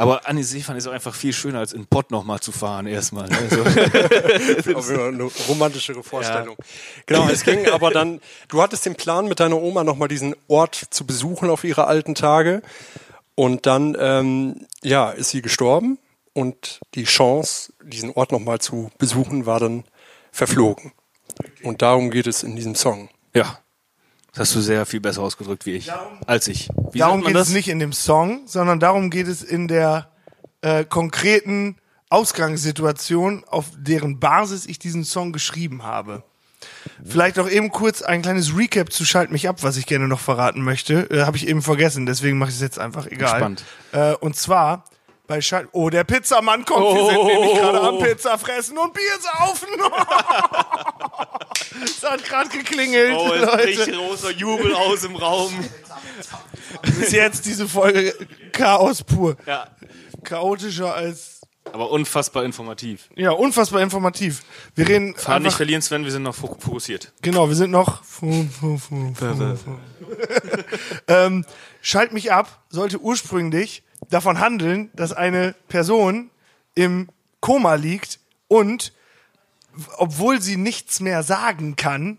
Aber 0.00 0.26
an 0.26 0.36
die 0.36 0.42
See 0.42 0.60
fahren 0.60 0.78
ist 0.78 0.86
auch 0.86 0.92
einfach 0.92 1.14
viel 1.14 1.34
schöner, 1.34 1.58
als 1.58 1.74
in 1.74 1.86
Pott 1.86 2.10
nochmal 2.10 2.40
zu 2.40 2.52
fahren 2.52 2.86
erstmal. 2.86 3.28
ne? 3.28 3.36
Also, 3.36 3.60
Auf 4.74 4.88
eine 4.88 5.30
romantischere 5.46 6.02
Vorstellung. 6.02 6.56
Genau, 7.04 7.28
es 7.28 7.44
ging 7.44 7.66
aber 7.68 7.90
dann, 7.90 8.22
du 8.48 8.62
hattest 8.62 8.86
den 8.86 8.94
Plan, 8.94 9.28
mit 9.28 9.40
deiner 9.40 9.60
Oma 9.60 9.84
nochmal 9.84 10.08
diesen 10.08 10.34
Ort 10.48 10.74
zu 10.88 11.04
besuchen 11.04 11.50
auf 11.50 11.64
ihre 11.64 11.86
alten 11.86 12.14
Tage. 12.14 12.62
Und 13.34 13.66
dann, 13.66 13.94
ähm, 14.00 14.66
ja, 14.82 15.10
ist 15.10 15.30
sie 15.30 15.42
gestorben 15.42 15.98
und 16.32 16.80
die 16.94 17.04
Chance, 17.04 17.74
diesen 17.84 18.10
Ort 18.12 18.32
nochmal 18.32 18.58
zu 18.58 18.90
besuchen, 18.96 19.44
war 19.44 19.60
dann 19.60 19.84
verflogen. 20.32 20.92
Und 21.62 21.82
darum 21.82 22.10
geht 22.10 22.26
es 22.26 22.42
in 22.42 22.56
diesem 22.56 22.74
Song. 22.74 23.10
ja, 23.34 23.58
das 24.32 24.48
hast 24.48 24.56
du 24.56 24.60
sehr 24.60 24.86
viel 24.86 25.00
besser 25.00 25.22
ausgedrückt 25.22 25.66
wie 25.66 25.72
ich. 25.72 25.90
als 26.26 26.48
ich. 26.48 26.68
Wie 26.92 26.98
darum 26.98 27.22
geht 27.22 27.36
es 27.36 27.50
nicht 27.50 27.68
in 27.68 27.78
dem 27.78 27.92
Song, 27.92 28.42
sondern 28.46 28.80
darum 28.80 29.10
geht 29.10 29.26
es 29.26 29.42
in 29.42 29.68
der 29.68 30.10
äh, 30.62 30.84
konkreten 30.84 31.76
Ausgangssituation, 32.10 33.44
auf 33.46 33.66
deren 33.76 34.20
Basis 34.20 34.66
ich 34.66 34.78
diesen 34.78 35.04
Song 35.04 35.32
geschrieben 35.32 35.84
habe. 35.84 36.24
Vielleicht 37.04 37.38
auch 37.38 37.48
eben 37.48 37.70
kurz 37.70 38.02
ein 38.02 38.22
kleines 38.22 38.56
Recap 38.56 38.92
zu 38.92 39.04
Schalt 39.04 39.30
mich 39.30 39.48
ab, 39.48 39.62
was 39.62 39.76
ich 39.76 39.86
gerne 39.86 40.08
noch 40.08 40.20
verraten 40.20 40.62
möchte. 40.62 41.10
Äh, 41.10 41.22
Habe 41.22 41.36
ich 41.36 41.48
eben 41.48 41.62
vergessen, 41.62 42.06
deswegen 42.06 42.38
mache 42.38 42.50
ich 42.50 42.56
es 42.56 42.60
jetzt 42.60 42.78
einfach 42.78 43.06
egal. 43.06 43.38
Spannend. 43.38 43.64
Äh, 43.92 44.14
und 44.14 44.36
zwar 44.36 44.84
bei 45.30 45.40
Schalt. 45.40 45.68
Oh, 45.70 45.88
der 45.90 46.02
Pizzamann 46.02 46.64
kommt. 46.64 46.96
Wir 46.96 47.06
sind 47.06 47.24
nämlich 47.24 47.52
gerade 47.54 47.80
am 47.80 47.98
Pizza 48.00 48.36
fressen 48.36 48.76
und 48.76 48.92
Bier 48.92 49.02
saufen. 49.20 49.68
es 51.84 52.02
hat 52.02 52.24
gerade 52.24 52.48
geklingelt, 52.48 53.14
Oh, 53.16 53.32
es 53.32 53.42
Leute. 53.42 53.56
bricht 53.62 53.92
großer 53.92 54.32
Jubel 54.32 54.74
aus 54.74 55.04
im 55.04 55.14
Raum. 55.14 55.52
Bis 56.82 57.12
jetzt 57.12 57.46
diese 57.46 57.68
Folge 57.68 58.12
Chaos 58.50 59.04
pur. 59.04 59.36
Ja. 59.46 59.68
Chaotischer 60.24 60.92
als. 60.96 61.42
Aber 61.72 61.92
unfassbar 61.92 62.42
informativ. 62.44 63.08
Ja, 63.14 63.30
unfassbar 63.30 63.82
informativ. 63.82 64.42
Wir 64.74 64.88
reden. 64.88 65.14
Fahren 65.14 65.44
nicht 65.44 65.54
verlieren, 65.54 65.80
Sven, 65.80 66.02
wir 66.02 66.10
sind 66.10 66.24
noch 66.24 66.34
fok- 66.36 66.60
fokussiert. 66.60 67.12
genau, 67.22 67.46
wir 67.48 67.54
sind 67.54 67.70
noch. 67.70 68.02
Fu, 68.02 68.48
fu, 68.58 68.78
fu. 68.78 69.14
ähm, 71.06 71.44
Schalt 71.82 72.12
mich 72.12 72.32
ab 72.32 72.64
sollte 72.68 72.98
ursprünglich 72.98 73.84
davon 74.08 74.40
handeln, 74.40 74.90
dass 74.94 75.12
eine 75.12 75.54
Person 75.68 76.30
im 76.74 77.08
Koma 77.40 77.74
liegt 77.74 78.20
und, 78.48 78.92
obwohl 79.96 80.40
sie 80.40 80.56
nichts 80.56 81.00
mehr 81.00 81.22
sagen 81.22 81.76
kann, 81.76 82.18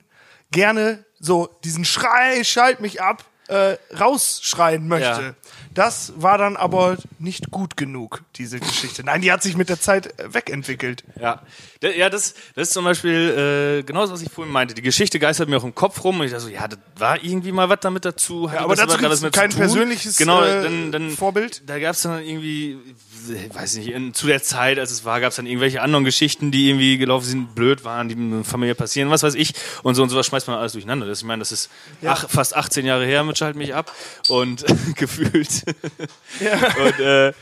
gerne 0.51 1.05
so 1.19 1.47
diesen 1.63 1.85
Schrei, 1.85 2.43
schalt 2.43 2.81
mich 2.81 3.01
ab, 3.01 3.25
äh, 3.51 3.77
rausschreien 3.99 4.87
möchte. 4.87 5.21
Ja. 5.21 5.33
Das 5.73 6.13
war 6.15 6.37
dann 6.37 6.57
aber 6.57 6.97
nicht 7.19 7.51
gut 7.51 7.77
genug, 7.77 8.23
diese 8.35 8.59
Geschichte. 8.59 9.03
Nein, 9.03 9.21
die 9.21 9.31
hat 9.31 9.43
sich 9.43 9.55
mit 9.55 9.69
der 9.69 9.79
Zeit 9.79 10.19
äh, 10.19 10.33
wegentwickelt. 10.33 11.03
Ja, 11.19 11.41
ja 11.81 12.09
das, 12.09 12.33
das 12.55 12.69
ist 12.69 12.73
zum 12.73 12.85
Beispiel 12.85 13.79
äh, 13.79 13.83
genau 13.83 14.01
das, 14.01 14.11
was 14.11 14.21
ich 14.21 14.31
vorhin 14.31 14.51
meinte. 14.51 14.73
Die 14.73 14.81
Geschichte 14.81 15.19
geistert 15.19 15.49
mir 15.49 15.57
auch 15.57 15.63
im 15.63 15.75
Kopf 15.75 16.03
rum 16.03 16.19
und 16.19 16.25
ich 16.25 16.31
dachte 16.31 16.45
so, 16.45 16.49
ja, 16.49 16.67
das 16.67 16.79
war 16.97 17.23
irgendwie 17.23 17.51
mal 17.51 17.69
was 17.69 17.79
damit 17.81 18.05
dazu. 18.05 18.51
Hatte 18.51 18.61
aber 18.61 18.75
das 18.75 18.87
dazu 18.87 18.97
gibt's 18.97 19.21
mit 19.21 19.33
kein 19.33 19.49
persönliches, 19.49 20.17
genau, 20.17 20.43
äh, 20.43 20.63
dann, 20.63 20.91
dann, 20.91 21.11
Vorbild? 21.11 21.69
Da 21.69 21.79
gab 21.79 21.91
es 21.91 22.01
dann 22.01 22.23
irgendwie, 22.23 22.77
weiß 23.29 23.75
nicht, 23.75 23.89
in, 23.89 24.13
zu 24.13 24.27
der 24.27 24.41
Zeit, 24.41 24.79
als 24.79 24.91
es 24.91 25.05
war, 25.05 25.19
gab 25.19 25.29
es 25.29 25.35
dann 25.35 25.45
irgendwelche 25.45 25.81
anderen 25.81 26.03
Geschichten, 26.03 26.51
die 26.51 26.69
irgendwie 26.69 26.97
gelaufen 26.97 27.25
sind, 27.25 27.55
blöd 27.55 27.83
waren, 27.83 28.09
die 28.09 28.15
mit 28.15 28.45
Familie 28.45 28.75
passieren, 28.75 29.09
was 29.09 29.23
weiß 29.23 29.35
ich. 29.35 29.53
Und 29.83 29.95
so 29.95 30.03
und 30.03 30.09
sowas 30.09 30.25
schmeißt 30.25 30.47
man 30.47 30.57
alles 30.57 30.73
durcheinander. 30.73 31.05
Das, 31.05 31.19
ich 31.19 31.25
meine, 31.25 31.39
das 31.39 31.51
ist 31.51 31.69
ach, 32.05 32.29
fast 32.29 32.55
18 32.55 32.85
Jahre 32.85 33.05
her 33.05 33.23
mit 33.23 33.37
Schalt 33.37 33.55
mich 33.55 33.75
ab 33.75 33.93
und 34.29 34.65
gefühlt. 34.95 35.63
Und, 36.39 36.99
äh, 36.99 37.33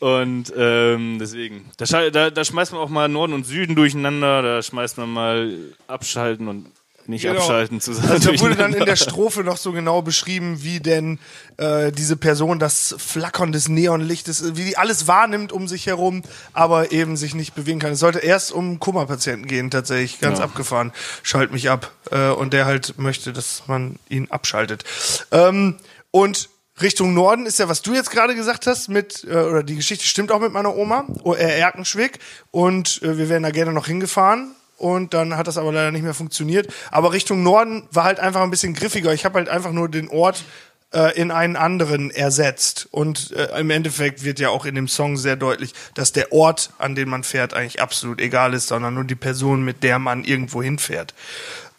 und 0.00 0.52
ähm, 0.56 1.18
deswegen, 1.18 1.70
da, 1.76 2.10
da, 2.10 2.30
da 2.30 2.44
schmeißt 2.44 2.72
man 2.72 2.80
auch 2.80 2.88
mal 2.88 3.08
Norden 3.08 3.32
und 3.32 3.44
Süden 3.44 3.74
durcheinander, 3.74 4.42
da 4.42 4.62
schmeißt 4.62 4.98
man 4.98 5.10
mal 5.12 5.58
abschalten 5.88 6.48
und 6.48 6.66
nicht 7.08 7.22
Genau. 7.22 7.40
abschalten 7.40 7.80
zusammen. 7.80 8.10
Also 8.10 8.32
da 8.32 8.40
wurde 8.40 8.54
dann 8.56 8.74
in 8.74 8.84
der 8.84 8.96
Strophe 9.04 9.42
noch 9.42 9.56
so 9.56 9.72
genau 9.72 10.02
beschrieben, 10.02 10.62
wie 10.62 10.78
denn 10.80 11.18
äh, 11.56 11.90
diese 11.90 12.16
Person 12.16 12.58
das 12.58 12.94
Flackern 12.98 13.50
des 13.52 13.68
Neonlichtes, 13.68 14.56
wie 14.56 14.64
die 14.64 14.76
alles 14.76 15.06
wahrnimmt 15.08 15.50
um 15.52 15.66
sich 15.68 15.86
herum, 15.86 16.22
aber 16.52 16.92
eben 16.92 17.16
sich 17.16 17.34
nicht 17.34 17.54
bewegen 17.54 17.80
kann. 17.80 17.92
Es 17.92 17.98
sollte 18.00 18.18
erst 18.20 18.52
um 18.52 18.78
Kummerpatienten 18.78 19.46
gehen, 19.46 19.70
tatsächlich, 19.70 20.20
ganz 20.20 20.38
Ja. 20.38 20.44
abgefahren. 20.44 20.92
Schalt 21.22 21.50
mich 21.52 21.70
ab. 21.70 21.90
Äh, 22.10 22.28
und 22.30 22.52
der 22.52 22.66
halt 22.66 22.98
möchte, 22.98 23.32
dass 23.32 23.62
man 23.66 23.96
ihn 24.08 24.30
abschaltet. 24.30 24.84
Ähm, 25.32 25.76
und 26.10 26.48
Richtung 26.80 27.12
Norden 27.12 27.44
ist 27.46 27.58
ja, 27.58 27.68
was 27.68 27.82
du 27.82 27.92
jetzt 27.92 28.10
gerade 28.10 28.36
gesagt 28.36 28.66
hast, 28.68 28.88
mit, 28.88 29.24
äh, 29.28 29.34
oder 29.34 29.62
die 29.64 29.74
Geschichte 29.74 30.06
stimmt 30.06 30.30
auch 30.30 30.38
mit 30.40 30.52
meiner 30.52 30.76
Oma, 30.76 31.06
oh, 31.24 31.34
äh, 31.34 31.58
Erkenschwick. 31.58 32.20
Und 32.52 33.02
äh, 33.02 33.18
wir 33.18 33.28
wären 33.28 33.42
da 33.42 33.50
gerne 33.50 33.72
noch 33.72 33.86
hingefahren. 33.88 34.54
Und 34.78 35.12
dann 35.12 35.36
hat 35.36 35.48
das 35.48 35.58
aber 35.58 35.72
leider 35.72 35.90
nicht 35.90 36.04
mehr 36.04 36.14
funktioniert. 36.14 36.72
Aber 36.90 37.12
Richtung 37.12 37.42
Norden 37.42 37.88
war 37.90 38.04
halt 38.04 38.20
einfach 38.20 38.42
ein 38.42 38.50
bisschen 38.50 38.74
griffiger. 38.74 39.12
Ich 39.12 39.24
habe 39.24 39.38
halt 39.38 39.48
einfach 39.48 39.72
nur 39.72 39.88
den 39.88 40.08
Ort 40.08 40.44
äh, 40.92 41.18
in 41.18 41.30
einen 41.30 41.56
anderen 41.56 42.10
ersetzt. 42.10 42.88
Und 42.90 43.32
äh, 43.32 43.58
im 43.58 43.70
Endeffekt 43.70 44.24
wird 44.24 44.38
ja 44.38 44.50
auch 44.50 44.64
in 44.64 44.74
dem 44.74 44.88
Song 44.88 45.16
sehr 45.16 45.36
deutlich, 45.36 45.74
dass 45.94 46.12
der 46.12 46.32
Ort, 46.32 46.70
an 46.78 46.94
den 46.94 47.08
man 47.08 47.24
fährt, 47.24 47.54
eigentlich 47.54 47.82
absolut 47.82 48.20
egal 48.20 48.54
ist, 48.54 48.68
sondern 48.68 48.94
nur 48.94 49.04
die 49.04 49.14
Person, 49.14 49.64
mit 49.64 49.82
der 49.82 49.98
man 49.98 50.24
irgendwo 50.24 50.62
hinfährt. 50.62 51.12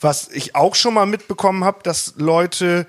Was 0.01 0.29
ich 0.29 0.55
auch 0.55 0.75
schon 0.75 0.93
mal 0.93 1.05
mitbekommen 1.05 1.63
habe, 1.63 1.79
dass 1.83 2.13
Leute 2.17 2.85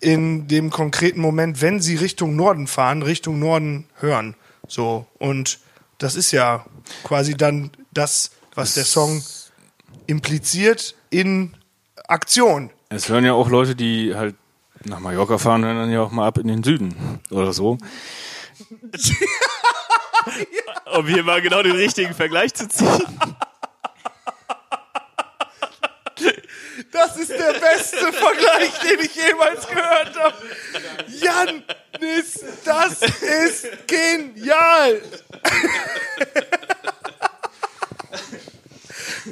in 0.00 0.48
dem 0.48 0.70
konkreten 0.70 1.20
Moment, 1.20 1.60
wenn 1.60 1.80
sie 1.80 1.96
Richtung 1.96 2.34
Norden 2.34 2.66
fahren, 2.66 3.02
Richtung 3.02 3.38
Norden 3.38 3.86
hören. 4.00 4.34
So. 4.66 5.06
Und 5.18 5.60
das 5.98 6.16
ist 6.16 6.32
ja 6.32 6.66
quasi 7.04 7.36
dann 7.36 7.70
das, 7.92 8.32
was 8.54 8.74
der 8.74 8.84
Song 8.84 9.22
impliziert 10.12 10.94
in 11.08 11.54
Aktion. 12.06 12.70
Es 12.90 13.08
hören 13.08 13.24
ja 13.24 13.32
auch 13.32 13.48
Leute, 13.48 13.74
die 13.74 14.14
halt 14.14 14.34
nach 14.84 15.00
Mallorca 15.00 15.38
fahren, 15.38 15.64
hören 15.64 15.78
dann 15.78 15.90
ja 15.90 16.02
auch 16.02 16.10
mal 16.10 16.26
ab 16.26 16.36
in 16.36 16.48
den 16.48 16.62
Süden 16.62 16.94
oder 17.30 17.54
so. 17.54 17.78
um 20.94 21.06
hier 21.06 21.22
mal 21.22 21.40
genau 21.40 21.62
den 21.62 21.76
richtigen 21.76 22.12
Vergleich 22.12 22.52
zu 22.52 22.68
ziehen. 22.68 23.06
Das 26.90 27.16
ist 27.16 27.30
der 27.30 27.54
beste 27.54 28.12
Vergleich, 28.12 28.78
den 28.80 29.00
ich 29.00 29.14
jemals 29.14 29.66
gehört 29.66 30.18
habe. 30.18 30.34
Jan, 31.08 31.64
das 32.64 33.00
ist 33.00 33.66
genial. 33.86 35.00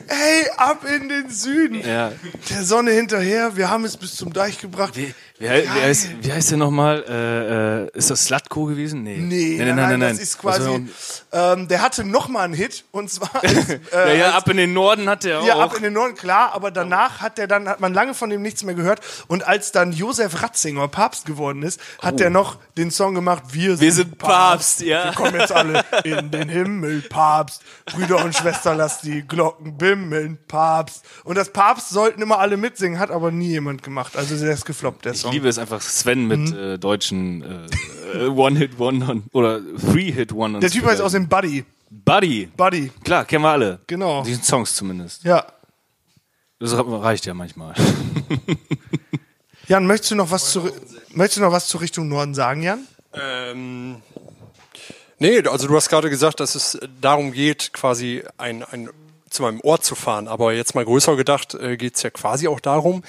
Ey, 0.09 0.51
ab 0.57 0.85
in 0.85 1.09
den 1.09 1.31
Süden. 1.31 1.81
Ja. 1.87 2.13
Der 2.51 2.65
Sonne 2.65 2.93
hinterher, 2.93 3.57
wir 3.57 3.71
haben 3.71 3.85
es 3.85 3.97
bis 3.97 4.15
zum 4.17 4.33
Deich 4.33 4.59
gebracht. 4.59 4.95
Wie, 5.41 5.47
wie, 5.47 5.49
hei- 5.49 5.63
wie, 5.65 5.69
heißt, 5.81 6.09
wie 6.21 6.33
heißt 6.33 6.51
der 6.51 6.59
nochmal? 6.59 7.03
Äh, 7.09 7.85
äh, 7.87 7.99
ist 7.99 8.11
das 8.11 8.27
Slatko 8.27 8.67
gewesen? 8.67 9.03
Nee. 9.03 9.17
Nee, 9.17 9.57
nein, 9.59 9.75
nein, 9.75 10.01
das 10.01 10.19
ist 10.19 10.39
quasi. 10.39 10.87
Ähm, 11.33 11.67
der 11.67 11.81
hatte 11.83 12.05
noch 12.05 12.29
mal 12.29 12.43
einen 12.43 12.53
Hit 12.55 12.85
und 12.93 13.11
zwar. 13.11 13.31
Als, 13.43 13.69
äh, 13.71 13.79
ja, 13.95 14.13
ja, 14.13 14.25
als- 14.27 14.35
ab 14.35 14.49
in 14.51 14.59
den 14.59 14.75
Norden 14.75 15.09
hat 15.09 15.25
der 15.25 15.41
Ja, 15.43 15.55
auch. 15.55 15.61
ab 15.61 15.77
in 15.77 15.83
den 15.83 15.95
Norden, 15.95 16.15
klar, 16.15 16.53
aber 16.53 16.71
danach 16.71 17.21
hat 17.23 17.39
der 17.39 17.47
dann, 17.47 17.69
hat 17.69 17.81
man 17.81 17.95
lange 17.95 18.13
von 18.15 18.29
dem 18.29 18.43
nichts 18.43 18.63
mehr 18.65 18.75
gehört. 18.75 19.01
Und 19.29 19.47
als 19.47 19.73
dann 19.73 19.93
Josef 19.93 20.43
Ratzinger 20.43 20.89
Papst 20.89 21.25
geworden 21.25 21.63
ist, 21.63 21.81
hat 22.03 22.21
der 22.21 22.29
noch 22.31 22.59
den 22.77 22.91
Song 22.91 23.15
gemacht, 23.15 23.43
Wir 23.53 23.71
sind, 23.71 23.81
Wir 23.81 23.93
sind 23.93 24.19
Papst, 24.19 24.83
ja. 24.83 25.05
Wir 25.07 25.13
kommen 25.13 25.35
jetzt 25.41 25.53
alle 25.53 25.85
in 26.05 26.31
den 26.31 26.49
Himmel, 26.51 27.01
Papst. 27.03 27.63
Brüder 27.87 28.23
und 28.25 28.37
Schwestern, 28.37 28.77
lass 28.77 29.01
die 29.01 29.27
Glocken 29.27 29.77
bimmeln, 29.79 30.39
Papst. 30.49 31.03
Und 31.25 31.37
das 31.39 31.51
Papst 31.51 31.89
sollten 31.91 32.21
immer 32.21 32.39
alle 32.39 32.57
mitsingen, 32.59 32.99
hat 32.99 33.11
aber 33.11 33.31
nie 33.31 33.49
jemand 33.49 33.83
gemacht. 33.83 34.17
Also 34.17 34.37
der 34.37 34.53
ist 34.53 34.67
gefloppt, 34.67 35.05
der 35.07 35.13
ich 35.13 35.30
Song. 35.31 35.35
liebe 35.35 35.49
es 35.49 35.59
einfach 35.59 35.81
Sven 35.81 36.27
mit 36.27 36.41
Mhm. 36.41 36.57
äh, 36.59 36.79
deutschen 36.79 37.43
äh, 37.43 38.19
äh, 38.19 38.27
One-Hit-Wondern 38.29 39.25
oder 39.33 39.61
Three-Hit-Wondern. 39.79 40.61
Der 40.61 40.71
Typ 40.71 40.85
heißt 40.85 41.01
aus 41.01 41.13
dem 41.13 41.29
Buddy. 41.29 41.65
Buddy. 41.91 42.47
Buddy, 42.57 42.91
Klar, 43.05 43.25
kennen 43.25 43.43
wir 43.45 43.51
alle. 43.51 43.81
Genau. 43.87 44.23
Die 44.23 44.35
Songs 44.35 44.75
zumindest. 44.75 45.25
ja. 45.25 45.45
Das 46.63 46.75
reicht 46.77 47.25
ja 47.25 47.33
manchmal. 47.33 47.75
Jan, 49.69 49.87
möchtest 49.87 50.11
du 50.11 50.15
noch 50.17 50.31
was 50.31 50.51
zu, 50.51 50.71
möchtest 51.15 51.39
du 51.39 51.41
noch 51.43 51.53
was 51.53 51.69
zur 51.69 51.81
Richtung 51.81 52.09
Norden 52.09 52.35
sagen, 52.35 52.63
Jan? 52.63 52.87
Ähm, 53.15 53.97
nee, 55.19 55.41
also 55.49 55.69
du 55.69 55.77
hast 55.77 55.89
gerade 55.89 56.11
gesagt, 56.11 56.41
dass 56.41 56.55
es 56.55 56.79
darum 57.01 57.33
geht, 57.33 57.73
quasi 57.73 58.23
ein, 58.37 58.63
ein, 58.63 58.91
zu 59.31 59.47
einem 59.47 59.61
Ort 59.63 59.85
zu 59.85 59.95
fahren. 59.95 60.29
Aber 60.29 60.53
jetzt 60.53 60.75
mal 60.75 60.85
größer 60.85 61.17
gedacht, 61.17 61.55
äh, 61.55 61.77
geht 61.77 61.97
es 61.97 62.03
ja 62.03 62.11
quasi 62.11 62.49
auch 62.49 62.61
darum, 62.61 63.03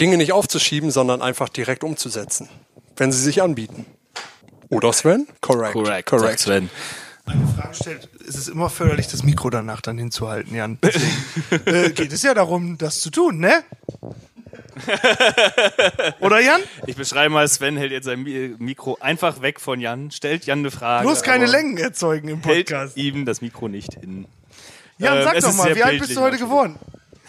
Dinge 0.00 0.16
nicht 0.16 0.32
aufzuschieben, 0.32 0.90
sondern 0.90 1.22
einfach 1.22 1.48
direkt 1.48 1.84
umzusetzen, 1.84 2.48
wenn 2.96 3.12
sie 3.12 3.20
sich 3.22 3.42
anbieten. 3.42 3.86
Oder 4.68 4.92
Sven? 4.92 5.28
Correct. 5.40 5.72
Korrekt. 5.74 6.08
Correct. 6.08 6.40
sagt 6.40 6.40
Sven. 6.40 6.70
eine 7.26 7.46
Frage 7.56 7.74
stellt, 7.74 8.08
ist 8.26 8.36
es 8.36 8.48
immer 8.48 8.68
förderlich, 8.70 9.06
das 9.08 9.22
Mikro 9.22 9.50
danach 9.50 9.80
dann 9.80 9.96
hinzuhalten, 9.98 10.54
Jan. 10.56 10.78
Deswegen, 10.82 11.66
äh, 11.66 11.90
geht 11.90 12.12
es 12.12 12.22
ja 12.22 12.34
darum, 12.34 12.76
das 12.78 13.00
zu 13.00 13.10
tun, 13.10 13.38
ne? 13.38 13.62
Oder 16.20 16.40
Jan? 16.40 16.60
Ich 16.86 16.96
beschreibe 16.96 17.32
mal, 17.32 17.48
Sven 17.48 17.76
hält 17.76 17.92
jetzt 17.92 18.04
sein 18.04 18.22
Mi- 18.24 18.54
Mikro 18.58 18.98
einfach 19.00 19.40
weg 19.42 19.60
von 19.60 19.80
Jan, 19.80 20.10
stellt 20.10 20.44
Jan 20.46 20.60
eine 20.60 20.70
Frage. 20.70 21.06
Bloß 21.06 21.22
keine 21.22 21.46
Längen 21.46 21.76
erzeugen 21.78 22.28
im 22.28 22.42
Hält 22.42 22.68
Podcast. 22.68 22.96
ihm 22.96 23.24
das 23.24 23.40
Mikro 23.40 23.68
nicht 23.68 23.94
hin. 23.94 24.26
Jan, 24.98 25.18
ähm, 25.18 25.24
sag 25.24 25.40
doch 25.40 25.54
mal, 25.54 25.74
wie 25.74 25.82
alt 25.82 25.98
bist 26.00 26.16
du 26.16 26.20
heute 26.20 26.38
geworden? 26.38 26.78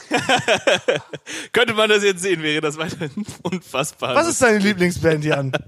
Könnte 1.52 1.74
man 1.74 1.90
das 1.90 2.04
jetzt 2.04 2.22
sehen, 2.22 2.42
wäre 2.42 2.62
das 2.62 2.78
weiterhin 2.78 3.26
unfassbar. 3.44 4.16
Was 4.16 4.28
ist 4.28 4.42
deine 4.42 4.60
Lieblingsband, 4.60 5.24
Jan? 5.26 5.52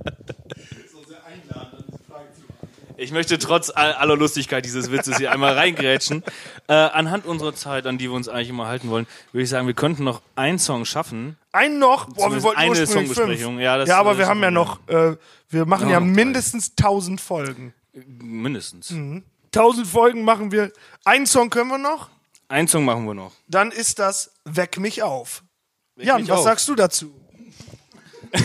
Ich 3.02 3.14
möchte 3.14 3.38
trotz 3.39 3.70
all- 3.70 3.93
aller 3.93 4.18
Lustigkeit 4.18 4.66
dieses 4.66 4.91
Witzes 4.91 5.16
hier 5.20 5.32
einmal 5.32 5.54
reingrätschen. 5.54 6.22
Äh, 6.68 6.74
anhand 6.74 7.26
unserer 7.26 7.56
Zeit, 7.56 7.88
an 7.88 7.97
die 7.97 8.10
wir 8.10 8.12
uns 8.14 8.28
eigentlich 8.28 8.50
immer 8.50 8.68
halten 8.68 8.89
wollen, 8.89 9.08
würde 9.32 9.43
ich 9.45 9.50
sagen, 9.50 9.68
wir 9.68 9.74
könnten 9.74 10.04
noch 10.04 10.22
einen 10.36 10.60
Song 10.60 10.84
schaffen. 10.84 11.38
Einen 11.54 11.80
noch? 11.80 12.10
Boah, 12.10 12.30
wir 12.30 12.43
wollten 12.43 12.60
eine 12.60 12.76
fünf. 12.76 12.91
Songbesprechung. 12.91 13.60
Ja, 13.60 13.78
das- 13.78 13.88
ja, 13.88 14.00
aber 14.00 14.10
das 14.10 14.20
wir 14.20 14.28
haben 14.28 14.41
ja 14.43 14.52
noch, 14.52 14.86
äh, 14.89 15.16
wir 15.50 15.66
machen 15.66 15.88
Ja, 15.88 15.93
ja 15.93 16.00
mindestens 16.02 16.74
1000 16.76 17.22
Folgen. 17.22 17.74
Mindestens. 18.22 18.93
1000 19.56 19.88
Folgen 19.88 20.24
machen 20.24 20.52
wir. 20.52 20.72
Einen 21.06 21.26
Song 21.26 21.50
können 21.50 21.70
wir 21.70 21.78
noch. 21.78 22.10
Einen 22.47 22.68
Song 22.68 22.86
machen 22.86 23.06
wir 23.06 23.14
noch. 23.14 23.34
Dann 23.47 23.72
ist 23.72 24.00
das 24.00 24.32
Weck 24.45 24.80
mich 24.80 25.04
auf. 25.04 25.43
Jan, 25.97 26.22
mich 26.22 26.30
was 26.30 26.39
auf. 26.39 26.43
sagst 26.45 26.68
du 26.68 26.76
dazu? 26.76 27.14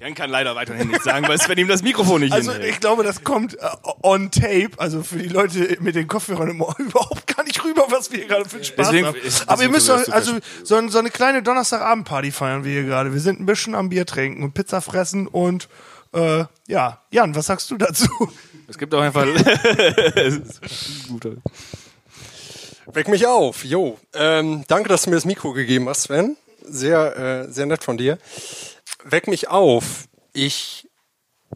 Jan 0.00 0.14
kann 0.14 0.30
leider 0.30 0.54
weiterhin 0.56 0.88
nichts 0.88 1.04
sagen, 1.04 1.28
weil 1.28 1.38
Sven 1.40 1.58
ihm 1.58 1.68
das 1.68 1.82
Mikrofon 1.82 2.20
nicht 2.22 2.32
Also 2.32 2.52
hinhält. 2.52 2.72
ich 2.74 2.80
glaube, 2.80 3.04
das 3.04 3.22
kommt 3.24 3.54
äh, 3.54 3.58
on 4.02 4.30
tape, 4.30 4.70
also 4.78 5.02
für 5.02 5.18
die 5.18 5.28
Leute 5.28 5.76
mit 5.80 5.94
den 5.94 6.08
Kopfhörern 6.08 6.50
im 6.50 6.60
Ohr 6.60 6.74
überhaupt 6.78 7.26
gar 7.34 7.44
nicht 7.44 7.62
rüber, 7.64 7.86
was 7.88 8.10
wir 8.10 8.18
hier 8.18 8.28
gerade 8.28 8.48
für 8.48 8.56
einen 8.56 8.64
Spaß 8.64 8.86
Deswegen 8.88 9.06
haben. 9.06 9.16
ist- 9.18 9.42
Aber 9.48 9.62
ihr 9.62 9.68
deswegen 9.68 9.72
müsst 9.72 9.88
doch, 10.08 10.12
also 10.14 10.38
so, 10.64 10.76
ein- 10.76 10.88
so 10.88 10.98
eine 10.98 11.10
kleine 11.10 11.42
Donnerstagabendparty 11.42 12.32
feiern 12.32 12.64
wir 12.64 12.72
hier 12.72 12.84
gerade. 12.84 13.12
Wir 13.12 13.20
sind 13.20 13.40
ein 13.40 13.46
bisschen 13.46 13.74
am 13.74 13.88
Bier 13.90 14.06
trinken 14.06 14.42
und 14.42 14.54
Pizza 14.54 14.80
fressen 14.80 15.26
und 15.26 15.68
äh, 16.12 16.44
ja, 16.68 17.00
Jan, 17.10 17.34
was 17.34 17.46
sagst 17.46 17.70
du 17.70 17.76
dazu? 17.76 18.08
Es 18.68 18.78
gibt 18.78 18.94
auch 18.94 19.00
einfach. 19.00 19.26
Guter. 21.08 21.32
Weck 22.92 23.08
mich 23.08 23.26
auf, 23.26 23.64
jo. 23.64 23.98
Ähm, 24.14 24.64
danke, 24.68 24.88
dass 24.88 25.02
du 25.02 25.10
mir 25.10 25.16
das 25.16 25.24
Mikro 25.24 25.52
gegeben 25.52 25.88
hast, 25.88 26.02
Sven. 26.02 26.36
Sehr, 26.62 27.16
äh, 27.48 27.52
sehr 27.52 27.66
nett 27.66 27.84
von 27.84 27.96
dir. 27.96 28.18
Weck 29.04 29.28
mich 29.28 29.48
auf. 29.48 30.08
Ich 30.32 30.88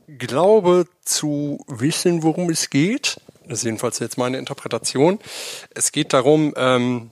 glaube 0.06 0.86
zu 1.04 1.64
wissen, 1.68 2.22
worum 2.22 2.50
es 2.50 2.70
geht. 2.70 3.20
Das 3.46 3.58
ist 3.58 3.64
jedenfalls 3.64 3.98
jetzt 3.98 4.18
meine 4.18 4.38
Interpretation. 4.38 5.18
Es 5.74 5.92
geht 5.92 6.12
darum, 6.12 6.54
ähm, 6.56 7.10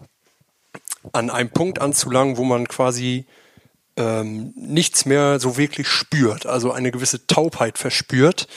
an 1.13 1.31
einem 1.31 1.51
Punkt 1.51 1.81
anzulangen, 1.81 2.37
wo 2.37 2.45
man 2.45 2.69
quasi 2.69 3.27
ähm, 3.97 4.53
nichts 4.57 5.05
mehr 5.05 5.39
so 5.39 5.57
wirklich 5.57 5.89
spürt, 5.89 6.47
also 6.47 6.73
eine 6.73 6.91
gewisse 6.91 7.27
Taubheit 7.27 7.79
verspürt 7.79 8.49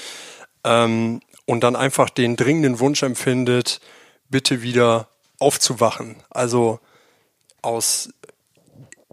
ähm, 0.63 1.21
und 1.45 1.63
dann 1.63 1.75
einfach 1.75 2.09
den 2.09 2.35
dringenden 2.35 2.79
Wunsch 2.79 3.03
empfindet, 3.03 3.81
bitte 4.29 4.61
wieder 4.61 5.07
aufzuwachen. 5.39 6.15
Also 6.29 6.79
aus 7.61 8.09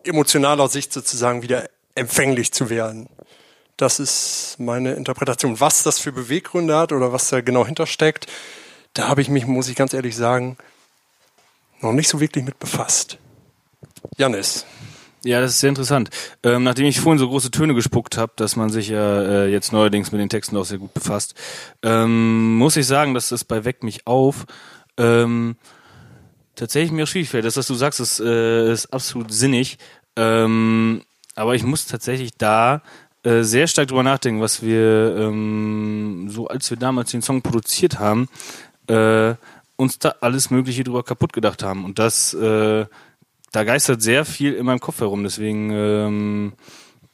emotionaler 0.05 0.69
Sicht 0.69 0.93
sozusagen 0.93 1.43
wieder 1.43 1.69
empfänglich 1.95 2.53
zu 2.53 2.71
werden. 2.71 3.09
Das 3.77 3.99
ist 3.99 4.57
meine 4.59 4.93
Interpretation. 4.95 5.61
Was 5.61 5.83
das 5.83 5.99
für 5.99 6.13
Beweggründe 6.13 6.77
hat 6.77 6.93
oder 6.93 7.13
was 7.13 7.29
da 7.29 7.41
genau 7.41 7.67
hintersteckt, 7.67 8.27
da 8.95 9.09
habe 9.09 9.23
ich 9.23 9.29
mich, 9.29 9.47
muss 9.47 9.69
ich 9.69 9.77
ganz 9.77 9.93
ehrlich 9.95 10.15
sagen, 10.15 10.57
noch 11.81 11.93
nicht 11.93 12.09
so 12.09 12.21
wirklich 12.21 12.45
mit 12.45 12.59
befasst. 12.59 13.19
Janis. 14.17 14.67
Ja, 15.25 15.41
das 15.41 15.53
ist 15.53 15.61
sehr 15.61 15.69
interessant. 15.69 16.11
Ähm, 16.43 16.65
nachdem 16.65 16.87
ich 16.87 17.01
vorhin 17.01 17.19
so 17.19 17.29
große 17.29 17.53
Töne 17.53 17.75
gespuckt 17.75 18.17
habe, 18.19 18.33
dass 18.37 18.57
man 18.57 18.71
sich 18.71 18.89
ja 18.89 19.23
äh, 19.23 19.49
jetzt 19.49 19.73
neuerdings 19.73 20.11
mit 20.11 20.21
den 20.21 20.29
Texten 20.29 20.57
auch 20.57 20.65
sehr 20.65 20.79
gut 20.79 20.95
befasst, 20.95 21.35
ähm, 21.83 22.57
muss 22.57 22.77
ich 22.77 22.87
sagen, 22.87 23.15
dass 23.15 23.29
das 23.29 23.45
bei 23.45 23.65
Weck 23.65 23.85
mich 23.85 24.07
auf 24.07 24.47
ähm, 24.97 25.57
tatsächlich 26.57 26.93
mir 26.93 27.07
schwierig 27.07 27.29
fällt. 27.29 27.45
Das, 27.45 27.57
was 27.57 27.69
du 27.69 27.75
sagst, 27.75 28.01
ist, 28.01 28.19
äh, 28.21 28.73
ist 28.73 28.93
absolut 28.93 29.33
sinnig. 29.33 29.79
Ähm, 30.17 31.03
aber 31.37 31.55
ich 31.55 31.63
muss 31.63 31.87
tatsächlich 31.87 32.33
da 32.37 32.83
äh, 33.23 33.43
sehr 33.43 33.69
stark 33.69 33.89
drüber 33.89 34.03
nachdenken, 34.03 34.41
was 34.41 34.63
wir 34.63 35.17
ähm, 35.17 36.27
so, 36.29 36.49
als 36.49 36.69
wir 36.71 36.77
damals 36.77 37.13
den 37.13 37.23
Song 37.23 37.43
produziert 37.43 37.99
haben, 38.01 38.29
äh, 38.89 39.35
uns 39.77 39.99
da 39.99 40.17
alles 40.21 40.51
Mögliche 40.51 40.85
drüber 40.85 41.05
kaputt 41.05 41.33
gedacht 41.33 41.63
haben. 41.63 41.85
Und 41.85 41.99
das 41.99 42.35
äh, 42.35 42.87
da 43.53 43.65
geistert 43.65 44.03
sehr 44.03 44.25
viel 44.25 44.55
in 44.55 44.67
meinem 44.67 44.81
Kopf 44.81 45.01
herum. 45.01 45.23
Deswegen 45.25 45.71
ähm, 45.71 46.53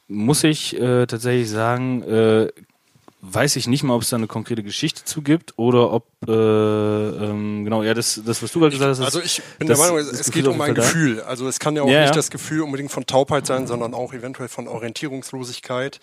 muss 0.07 0.43
ich 0.43 0.75
äh, 0.79 1.05
tatsächlich 1.05 1.49
sagen, 1.49 2.01
äh, 2.03 2.47
weiß 3.21 3.57
ich 3.57 3.67
nicht 3.67 3.83
mal, 3.83 3.95
ob 3.95 4.01
es 4.03 4.09
da 4.09 4.15
eine 4.15 4.27
konkrete 4.27 4.63
Geschichte 4.63 5.03
zu 5.03 5.21
gibt 5.21 5.53
oder 5.57 5.91
ob 5.91 6.05
äh, 6.25 6.31
ähm, 6.31 7.65
genau 7.65 7.83
ja 7.83 7.93
das 7.93 8.21
das 8.25 8.41
was 8.41 8.53
du 8.53 8.59
gerade 8.61 8.71
gesagt 8.71 8.91
hast. 8.91 9.01
Also 9.05 9.19
ich 9.21 9.41
bin 9.57 9.67
das- 9.67 9.77
der 9.77 9.91
Meinung, 9.91 9.99
es 10.09 10.17
Gefühl 10.17 10.33
geht 10.33 10.47
um 10.47 10.53
ein 10.53 10.67
Fall 10.67 10.73
da. 10.73 10.81
Gefühl. 10.81 11.21
Also 11.23 11.45
es 11.49 11.59
kann 11.59 11.75
ja 11.75 11.81
auch 11.83 11.89
Ja, 11.89 11.99
nicht 12.01 12.09
ja. 12.11 12.15
das 12.15 12.31
Gefühl 12.31 12.61
unbedingt 12.61 12.91
von 12.91 13.05
Taubheit 13.05 13.45
sein, 13.45 13.67
sondern 13.67 13.93
auch 13.93 14.13
eventuell 14.13 14.47
von 14.47 14.69
Orientierungslosigkeit. 14.69 15.99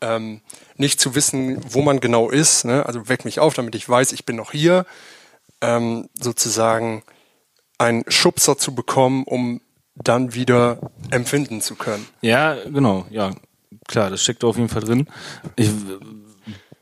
Ähm, 0.00 0.40
nicht 0.76 1.00
zu 1.00 1.14
wissen, 1.16 1.60
wo 1.68 1.82
man 1.82 1.98
genau 2.00 2.30
ist. 2.30 2.64
Ne? 2.64 2.86
Also 2.86 3.08
weck 3.08 3.24
mich 3.24 3.40
auf, 3.40 3.54
damit 3.54 3.74
ich 3.74 3.88
weiß, 3.88 4.12
ich 4.12 4.24
bin 4.24 4.36
noch 4.36 4.52
hier. 4.52 4.86
Ähm, 5.60 6.08
sozusagen 6.20 7.02
einen 7.78 8.04
Schubser 8.08 8.56
zu 8.56 8.74
bekommen, 8.74 9.24
um 9.24 9.60
dann 9.94 10.34
wieder 10.34 10.90
empfinden 11.10 11.60
zu 11.60 11.74
können. 11.74 12.06
Ja, 12.22 12.56
genau, 12.64 13.06
ja, 13.10 13.30
klar, 13.88 14.10
das 14.10 14.22
steckt 14.22 14.42
auf 14.44 14.56
jeden 14.56 14.68
Fall 14.68 14.82
drin. 14.82 15.06
Ich 15.56 15.70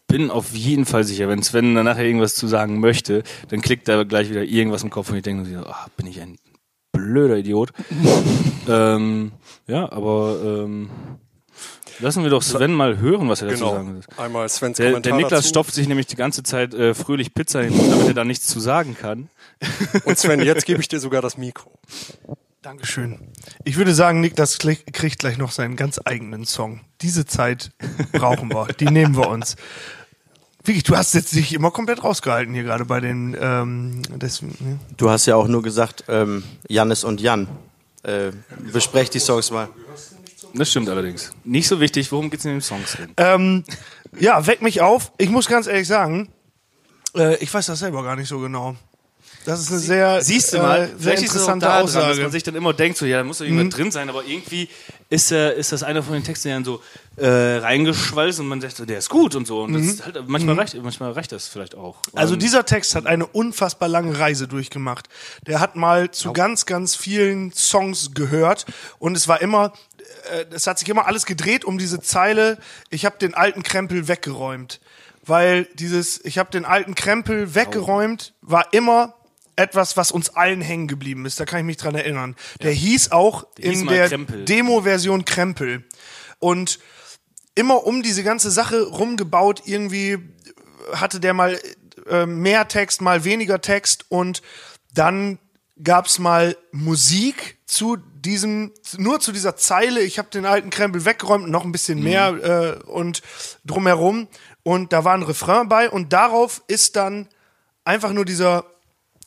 bin 0.07 0.31
auf 0.31 0.53
jeden 0.55 0.87
Fall 0.87 1.05
sicher, 1.05 1.29
wenn 1.29 1.43
Sven 1.43 1.75
dann 1.75 1.85
nachher 1.85 2.05
irgendwas 2.05 2.35
zu 2.35 2.47
sagen 2.49 2.81
möchte, 2.81 3.23
dann 3.49 3.61
klickt 3.63 3.87
da 3.89 4.03
gleich 4.05 4.29
wieder 4.31 4.43
irgendwas 4.43 4.83
im 4.83 4.91
Kopf 4.91 5.11
und 5.11 5.17
ich 5.17 5.23
denke 5.23 5.49
so, 5.49 5.59
ah, 5.67 5.87
bin 5.97 6.07
ich 6.07 6.21
ein 6.21 6.37
blöder 6.93 7.37
Idiot. 7.37 7.71
ähm, 8.69 9.33
ja, 9.69 9.91
aber 9.93 10.37
ähm, 10.45 10.91
lassen 12.01 12.25
wir 12.25 12.31
doch 12.31 12.43
Sven 12.43 12.73
mal 12.75 12.99
hören, 12.99 13.29
was 13.29 13.43
er 13.43 13.49
dazu 13.51 13.61
Genau. 13.61 13.73
sagen 13.75 13.95
will. 13.95 14.03
Einmal 14.17 14.49
Svens 14.49 14.79
Der, 14.79 14.91
Kommentar 14.91 15.11
der 15.13 15.17
Niklas 15.19 15.41
dazu. 15.43 15.49
stopft 15.49 15.75
sich 15.75 15.87
nämlich 15.87 16.07
die 16.09 16.17
ganze 16.17 16.43
Zeit 16.43 16.75
äh, 16.75 16.93
fröhlich 16.95 17.33
Pizza 17.33 17.63
hin, 17.63 17.75
damit 17.91 18.09
er 18.09 18.15
da 18.15 18.25
nichts 18.25 18.47
zu 18.49 18.59
sagen 18.59 18.97
kann. 19.01 19.29
Und 20.05 20.19
Sven, 20.19 20.41
jetzt 20.43 20.65
gebe 20.67 20.81
ich 20.81 20.89
dir 20.89 20.99
sogar 20.99 21.23
das 21.23 21.37
Mikro. 21.39 21.71
Dankeschön. 22.63 23.19
Ich 23.65 23.77
würde 23.77 23.95
sagen, 23.95 24.21
Niklas 24.21 24.61
kli- 24.61 24.91
kriegt 24.93 25.19
gleich 25.19 25.39
noch 25.39 25.51
seinen 25.51 25.77
ganz 25.77 25.99
eigenen 26.05 26.45
Song. 26.45 26.81
Diese 27.01 27.25
Zeit 27.25 27.71
brauchen 28.13 28.53
wir. 28.53 28.67
Die 28.75 28.85
nehmen 28.87 29.17
wir 29.17 29.29
uns. 29.29 29.57
Wirklich, 30.63 30.85
du 30.85 30.95
hast 30.95 31.15
jetzt 31.15 31.35
dich 31.35 31.55
immer 31.55 31.71
komplett 31.71 32.05
rausgehalten 32.05 32.53
hier 32.53 32.65
gerade 32.65 32.85
bei 32.85 33.01
den. 33.01 33.35
Ähm, 33.41 34.03
deswegen, 34.17 34.57
ne? 34.61 34.79
Du 34.99 35.09
hast 35.09 35.25
ja 35.25 35.37
auch 35.37 35.49
nur 35.49 35.63
gesagt, 35.63 36.05
ähm, 36.09 36.45
Jannis 36.69 37.03
und 37.03 37.21
Jan. 37.23 37.49
Äh, 38.03 38.33
besprecht 38.73 39.15
die 39.15 39.21
Songs 39.21 39.51
mal. 39.51 39.69
Das 40.55 40.71
stimmt 40.71 40.89
allerdings. 40.89 41.33
Nicht 41.45 41.69
so 41.69 41.81
wichtig, 41.81 42.11
worum 42.13 42.29
geht's 42.31 42.45
in 42.45 42.51
den 42.53 42.61
Songs 42.61 42.97
denn? 42.99 43.11
ähm, 43.17 43.65
ja, 44.19 44.47
weck 44.47 44.61
mich 44.63 44.81
auf. 44.83 45.13
Ich 45.17 45.31
muss 45.31 45.47
ganz 45.47 45.67
ehrlich 45.67 45.87
sagen, 45.87 46.29
äh, 47.17 47.37
ich 47.37 47.53
weiß 47.53 47.67
das 47.67 47.79
selber 47.79 48.03
gar 48.03 48.17
nicht 48.17 48.29
so 48.29 48.39
genau. 48.39 48.75
Das 49.45 49.61
ist 49.61 49.71
eine 49.71 49.79
sehr, 49.79 50.21
Siehst 50.23 50.53
du 50.53 50.59
äh, 50.59 50.61
mal, 50.63 50.87
sehr 50.89 50.99
vielleicht 50.99 51.23
ist 51.23 51.31
interessante 51.33 51.65
da 51.67 51.73
dran, 51.79 51.87
dass 51.87 51.97
Aussage. 51.97 52.23
man 52.23 52.31
sich 52.31 52.43
dann 52.43 52.55
immer 52.55 52.75
denkt, 52.75 52.99
so, 52.99 53.07
ja, 53.07 53.17
da 53.19 53.25
muss 53.25 53.39
doch 53.39 53.47
irgendwas 53.47 53.75
drin 53.75 53.91
sein, 53.91 54.09
aber 54.11 54.25
irgendwie 54.25 54.69
ist, 55.09 55.33
äh, 55.33 55.59
ist 55.59 55.73
das 55.73 55.83
einer 55.83 56.03
von 56.03 56.13
den 56.13 56.23
Texten 56.25 56.51
dann 56.51 56.65
so 56.65 56.83
äh, 57.17 57.27
reingeschwalzt 57.57 58.39
und 58.41 58.49
man 58.49 58.61
sagt 58.61 58.77
so, 58.77 58.85
der 58.85 58.99
ist 58.99 59.09
gut 59.09 59.35
und 59.35 59.47
so. 59.47 59.63
Und 59.63 59.73
das 59.73 59.83
ist 59.83 60.05
halt, 60.05 60.29
manchmal, 60.29 60.57
reicht, 60.57 60.81
manchmal 60.83 61.13
reicht 61.13 61.33
das 61.33 61.49
vielleicht 61.49 61.75
auch. 61.75 61.97
Also 62.15 62.35
Und- 62.35 62.43
dieser 62.43 62.67
Text 62.67 62.95
hat 62.95 63.07
eine 63.07 63.27
unfassbar 63.27 63.89
lange 63.89 64.19
Reise 64.19 64.47
durchgemacht. 64.47 65.09
Der 65.47 65.59
hat 65.61 65.75
mal 65.75 66.11
zu 66.11 66.33
ganz, 66.33 66.67
ganz 66.67 66.95
vielen 66.95 67.51
Songs 67.53 68.13
gehört 68.15 68.67
und 68.99 69.17
es 69.17 69.27
war 69.27 69.41
immer, 69.41 69.73
äh, 70.33 70.45
es 70.55 70.67
hat 70.67 70.79
sich 70.79 70.89
immer 70.89 71.07
alles 71.07 71.25
gedreht 71.25 71.65
um 71.65 71.79
diese 71.79 72.01
Zeile, 72.01 72.59
ich 72.91 73.07
habe 73.07 73.17
den 73.19 73.33
alten 73.35 73.63
Krempel 73.63 74.07
weggeräumt. 74.07 74.81
Weil 75.27 75.67
dieses, 75.75 76.25
ich 76.25 76.39
habe 76.39 76.51
den 76.51 76.65
alten 76.65 76.95
Krempel 76.95 77.55
weggeräumt, 77.55 78.33
war 78.43 78.73
immer 78.73 79.15
etwas, 79.57 79.97
was 79.97 80.11
uns 80.11 80.31
allen 80.31 80.61
hängen 80.61 80.89
geblieben 80.89 81.27
ist. 81.27 81.39
Da 81.41 81.45
kann 81.45 81.61
ich 81.61 81.67
mich 81.67 81.77
dran 81.77 81.95
erinnern. 81.95 82.37
Der 82.63 82.73
hieß 82.73 83.13
auch 83.13 83.47
hieß 83.59 83.81
in 83.81 83.85
mal 83.87 84.09
der. 84.09 84.19
Demo-Version 84.19 85.25
Krempel. 85.25 85.85
Und 86.39 86.79
immer 87.55 87.85
um 87.87 88.03
diese 88.03 88.23
ganze 88.23 88.51
Sache 88.51 88.83
rumgebaut, 88.83 89.63
irgendwie 89.67 90.19
hatte 90.93 91.21
der 91.21 91.35
mal 91.35 91.59
äh, 92.09 92.27
mehr 92.27 92.69
Text, 92.69 93.03
mal 93.03 93.25
weniger 93.25 93.61
Text 93.61 94.07
und 94.09 94.43
dann 94.95 95.39
gab's 95.83 96.19
mal 96.19 96.57
Musik 96.73 97.59
zu 97.67 97.97
diesem, 97.97 98.73
nur 98.99 99.21
zu 99.21 99.33
dieser 99.33 99.57
Zeile, 99.57 100.01
ich 100.01 100.19
habe 100.19 100.29
den 100.31 100.45
alten 100.45 100.71
Krempel 100.71 101.05
weggeräumt, 101.05 101.49
noch 101.49 101.65
ein 101.65 101.73
bisschen 101.73 102.03
mehr 102.03 102.81
äh, 102.85 102.89
und 102.89 103.23
drumherum 103.65 104.29
und 104.63 104.93
da 104.93 105.05
war 105.05 105.15
ein 105.15 105.23
Refrain 105.23 105.69
bei 105.69 105.89
und 105.89 106.13
darauf 106.13 106.63
ist 106.67 106.97
dann 106.97 107.29
einfach 107.85 108.13
nur 108.13 108.25
dieser 108.25 108.67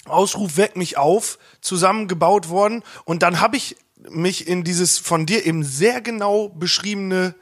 Ausruf 0.06 0.58
Weck 0.58 0.76
mich 0.76 0.98
auf 0.98 1.38
zusammengebaut 1.62 2.50
worden. 2.50 2.84
Und 3.06 3.24
dann 3.24 3.40
habe 3.40 3.58
ich 3.58 3.78
mich 4.10 4.48
in 4.48 4.64
dieses 4.64 4.98
von 4.98 5.26
dir 5.26 5.46
eben 5.46 5.64
sehr 5.64 6.02
genau 6.02 6.50
beschriebene 6.50 7.36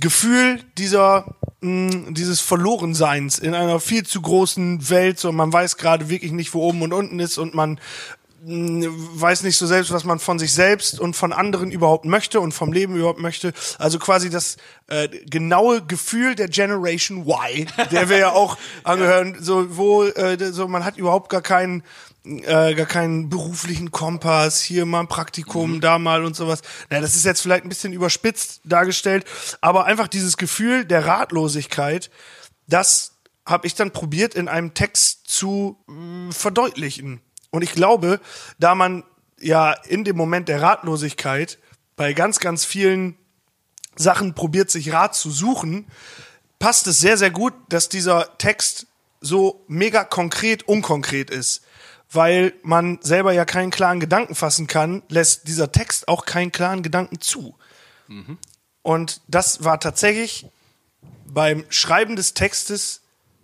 Gefühl 0.00 0.62
dieser 0.78 1.36
mh, 1.60 2.12
dieses 2.12 2.40
Verlorenseins 2.40 3.38
in 3.38 3.54
einer 3.54 3.80
viel 3.80 4.06
zu 4.06 4.22
großen 4.22 4.88
Welt, 4.88 5.18
so 5.18 5.32
man 5.32 5.52
weiß 5.52 5.76
gerade 5.76 6.08
wirklich 6.08 6.32
nicht, 6.32 6.54
wo 6.54 6.62
oben 6.62 6.82
und 6.82 6.92
unten 6.92 7.20
ist. 7.20 7.38
Und 7.38 7.54
man 7.54 7.80
weiß 8.42 9.42
nicht 9.42 9.58
so 9.58 9.66
selbst, 9.66 9.92
was 9.92 10.04
man 10.04 10.18
von 10.18 10.38
sich 10.38 10.52
selbst 10.52 10.98
und 10.98 11.14
von 11.14 11.32
anderen 11.32 11.70
überhaupt 11.70 12.06
möchte 12.06 12.40
und 12.40 12.52
vom 12.52 12.72
Leben 12.72 12.96
überhaupt 12.96 13.20
möchte. 13.20 13.52
Also 13.78 13.98
quasi 13.98 14.30
das 14.30 14.56
äh, 14.86 15.08
genaue 15.08 15.84
Gefühl 15.84 16.34
der 16.34 16.48
Generation 16.48 17.26
Y, 17.26 17.66
der 17.90 18.08
wir 18.08 18.16
ja 18.16 18.30
auch 18.32 18.56
angehören, 18.84 19.36
so 19.40 19.76
wo 19.76 20.04
äh, 20.04 20.52
so 20.52 20.68
man 20.68 20.84
hat 20.84 20.96
überhaupt 20.96 21.28
gar 21.28 21.42
keinen 21.42 21.82
äh, 22.24 22.74
gar 22.74 22.86
keinen 22.86 23.28
beruflichen 23.28 23.90
Kompass, 23.90 24.60
hier 24.60 24.86
mal 24.86 25.00
ein 25.00 25.08
Praktikum, 25.08 25.80
da 25.80 25.98
mal 25.98 26.24
und 26.24 26.34
sowas. 26.34 26.62
Na, 26.88 27.00
das 27.00 27.14
ist 27.14 27.24
jetzt 27.24 27.42
vielleicht 27.42 27.64
ein 27.64 27.68
bisschen 27.70 27.92
überspitzt 27.92 28.60
dargestellt, 28.64 29.24
aber 29.60 29.84
einfach 29.84 30.08
dieses 30.08 30.36
Gefühl 30.36 30.84
der 30.84 31.06
Ratlosigkeit, 31.06 32.10
das 32.66 33.16
habe 33.46 33.66
ich 33.66 33.74
dann 33.74 33.90
probiert 33.90 34.34
in 34.34 34.48
einem 34.48 34.74
Text 34.74 35.26
zu 35.26 35.78
mh, 35.86 36.32
verdeutlichen. 36.32 37.20
Und 37.50 37.62
ich 37.62 37.72
glaube, 37.72 38.20
da 38.58 38.74
man 38.74 39.04
ja 39.40 39.72
in 39.72 40.04
dem 40.04 40.16
Moment 40.16 40.48
der 40.48 40.62
Ratlosigkeit 40.62 41.58
bei 41.96 42.12
ganz, 42.12 42.40
ganz 42.40 42.64
vielen 42.64 43.16
Sachen 43.96 44.34
probiert, 44.34 44.70
sich 44.70 44.92
Rat 44.92 45.14
zu 45.14 45.30
suchen, 45.30 45.86
passt 46.58 46.86
es 46.86 47.00
sehr, 47.00 47.16
sehr 47.16 47.30
gut, 47.30 47.54
dass 47.68 47.88
dieser 47.88 48.38
Text 48.38 48.86
so 49.20 49.64
mega 49.68 50.04
konkret 50.04 50.66
unkonkret 50.68 51.30
ist. 51.30 51.62
Weil 52.12 52.54
man 52.62 52.98
selber 53.02 53.32
ja 53.32 53.44
keinen 53.44 53.70
klaren 53.70 54.00
Gedanken 54.00 54.34
fassen 54.34 54.66
kann, 54.66 55.02
lässt 55.08 55.46
dieser 55.46 55.70
Text 55.70 56.08
auch 56.08 56.26
keinen 56.26 56.50
klaren 56.50 56.82
Gedanken 56.82 57.20
zu. 57.20 57.56
Und 58.82 59.20
das 59.28 59.62
war 59.62 59.78
tatsächlich 59.78 60.46
beim 61.26 61.64
Schreiben 61.68 62.16
des 62.16 62.34
Textes 62.34 63.02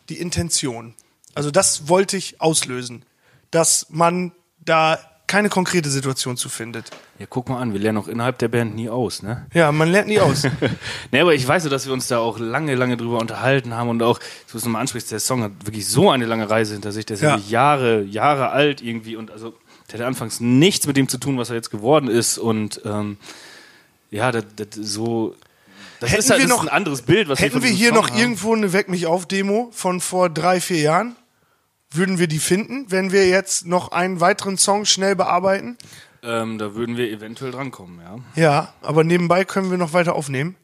die 0.09 0.19
Intention. 0.19 0.95
Also 1.35 1.51
das 1.51 1.89
wollte 1.89 2.17
ich 2.17 2.41
auslösen, 2.41 3.05
dass 3.51 3.87
man 3.91 4.33
da 4.59 4.99
keine 5.27 5.49
konkrete 5.49 5.91
Situation 5.91 6.37
zu 6.37 6.49
findet. 6.49 6.91
Ja, 7.19 7.27
guck 7.29 7.49
mal 7.49 7.61
an, 7.61 7.73
wir 7.73 7.81
lernen 7.81 7.99
auch 7.99 8.07
innerhalb 8.07 8.39
der 8.39 8.47
Band 8.47 8.77
nie 8.77 8.89
aus, 8.89 9.23
ne? 9.25 9.47
Ja, 9.55 9.73
man 9.73 9.89
lernt 9.89 10.07
nie 10.07 10.21
aus. 10.21 10.45
ne, 11.13 11.21
aber 11.21 11.35
ich 11.35 11.47
weiß 11.47 11.65
so, 11.65 11.69
dass 11.69 11.85
wir 11.87 11.93
uns 11.93 12.07
da 12.07 12.19
auch 12.19 12.39
lange, 12.39 12.77
lange 12.77 12.97
drüber 12.97 13.19
unterhalten 13.19 13.75
haben 13.75 13.89
und 13.89 14.03
auch, 14.05 14.21
so 14.47 14.57
es 14.59 14.65
nochmal 14.65 14.83
ansprichst, 14.83 15.11
der 15.11 15.19
Song 15.19 15.43
hat 15.43 15.51
wirklich 15.65 15.89
so 15.89 16.11
eine 16.11 16.27
lange 16.27 16.49
Reise 16.49 16.75
hinter 16.75 16.93
sich, 16.93 17.07
der 17.07 17.15
ist 17.15 17.23
Ja. 17.23 17.31
wirklich 17.33 17.51
Jahre, 17.51 18.03
Jahre 18.03 18.51
alt 18.51 18.83
irgendwie 18.83 19.17
und 19.17 19.33
also 19.33 19.55
der 19.91 19.95
hatte 19.95 20.07
anfangs 20.07 20.39
nichts 20.39 20.87
mit 20.87 20.97
dem 20.97 21.09
zu 21.09 21.19
tun, 21.19 21.39
was 21.39 21.51
er 21.51 21.57
jetzt 21.57 21.71
geworden 21.71 22.09
ist 22.09 22.39
und 22.39 22.81
ähm, 22.85 23.17
ja, 24.13 24.31
das, 24.31 24.45
das 24.55 24.69
so 24.75 25.35
das 25.99 26.11
Hätten 26.11 26.21
ist 26.21 26.31
halt 26.31 26.41
wir 26.43 26.49
noch- 26.49 26.63
ein 26.63 26.69
anderes 26.69 27.03
Bild, 27.03 27.29
was 27.29 27.41
Hätten 27.41 27.55
wir 27.55 27.61
diesem 27.63 27.77
hier 27.77 27.89
Song 27.89 27.97
noch 27.97 28.11
haben. 28.11 28.19
irgendwo 28.21 28.55
eine 28.55 28.73
Weck 28.73 28.89
mich 28.89 29.07
auf 29.07 29.27
Demo 29.27 29.71
von 29.73 30.01
vor 30.01 30.29
drei, 30.31 30.61
vier 30.61 30.79
Jahren? 30.81 31.17
Würden 31.91 32.19
wir 32.19 32.27
die 32.27 32.39
finden, 32.41 32.87
wenn 32.91 33.13
wir 33.13 33.29
jetzt 33.29 33.67
noch 33.67 33.93
einen 33.93 34.21
weiteren 34.21 34.59
Song 34.59 34.85
schnell 34.85 35.17
bearbeiten? 35.17 35.77
ähm, 36.23 36.59
da 36.59 36.75
würden 36.75 36.97
wir 36.97 37.09
eventuell 37.11 37.53
drankommen, 37.53 38.01
ja. 38.01 38.19
Ja, 38.35 38.75
aber 38.83 39.05
nebenbei 39.05 39.45
können 39.45 39.71
wir 39.71 39.79
noch 39.79 39.93
weiter 39.93 40.15
aufnehmen. 40.17 40.57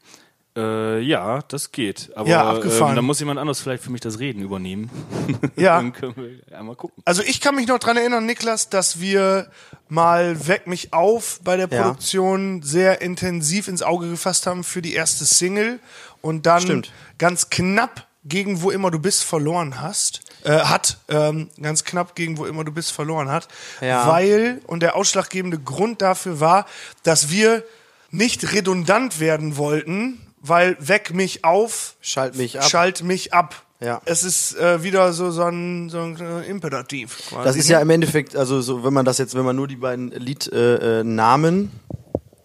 Äh, 0.57 0.99
ja, 1.01 1.41
das 1.49 1.71
geht. 1.73 2.11
Aber 2.17 2.29
Ja, 2.29 2.51
abgefahren. 2.51 2.91
Ähm, 2.91 2.97
dann 2.97 3.05
muss 3.07 3.21
jemand 3.21 3.39
anderes 3.39 3.61
vielleicht 3.61 3.83
für 3.83 3.91
mich 3.93 4.01
das 4.03 4.19
Reden 4.19 4.43
übernehmen. 4.43 4.91
Ja. 5.57 5.77
dann 5.77 5.93
können 5.93 6.15
wir 6.17 6.59
einmal 6.59 6.75
gucken. 6.77 7.01
Also 7.07 7.23
ich 7.23 7.41
kann 7.41 7.55
mich 7.55 7.69
noch 7.69 7.79
dran 7.79 7.97
erinnern, 7.97 8.27
Niklas, 8.27 8.69
dass 8.69 9.01
wir 9.01 9.51
mal 9.89 10.49
Weck 10.49 10.67
mich 10.67 10.93
auf 10.93 11.41
bei 11.45 11.57
der 11.57 11.69
Ja. 11.71 11.83
Produktion 11.85 12.63
sehr 12.63 13.01
intensiv 13.01 13.69
ins 13.69 13.83
Auge 13.83 14.11
gefasst 14.11 14.47
haben 14.47 14.65
für 14.65 14.83
die 14.83 14.93
erste 14.95 15.25
Single 15.25 15.79
und 16.21 16.45
dann 16.45 16.61
Stimmt. 16.61 16.93
ganz 17.19 17.49
knapp 17.49 18.07
gegen 18.25 18.61
wo 18.63 18.71
immer 18.71 18.91
du 18.91 18.99
bist 18.99 19.23
verloren 19.25 19.81
hast, 19.81 20.21
äh, 20.45 20.51
hat, 20.61 20.99
ähm, 21.09 21.49
ganz 21.61 21.85
knapp 21.85 22.15
gegen 22.15 22.39
wo 22.39 22.45
immer 22.47 22.65
du 22.65 22.73
bist 22.73 22.93
verloren 22.93 23.31
hat, 23.31 23.49
Ja. 23.81 24.07
weil, 24.09 24.61
und 24.67 24.81
der 24.83 24.97
ausschlaggebende 24.97 25.59
Grund 25.59 26.03
dafür 26.03 26.41
war, 26.41 26.67
dass 27.03 27.31
wir 27.31 27.65
nicht 28.11 28.53
redundant 28.53 29.21
werden 29.21 29.57
wollten, 29.57 30.21
weil 30.41 30.77
Weck 30.81 31.15
mich 31.15 31.45
auf, 31.45 31.95
Schalt 32.01 32.37
mich 32.37 32.59
ab. 32.59 32.69
schalt 32.69 33.03
mich 33.03 33.33
ab. 33.33 33.63
Ja. 33.81 34.01
Es 34.05 34.23
ist 34.23 34.57
äh, 34.57 34.83
wieder 34.85 35.13
so, 35.13 35.31
so, 35.31 35.43
ein, 35.43 35.89
so 35.89 36.01
ein 36.01 36.45
Imperativ. 36.47 37.19
Quasi. 37.29 37.45
Das 37.45 37.57
ist 37.57 37.69
ja 37.69 37.81
im 37.81 37.91
Endeffekt, 37.91 38.37
also 38.37 38.61
so, 38.61 38.85
wenn 38.85 38.93
man 38.93 39.05
das 39.05 39.19
jetzt, 39.19 39.35
wenn 39.35 39.45
man 39.45 39.57
nur 39.57 39.67
die 39.67 39.77
beiden 39.77 40.11
Liednamen 40.11 41.73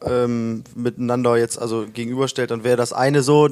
äh, 0.03 0.09
äh, 0.09 0.23
ähm, 0.23 0.63
miteinander 0.75 1.37
jetzt 1.37 1.59
also 1.59 1.85
gegenüberstellt, 1.91 2.49
dann 2.49 2.63
wäre 2.63 2.77
das 2.77 2.91
eine 2.91 3.21
so 3.21 3.49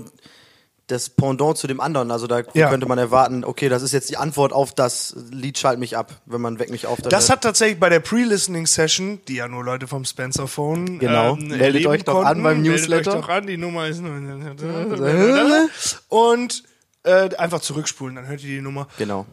das 0.88 1.10
Pendant 1.10 1.58
zu 1.58 1.66
dem 1.68 1.80
anderen. 1.82 2.12
Also 2.12 2.28
da 2.28 2.42
Ja. 2.54 2.70
könnte 2.70 2.86
man 2.88 2.98
erwarten, 3.00 3.44
okay, 3.44 3.70
das 3.70 3.82
ist 3.82 3.92
jetzt 3.92 4.10
die 4.10 4.18
Antwort 4.18 4.54
auf 4.54 4.72
das 4.74 5.16
Lied 5.32 5.58
Schalt 5.58 5.80
mich 5.80 5.98
ab, 5.98 6.22
wenn 6.28 6.42
man 6.42 6.60
Weck 6.60 6.70
mich 6.70 6.86
auf. 6.86 7.02
Das 7.02 7.24
hört. 7.24 7.30
hat 7.32 7.42
tatsächlich 7.42 7.80
bei 7.80 7.90
der 7.90 8.00
Pre-Listening-Session, 8.02 9.22
die 9.28 9.36
ja 9.36 9.48
nur 9.48 9.64
Leute 9.64 9.88
vom 9.88 10.06
Spencer 10.06 10.48
Phone 10.48 11.00
Genau. 11.00 11.36
ähm, 11.38 11.48
Meldet 11.48 11.88
euch 11.88 12.04
doch 12.04 12.24
an 12.24 12.44
beim 12.44 12.62
Meldet 12.62 12.82
Newsletter. 12.82 13.14
euch 13.16 13.22
doch 13.22 13.30
an, 13.30 13.48
die 13.48 13.58
Nummer 13.58 13.88
ist 13.88 14.02
und 16.10 16.64
äh, 17.04 17.36
einfach 17.36 17.62
zurückspulen, 17.62 18.16
dann 18.16 18.28
hört 18.28 18.42
ihr 18.44 18.56
die 18.58 18.62
Nummer. 18.62 18.88
Genau. 18.98 19.26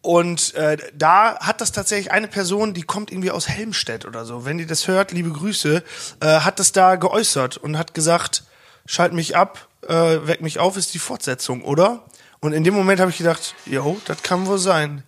Und 0.00 0.54
äh, 0.54 0.76
da 0.96 1.38
hat 1.40 1.60
das 1.60 1.72
tatsächlich 1.72 2.12
eine 2.12 2.28
Person, 2.28 2.72
die 2.72 2.82
kommt 2.82 3.10
irgendwie 3.10 3.32
aus 3.32 3.48
Helmstedt 3.48 4.06
oder 4.06 4.24
so. 4.24 4.44
Wenn 4.44 4.56
die 4.58 4.66
das 4.66 4.86
hört, 4.86 5.10
liebe 5.12 5.30
Grüße, 5.30 5.82
äh, 6.20 6.26
hat 6.26 6.60
das 6.60 6.72
da 6.72 6.94
geäußert 6.96 7.56
und 7.56 7.76
hat 7.76 7.94
gesagt, 7.94 8.44
schalt 8.86 9.12
mich 9.12 9.36
ab, 9.36 9.67
äh, 9.86 10.26
weck 10.26 10.40
mich 10.40 10.58
auf, 10.58 10.76
ist 10.76 10.94
die 10.94 10.98
Fortsetzung, 10.98 11.62
oder? 11.62 12.04
Und 12.40 12.52
in 12.52 12.64
dem 12.64 12.74
Moment 12.74 13.00
habe 13.00 13.10
ich 13.10 13.18
gedacht, 13.18 13.54
jo, 13.66 13.98
das 14.06 14.22
kann 14.22 14.46
wohl 14.46 14.58
sein. 14.58 15.02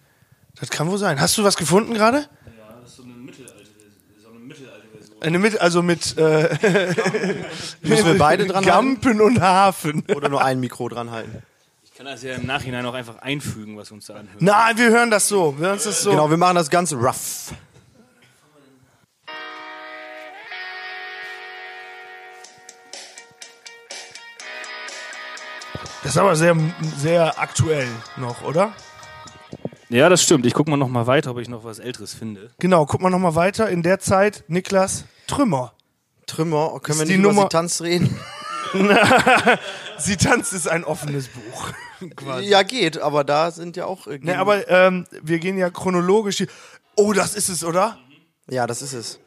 Das 0.58 0.68
kann 0.70 0.90
wohl 0.90 0.98
sein. 0.98 1.20
Hast 1.20 1.38
du 1.38 1.44
was 1.44 1.56
gefunden 1.56 1.94
gerade? 1.94 2.18
Ja, 2.18 2.26
das 2.80 2.90
ist 2.90 2.96
so 2.96 3.02
eine 3.04 3.12
mittelalte, 3.12 3.54
so 4.22 4.28
eine 4.30 4.38
mittelalte 4.40 4.86
Version. 4.92 5.22
Eine 5.22 5.38
mit, 5.38 5.60
also 5.60 5.82
mit 5.82 6.18
äh, 6.18 6.48
Müssen 7.82 8.06
wir 8.06 8.18
beide 8.18 8.46
dran 8.46 8.56
halten? 8.56 8.68
Gampen 8.68 9.20
und 9.20 9.40
Hafen. 9.40 10.04
Oder 10.14 10.28
nur 10.28 10.44
ein 10.44 10.60
Mikro 10.60 10.88
dran 10.88 11.10
halten. 11.10 11.42
Ich 11.84 11.94
kann 11.94 12.06
das 12.06 12.22
ja 12.22 12.34
im 12.34 12.46
Nachhinein 12.46 12.84
auch 12.86 12.94
einfach 12.94 13.18
einfügen, 13.18 13.76
was 13.76 13.90
wir 13.90 13.94
uns 13.96 14.06
da 14.06 14.14
anhören. 14.14 14.38
Nein, 14.38 14.78
wir 14.78 14.90
hören 14.90 15.10
das 15.10 15.28
so. 15.28 15.58
Wir 15.58 15.68
hören 15.68 15.80
das 15.82 16.02
so. 16.02 16.10
Genau, 16.10 16.30
wir 16.30 16.36
machen 16.36 16.56
das 16.56 16.70
ganz 16.70 16.92
rough. 16.92 17.52
Das 26.02 26.12
ist 26.12 26.18
aber 26.18 26.34
sehr, 26.36 26.56
sehr 26.96 27.38
aktuell 27.38 27.88
noch, 28.16 28.42
oder? 28.42 28.72
Ja, 29.88 30.08
das 30.08 30.22
stimmt. 30.22 30.46
Ich 30.46 30.54
gucke 30.54 30.70
mal 30.70 30.76
noch 30.76 30.88
mal 30.88 31.06
weiter, 31.06 31.32
ob 31.32 31.38
ich 31.38 31.48
noch 31.48 31.64
was 31.64 31.78
Älteres 31.78 32.14
finde. 32.14 32.50
Genau, 32.58 32.86
guck 32.86 33.00
mal 33.02 33.10
nochmal 33.10 33.34
weiter. 33.34 33.68
In 33.68 33.82
der 33.82 33.98
Zeit, 33.98 34.44
Niklas, 34.48 35.04
Trümmer. 35.26 35.72
Trümmer, 36.26 36.78
können 36.80 36.98
wir 36.98 37.02
Ist 37.02 37.08
nicht 37.08 37.10
die 37.10 37.14
über 37.22 37.28
Nummer- 37.28 37.42
sie 37.42 37.48
Tanz 37.48 37.80
reden? 37.82 38.16
Sie 39.98 40.16
tanzt 40.16 40.52
ist 40.52 40.68
ein 40.68 40.84
offenes 40.84 41.26
Buch. 41.28 41.70
Quasi. 42.16 42.44
Ja, 42.46 42.62
geht, 42.62 42.98
aber 42.98 43.24
da 43.24 43.50
sind 43.50 43.76
ja 43.76 43.86
auch. 43.86 44.06
Äh, 44.06 44.18
Ne, 44.22 44.38
aber 44.38 44.68
ähm, 44.68 45.06
wir 45.22 45.40
gehen 45.40 45.58
ja 45.58 45.70
chronologisch. 45.70 46.36
hier- 46.38 46.46
Oh, 46.96 47.12
das 47.12 47.34
ist 47.34 47.48
es, 47.48 47.64
oder? 47.64 47.98
ja, 48.48 48.66
das 48.68 48.80
ist 48.82 48.92
es. 48.92 49.18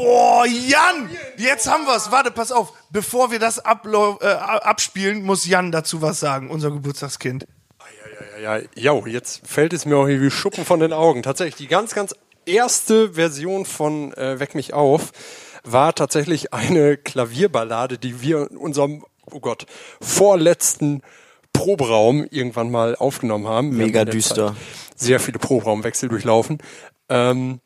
Oh, 0.00 0.44
Jan! 0.46 1.10
Jetzt 1.36 1.68
haben 1.68 1.84
wir's. 1.86 2.12
Warte, 2.12 2.30
pass 2.30 2.52
auf. 2.52 2.72
Bevor 2.90 3.32
wir 3.32 3.40
das 3.40 3.58
äh, 3.58 3.62
abspielen, 3.64 5.24
muss 5.24 5.44
Jan 5.46 5.72
dazu 5.72 6.00
was 6.00 6.20
sagen, 6.20 6.50
unser 6.50 6.70
Geburtstagskind. 6.70 7.46
Ja, 8.40 8.58
ja, 8.58 8.64
ja, 8.76 9.06
jetzt 9.06 9.46
fällt 9.46 9.72
es 9.72 9.84
mir 9.84 9.96
auch 9.96 10.06
hier 10.06 10.22
wie 10.22 10.30
Schuppen 10.30 10.64
von 10.64 10.78
den 10.78 10.92
Augen. 10.92 11.24
Tatsächlich, 11.24 11.56
die 11.56 11.66
ganz, 11.66 11.94
ganz 11.94 12.14
erste 12.46 13.14
Version 13.14 13.66
von 13.66 14.12
äh, 14.14 14.38
Weck 14.38 14.54
mich 14.54 14.72
auf 14.72 15.10
war 15.64 15.94
tatsächlich 15.94 16.54
eine 16.54 16.96
Klavierballade, 16.96 17.98
die 17.98 18.22
wir 18.22 18.48
in 18.50 18.56
unserem, 18.56 19.04
oh 19.30 19.40
Gott, 19.40 19.66
vorletzten 20.00 21.02
Proberaum 21.52 22.24
irgendwann 22.30 22.70
mal 22.70 22.94
aufgenommen 22.94 23.48
haben. 23.48 23.70
Mega 23.70 24.04
düster. 24.04 24.54
Zeit 24.54 24.56
Sehr 24.94 25.18
viele 25.18 25.40
Proberaumwechsel 25.40 26.08
durchlaufen. 26.08 26.58
Ähm, 27.08 27.60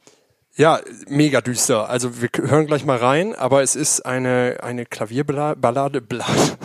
ja, 0.57 0.81
mega 1.09 1.41
düster. 1.41 1.89
Also 1.89 2.21
wir 2.21 2.29
hören 2.37 2.67
gleich 2.67 2.85
mal 2.85 2.99
rein, 2.99 3.35
aber 3.35 3.63
es 3.63 3.75
ist 3.77 4.05
eine, 4.05 4.59
eine 4.63 4.85
Klavierballade. 4.87 6.01
Ballade. 6.03 6.57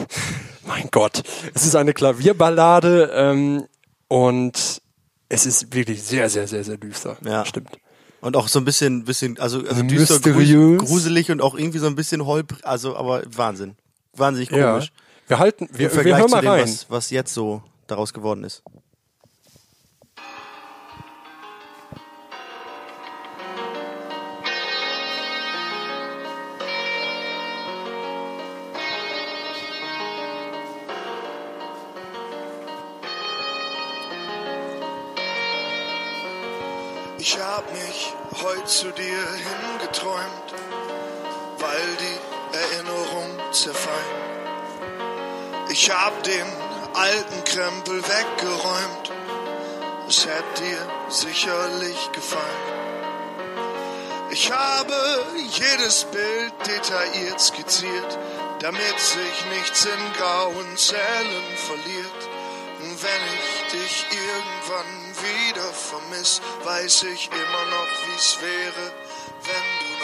mein 0.66 0.90
Gott. 0.92 1.24
Es 1.54 1.66
ist 1.66 1.76
eine 1.76 1.94
Klavierballade 1.94 3.12
ähm, 3.14 3.66
und 4.08 4.82
es 5.30 5.46
ist 5.46 5.74
wirklich 5.74 6.04
sehr, 6.04 6.30
sehr, 6.30 6.48
sehr, 6.48 6.64
sehr 6.64 6.78
düster. 6.78 7.18
Ja. 7.26 7.46
Stimmt. 7.46 7.78
Und 8.22 8.36
auch 8.36 8.48
so 8.48 8.60
ein 8.60 8.66
bisschen, 8.66 9.06
bisschen 9.06 9.40
also, 9.40 9.60
also 9.60 9.84
düster, 9.84 10.16
mysteriös. 10.16 10.80
grus- 10.82 10.88
gruselig 10.88 11.32
und 11.32 11.42
auch 11.42 11.56
irgendwie 11.58 11.78
so 11.80 11.88
ein 11.88 11.96
bisschen 11.96 12.26
holprig, 12.26 12.66
also 12.66 12.96
aber 12.96 13.22
Wahnsinn. 13.36 13.76
Wahnsinnig 14.14 14.50
Ja. 14.52 14.72
komisch. 14.74 14.92
Wir 15.28 15.40
halten, 15.40 15.70
wir, 15.72 15.94
wir 15.94 16.04
hören 16.18 16.28
zu 16.30 16.36
mal 16.36 16.42
dem, 16.42 16.50
rein. 16.50 16.64
was, 16.64 16.90
was 16.90 17.10
jetzt 17.12 17.34
so 17.34 17.62
daraus 17.86 18.14
geworden 18.14 18.44
ist. 18.44 18.64
Zu 38.68 38.92
dir 38.92 39.26
hingeträumt, 39.48 40.54
weil 41.58 41.98
die 42.02 42.58
Erinnerung 42.58 43.54
zerfallen. 43.54 44.28
Ich 45.70 45.90
hab 45.90 46.22
den 46.24 46.46
alten 46.94 47.44
Krempel 47.46 48.04
weggeräumt, 48.04 49.12
es 50.10 50.26
hätte 50.26 50.64
dir 50.64 50.88
sicherlich 51.08 52.12
gefallen. 52.12 52.78
Ich 54.32 54.52
habe 54.52 55.26
jedes 55.50 56.04
Bild 56.06 56.54
detailliert 56.68 57.40
skizziert, 57.40 58.20
damit 58.60 59.00
sich 59.00 59.46
nichts 59.58 59.86
in 59.86 60.14
grauen 60.18 60.76
Zellen 60.76 61.58
verliert. 61.68 62.22
Und 62.82 63.02
wenn 63.02 63.24
ich 63.34 63.72
dich 63.72 64.06
irgendwann 64.12 65.07
wieder 65.22 65.74
vermiss, 65.74 66.42
weiß 66.64 67.04
ich 67.04 67.30
immer 67.32 67.66
noch, 67.70 67.88
wie's 68.08 68.38
wäre, 68.42 68.92
wenn 69.44 69.68
du 69.80 69.97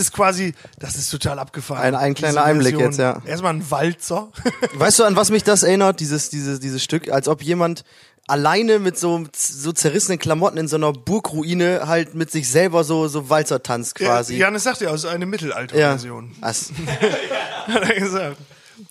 ist 0.00 0.12
quasi, 0.12 0.54
das 0.80 0.96
ist 0.96 1.10
total 1.10 1.38
abgefahren. 1.38 1.82
Ein- 1.82 1.94
ein 1.94 2.14
kleiner 2.14 2.42
Einblick 2.42 2.76
jetzt, 2.78 2.98
ja. 2.98 3.22
Erstmal 3.24 3.54
ein 3.54 3.70
Walzer. 3.70 4.32
Weißt 4.74 4.98
du, 4.98 5.04
an 5.04 5.14
was 5.14 5.30
mich 5.30 5.44
das 5.44 5.62
erinnert, 5.62 6.00
dieses, 6.00 6.28
dieses, 6.30 6.58
dieses 6.58 6.82
Stück? 6.82 7.08
Als 7.12 7.28
ob 7.28 7.42
jemand 7.42 7.84
alleine 8.26 8.78
mit 8.78 8.98
so, 8.98 9.24
so 9.36 9.72
zerrissenen 9.72 10.18
Klamotten 10.18 10.56
in 10.58 10.68
so 10.68 10.76
einer 10.76 10.92
Burgruine 10.92 11.82
halt 11.86 12.14
mit 12.14 12.30
sich 12.30 12.48
selber 12.48 12.84
so, 12.84 13.08
so 13.08 13.28
Walzer 13.28 13.62
tanzt 13.62 13.94
quasi. 13.96 14.34
Ja, 14.34 14.46
Janis 14.46 14.62
sagt 14.64 14.80
ja, 14.80 14.90
also 14.90 15.08
eine 15.08 15.24
Ja. 15.24 15.30
Mittelalterversion. 15.30 16.32
Das, 16.40 16.70
Hat 17.66 17.82
er 17.90 18.00
gesagt. 18.00 18.36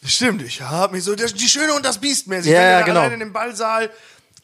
Stimmt, 0.06 0.44
ich 0.44 0.62
habe 0.62 0.96
mich 0.96 1.04
so, 1.04 1.16
das, 1.16 1.34
die 1.34 1.48
Schöne 1.50 1.74
und 1.74 1.84
das 1.86 1.98
Biest 1.98 2.28
mäßig. 2.28 2.52
Ja, 2.52 2.62
ja, 2.62 2.82
genau. 2.82 3.00
Alleine 3.00 3.16
in 3.16 3.20
dem 3.22 3.34
Ballsaal. 3.34 3.90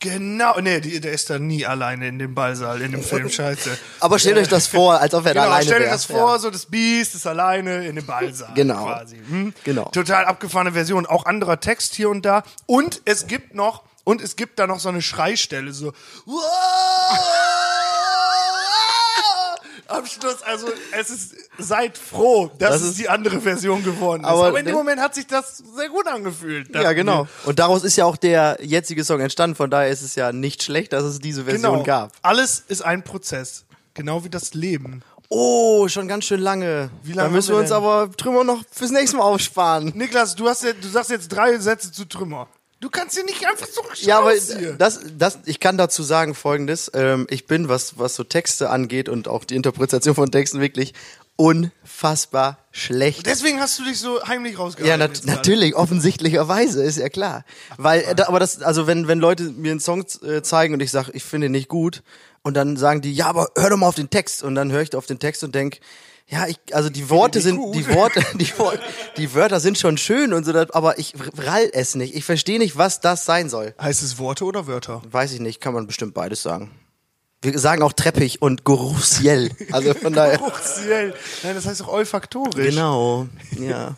Genau, 0.05 0.59
nee, 0.59 0.79
der 0.79 1.11
ist 1.11 1.29
da 1.29 1.39
nie 1.39 1.65
alleine 1.65 2.07
in 2.07 2.19
dem 2.19 2.35
Ballsaal, 2.35 2.81
in 2.81 2.91
dem 2.91 3.01
Film, 3.03 3.29
scheiße. 3.29 3.77
aber 3.99 4.19
stellt 4.19 4.37
euch 4.37 4.47
das 4.47 4.67
vor, 4.67 4.99
als 5.01 5.13
ob 5.13 5.25
er 5.25 5.33
da 5.33 5.41
Genau, 5.41 5.53
alleine 5.53 5.65
stell 5.65 5.79
dir 5.79 5.85
wäre. 5.85 5.93
das 5.95 6.05
vor, 6.05 6.39
so 6.39 6.49
das 6.51 6.67
Biest 6.67 7.15
ist 7.15 7.25
alleine 7.25 7.87
in 7.87 7.95
dem 7.95 8.05
Ballsaal. 8.05 8.53
Genau. 8.53 8.85
Quasi. 8.85 9.17
Hm? 9.27 9.53
Genau. 9.63 9.85
Total 9.85 10.25
abgefahrene 10.25 10.71
Version, 10.73 11.05
auch 11.05 11.25
anderer 11.25 11.59
Text 11.59 11.95
hier 11.95 12.09
und 12.09 12.23
da. 12.23 12.43
Und 12.67 13.01
es 13.05 13.25
gibt 13.27 13.55
noch, 13.55 13.83
und 14.03 14.21
es 14.21 14.35
gibt 14.35 14.59
da 14.59 14.67
noch 14.67 14.79
so 14.79 14.89
eine 14.89 15.01
Schreistelle, 15.01 15.73
so. 15.73 15.91
Am 19.87 20.05
Schluss, 20.05 20.41
also 20.43 20.67
es 20.99 21.09
ist, 21.09 21.35
seid 21.59 21.97
froh, 21.97 22.51
dass 22.57 22.71
Das 22.73 22.81
es 22.81 22.95
die 22.95 23.07
andere 23.09 23.39
Version 23.41 23.83
geworden 23.83 24.21
ist. 24.23 24.27
Aber 24.27 24.47
Aber, 24.47 24.59
in 24.59 24.65
dem 24.65 24.71
ne- 24.73 24.77
Moment 24.79 24.99
hat 25.01 25.13
sich 25.15 25.27
das 25.27 25.57
sehr 25.75 25.89
gut 25.89 26.07
angefühlt. 26.07 26.73
Ja, 26.73 26.93
genau. 26.93 27.25
wir. 27.43 27.47
Und 27.49 27.59
daraus 27.59 27.83
ist 27.83 27.95
ja 27.95 28.05
auch 28.05 28.17
der 28.17 28.57
jetzige 28.61 29.03
Song 29.03 29.19
entstanden. 29.19 29.55
Von 29.55 29.69
daher 29.69 29.89
ist 29.89 30.01
es 30.01 30.15
ja 30.15 30.31
nicht 30.31 30.63
schlecht, 30.63 30.93
dass 30.93 31.03
es 31.03 31.19
diese 31.19 31.43
Version 31.45 31.71
Genau. 31.73 31.83
gab. 31.83 32.11
Alles 32.21 32.63
ist 32.67 32.83
ein 32.83 33.03
Prozess. 33.03 33.65
Genau 33.93 34.23
wie 34.23 34.29
das 34.29 34.53
Leben. 34.53 35.03
Oh, 35.29 35.87
schon 35.87 36.07
ganz 36.07 36.25
schön 36.25 36.39
lange. 36.41 36.89
Wie 37.03 37.13
lange 37.13 37.29
Da 37.29 37.35
müssen 37.35 37.49
wir 37.49 37.55
wir 37.57 37.61
uns 37.61 37.71
aber 37.71 38.11
Trümmer 38.15 38.43
noch 38.43 38.63
fürs 38.71 38.91
nächste 38.91 39.17
Mal 39.17 39.23
aufsparen. 39.23 39.91
Niklas, 39.95 40.35
du, 40.35 40.47
hast 40.47 40.63
ja, 40.63 40.73
du 40.73 40.87
sagst 40.87 41.09
jetzt 41.09 41.29
drei 41.29 41.57
Sätze 41.57 41.91
zu 41.91 42.05
Trümmer. 42.05 42.47
Du 42.85 42.91
kannst 42.91 43.15
hier 43.15 43.25
nicht 43.25 43.43
einfach 43.47 43.65
so 43.65 43.81
Ja, 44.01 44.19
aber 44.19 44.31
das, 44.77 44.99
das, 45.17 45.39
ich 45.45 45.59
kann 45.59 45.75
dazu 45.75 46.03
sagen 46.03 46.35
Folgendes. 46.35 46.91
Ähm, 46.93 47.25
ich 47.31 47.47
bin, 47.47 47.67
was, 47.67 47.97
was 47.97 48.13
so 48.13 48.23
Texte 48.23 48.69
angeht 48.69 49.09
und 49.09 49.27
auch 49.27 49.43
die 49.43 49.55
Interpretation 49.55 50.13
von 50.13 50.29
Texten 50.29 50.61
wirklich 50.61 50.93
unfassbar 51.35 52.59
schlecht. 52.71 53.25
Deswegen 53.25 53.59
hast 53.59 53.79
du 53.79 53.85
dich 53.85 53.97
so 53.97 54.21
heimlich 54.27 54.59
rausgehalten. 54.59 55.01
Ja, 55.01 55.07
nat 55.07 55.25
natürlich, 55.25 55.75
offensichtlicherweise, 55.75 56.83
ist 56.83 56.99
ja 56.99 57.09
klar. 57.09 57.43
Weil, 57.77 58.01
äh, 58.01 58.13
da, 58.13 58.27
aber 58.27 58.39
das, 58.39 58.61
also 58.61 58.85
wenn, 58.85 59.07
wenn 59.07 59.17
Leute 59.17 59.45
mir 59.45 59.71
einen 59.71 59.79
Song 59.79 60.05
äh, 60.21 60.43
zeigen 60.43 60.75
und 60.75 60.79
ich 60.79 60.91
sage, 60.91 61.09
ich 61.15 61.23
finde 61.23 61.47
ihn 61.47 61.53
nicht 61.53 61.69
gut, 61.69 62.03
und 62.43 62.53
dann 62.53 62.77
sagen 62.77 63.01
die, 63.01 63.11
ja, 63.11 63.25
aber 63.25 63.49
hör 63.55 63.71
doch 63.71 63.77
mal 63.77 63.87
auf 63.87 63.95
den 63.95 64.11
Text. 64.11 64.43
Und 64.43 64.53
dann 64.53 64.71
höre 64.71 64.83
ich 64.83 64.95
auf 64.95 65.07
den 65.07 65.17
Text 65.17 65.43
und 65.43 65.55
denk, 65.55 65.79
ja, 66.27 66.47
ich, 66.47 66.57
also 66.73 66.89
die 66.89 67.09
Worte 67.09 67.39
sind, 67.39 67.57
gut. 67.57 67.75
die 67.75 67.87
Worte, 67.93 68.21
die, 68.35 68.47
Wor- 68.57 68.77
die 69.17 69.33
Wörter 69.33 69.59
sind 69.59 69.77
schon 69.77 69.97
schön 69.97 70.33
und 70.33 70.43
so, 70.43 70.51
aber 70.53 70.97
ich 70.97 71.13
rall 71.37 71.69
es 71.73 71.95
nicht. 71.95 72.15
Ich 72.15 72.25
verstehe 72.25 72.57
nicht, 72.59 72.77
was 72.77 72.99
das 72.99 73.25
sein 73.25 73.49
soll. 73.49 73.73
Heißt 73.79 74.01
es 74.01 74.17
Worte 74.17 74.45
oder 74.45 74.65
Wörter? 74.67 75.01
Weiß 75.11 75.31
ich 75.33 75.39
nicht, 75.39 75.61
kann 75.61 75.73
man 75.73 75.85
bestimmt 75.87 76.13
beides 76.13 76.41
sagen. 76.41 76.71
Wir 77.41 77.59
sagen 77.59 77.83
auch 77.83 77.93
treppig 77.93 78.41
und 78.41 78.65
geruchsiell. 78.65 79.51
Also 79.71 79.93
von 79.93 80.13
daher. 80.13 80.39
Geruchsiell. 80.39 81.13
Nein, 81.43 81.53
das 81.53 81.67
heißt 81.67 81.81
doch 81.81 81.89
olfaktorisch. 81.89 82.69
Genau, 82.73 83.27
ja. 83.59 83.93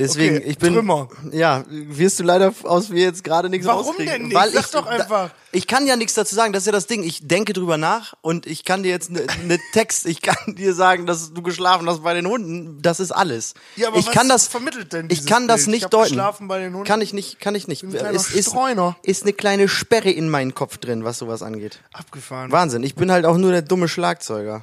Deswegen, 0.00 0.36
Okay, 0.38 0.46
ich 0.48 0.58
bin. 0.58 0.74
Trümmer. 0.74 1.08
Ja, 1.30 1.64
wirst 1.68 2.18
du 2.18 2.22
leider 2.24 2.52
aus 2.64 2.88
mir 2.88 3.02
jetzt 3.02 3.22
gerade 3.22 3.48
nichts 3.50 3.66
Warum 3.66 3.86
rauskriegen. 3.86 4.12
denn 4.12 4.22
nicht? 4.24 4.34
Weil 4.34 4.50
Sag 4.50 4.64
ich, 4.64 4.70
doch 4.70 4.86
einfach. 4.86 5.28
Da, 5.28 5.34
ich 5.52 5.66
kann 5.66 5.86
ja 5.86 5.96
nichts 5.96 6.14
dazu 6.14 6.34
sagen, 6.34 6.52
das 6.52 6.62
ist 6.62 6.66
ja 6.66 6.72
das 6.72 6.86
Ding. 6.86 7.02
Ich 7.02 7.26
denke 7.28 7.52
drüber 7.52 7.76
nach 7.76 8.14
und 8.22 8.46
ich 8.46 8.64
kann 8.64 8.82
dir 8.82 8.88
jetzt 8.88 9.10
ne, 9.10 9.26
ne 9.46 9.58
Text, 9.72 10.06
ich 10.06 10.22
kann 10.22 10.54
dir 10.56 10.74
sagen, 10.74 11.06
dass 11.06 11.32
du 11.34 11.42
geschlafen 11.42 11.88
hast 11.88 12.02
bei 12.02 12.14
den 12.14 12.26
Hunden. 12.26 12.80
Das 12.82 12.98
ist 12.98 13.12
alles. 13.12 13.54
Ja, 13.76 13.88
aber 13.88 13.98
ich 13.98 14.06
was 14.06 14.14
kann 14.14 14.28
das, 14.28 14.46
vermittelt 14.48 14.92
denn 14.92 15.08
Ich 15.10 15.26
kann 15.26 15.46
das 15.46 15.64
Bild? 15.64 15.68
Ich 15.68 15.72
nicht 15.74 15.84
hab 15.84 15.90
deuten. 15.90 16.08
geschlafen 16.14 16.48
bei 16.48 16.58
den 16.60 16.72
Hunden. 16.72 16.86
Kann 16.86 17.02
ich 17.02 17.12
nicht, 17.12 17.38
kann 17.38 17.54
ich 17.54 17.68
nicht. 17.68 17.84
ein 17.84 18.14
ist, 18.14 18.32
Streuner. 18.46 18.96
ist 19.02 19.22
eine 19.24 19.34
kleine 19.34 19.68
Sperre 19.68 20.10
in 20.10 20.30
meinen 20.30 20.54
Kopf 20.54 20.78
drin, 20.78 21.04
was 21.04 21.18
sowas 21.18 21.42
angeht. 21.42 21.80
Abgefahren. 21.92 22.50
Wahnsinn. 22.50 22.82
Ich 22.84 22.94
bin 22.94 23.12
halt 23.12 23.26
auch 23.26 23.36
nur 23.36 23.50
der 23.52 23.62
dumme 23.62 23.86
Schlagzeuger. 23.88 24.62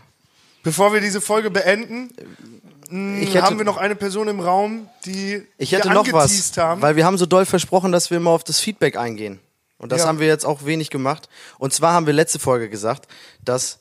Bevor 0.64 0.92
wir 0.94 1.00
diese 1.00 1.22
Folge 1.22 1.52
beenden, 1.52 2.10
Ich 2.18 2.77
hätte- 2.90 3.42
haben 3.44 3.58
wir 3.58 3.66
noch 3.66 3.78
eine 3.78 3.96
Person 3.96 4.28
im 4.28 4.40
Raum, 4.40 4.88
die 5.06 5.44
Ich 5.58 5.72
hätte 5.72 5.90
noch 5.90 6.12
was, 6.12 6.52
haben. 6.58 6.82
weil 6.82 6.96
wir 6.96 7.06
haben 7.06 7.18
so 7.18 7.26
doll 7.26 7.46
versprochen, 7.46 7.92
dass 7.92 8.12
wir 8.12 8.20
mal 8.20 8.32
auf 8.32 8.44
das 8.44 8.60
Feedback 8.60 8.98
eingehen. 8.98 9.40
Und 9.78 9.92
das 9.92 10.02
Ja. 10.02 10.08
haben 10.08 10.20
wir 10.20 10.28
jetzt 10.28 10.46
auch 10.46 10.66
wenig 10.66 10.90
gemacht. 10.90 11.30
Und 11.60 11.72
zwar 11.74 11.94
haben 11.94 12.06
wir 12.08 12.14
letzte 12.14 12.40
Folge 12.40 12.70
gesagt, 12.70 13.08
dass 13.44 13.80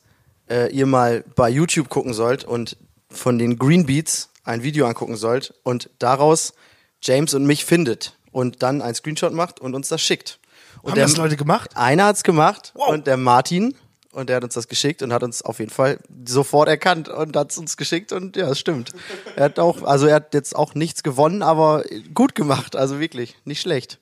äh, 0.49 0.71
ihr 0.71 0.85
mal 0.85 1.25
bei 1.35 1.49
YouTube 1.49 1.89
gucken 1.89 2.13
sollt 2.13 2.45
und 2.45 2.77
von 3.09 3.37
den 3.37 3.57
Green 3.59 3.85
Beats 3.85 4.29
ein 4.45 4.63
Video 4.63 4.85
angucken 4.87 5.17
sollt 5.17 5.53
und 5.63 5.89
daraus 5.99 6.53
James 7.01 7.33
und 7.33 7.45
mich 7.45 7.65
findet 7.65 8.15
und 8.31 8.63
dann 8.63 8.81
ein 8.81 8.95
Screenshot 8.95 9.33
macht 9.33 9.59
und 9.59 9.75
uns 9.75 9.89
das 9.89 10.01
schickt. 10.01 10.39
Und 10.83 10.91
haben 10.91 10.99
das 11.01 11.17
Leute 11.17 11.35
gemacht? 11.35 11.75
Einer 11.75 12.05
hat's 12.05 12.23
gemacht 12.23 12.71
Wow. 12.75 12.89
und 12.89 13.07
der 13.07 13.17
Martin 13.17 13.75
und 14.11 14.29
der 14.29 14.37
hat 14.37 14.43
uns 14.43 14.53
das 14.53 14.67
geschickt 14.67 15.01
und 15.01 15.13
hat 15.13 15.23
uns 15.23 15.41
auf 15.41 15.59
jeden 15.59 15.71
Fall 15.71 15.99
sofort 16.25 16.69
erkannt 16.69 17.09
und 17.09 17.35
hat's 17.35 17.57
uns 17.57 17.77
geschickt 17.77 18.11
und 18.11 18.35
ja, 18.35 18.49
es 18.49 18.59
stimmt. 18.59 18.91
Er 19.35 19.45
hat 19.45 19.59
auch, 19.59 19.83
also 19.83 20.07
er 20.07 20.15
hat 20.15 20.33
jetzt 20.33 20.55
auch 20.55 20.75
nichts 20.75 21.03
gewonnen, 21.03 21.41
aber 21.41 21.83
gut 22.13 22.35
gemacht, 22.35 22.75
also 22.75 22.99
wirklich, 22.99 23.35
nicht 23.45 23.61
schlecht. 23.61 23.99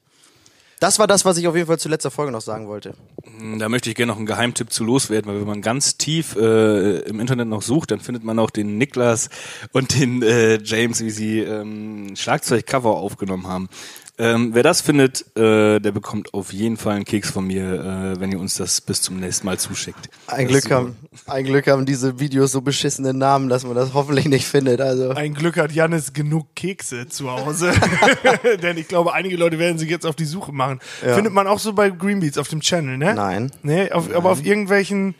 Das 0.79 0.99
war 0.99 1.07
das, 1.07 1.23
was 1.23 1.37
ich 1.37 1.47
auf 1.47 1.55
jeden 1.55 1.67
Fall 1.67 1.79
zu 1.79 1.87
letzter 1.87 2.11
Folge 2.11 2.31
noch 2.31 2.41
sagen 2.41 2.67
wollte. 2.67 2.95
Da 3.57 3.69
möchte 3.69 3.89
ich 3.89 3.95
gerne 3.95 4.11
noch 4.11 4.17
einen 4.17 4.25
Geheimtipp 4.25 4.71
zu 4.71 4.83
loswerden, 4.83 5.31
weil 5.31 5.39
wenn 5.39 5.47
man 5.47 5.61
ganz 5.61 5.97
tief 5.97 6.35
äh, 6.35 6.99
im 6.99 7.19
Internet 7.19 7.47
noch 7.47 7.61
sucht, 7.61 7.91
dann 7.91 8.01
findet 8.01 8.23
man 8.23 8.37
auch 8.39 8.49
den 8.49 8.77
Niklas 8.77 9.29
und 9.71 9.97
den 9.99 10.21
äh, 10.21 10.59
James, 10.61 11.01
wie 11.01 11.09
sie 11.09 11.39
ähm, 11.39 12.15
Schlagzeugcover 12.15 12.97
aufgenommen 12.97 13.47
haben. 13.47 13.69
Ähm, 14.17 14.51
wer 14.53 14.63
das 14.63 14.79
findet, 14.79 15.25
äh, 15.37 15.79
der 15.81 15.91
bekommt 15.91 16.33
auf 16.33 16.53
jeden 16.53 16.77
Fall 16.77 16.95
einen 16.95 17.03
Keks 17.03 17.29
von 17.31 17.45
mir, 17.47 18.13
äh, 18.15 18.19
wenn 18.19 18.31
ihr 18.31 18.39
uns 18.39 18.55
das 18.55 18.79
bis 18.79 19.01
zum 19.01 19.19
nächsten 19.19 19.45
Mal 19.45 19.59
zuschickt. 19.59 20.09
Ein 20.27 20.47
Das 20.47 20.61
Glück 20.61 20.71
haben, 20.71 20.95
ein 21.27 21.43
Glück 21.43 21.67
haben 21.67 21.85
diese 21.85 22.17
Videos 22.17 22.53
so 22.53 22.61
beschissene 22.61 23.13
Namen, 23.13 23.49
dass 23.49 23.65
man 23.65 23.75
das 23.75 23.93
hoffentlich 23.93 24.27
nicht 24.27 24.47
findet. 24.47 24.79
Also 24.79 25.09
Ein 25.09 25.33
Glück 25.33 25.57
hat 25.57 25.73
Jannis 25.73 26.13
genug 26.13 26.47
Kekse 26.55 27.09
zu 27.09 27.29
Hause. 27.29 27.73
Denn 28.63 28.77
ich 28.77 28.87
glaube, 28.87 29.13
einige 29.13 29.35
Leute 29.35 29.59
werden 29.59 29.77
sich 29.77 29.89
jetzt 29.89 30.05
auf 30.05 30.15
die 30.15 30.25
Suche 30.25 30.53
machen. 30.53 30.79
Findet 31.01 31.33
man 31.33 31.45
auch 31.47 31.59
so 31.59 31.73
bei 31.73 31.89
Greenbeats 31.89 32.37
auf 32.37 32.47
dem 32.47 32.61
Channel, 32.61 32.97
ne? 32.97 33.15
Nein. 33.15 33.51
Nee, 33.63 33.91
auf, 33.91 34.13
aber 34.15 34.31
auf 34.31 34.45
irgendwelchen 34.45 35.15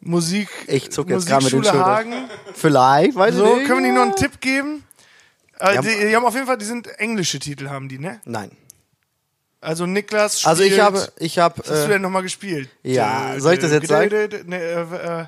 Musik. 0.00 0.48
Ich 0.66 0.90
zuck 0.90 1.10
jetzt 1.10 1.26
gerade 1.26 1.44
mit 1.44 1.52
den 1.52 1.58
Musikschule 1.58 1.84
Schultern. 1.84 1.96
Hagen. 1.96 2.14
vielleicht, 2.54 3.14
weiß 3.14 3.34
So, 3.34 3.44
ich 3.44 3.56
nicht. 3.58 3.66
können 3.68 3.82
wir 3.84 3.90
die 3.90 3.94
noch 3.94 4.02
einen 4.02 4.16
Tipp 4.16 4.40
geben? 4.40 4.82
Äh, 5.62 5.74
Ja. 5.76 5.80
die, 5.82 5.88
die 6.08 6.16
haben 6.16 6.24
auf 6.24 6.34
jeden 6.34 6.46
Fall, 6.46 6.58
die 6.58 6.64
sind 6.64 6.88
englische 6.98 7.38
Titel, 7.38 7.68
haben 7.68 7.88
die, 7.88 7.98
ne? 7.98 8.20
Nein. 8.24 8.50
Also 9.60 9.86
Niklas 9.86 10.40
spielt, 10.40 10.48
Also 10.50 10.62
ich 10.64 10.80
habe, 10.80 11.08
ich 11.18 11.38
habe 11.38 11.58
Was 11.58 11.70
hast 11.70 11.82
du 11.82 11.84
äh, 11.84 11.88
denn 11.90 12.02
nochmal 12.02 12.22
gespielt? 12.22 12.68
ja, 12.82 13.34
soll 13.38 13.54
ich 13.54 13.60
das 13.60 13.70
jetzt 13.70 13.86
sagen? 13.88 14.10
ne, 14.46 14.56
äh, 14.60 15.20
äh, 15.20 15.24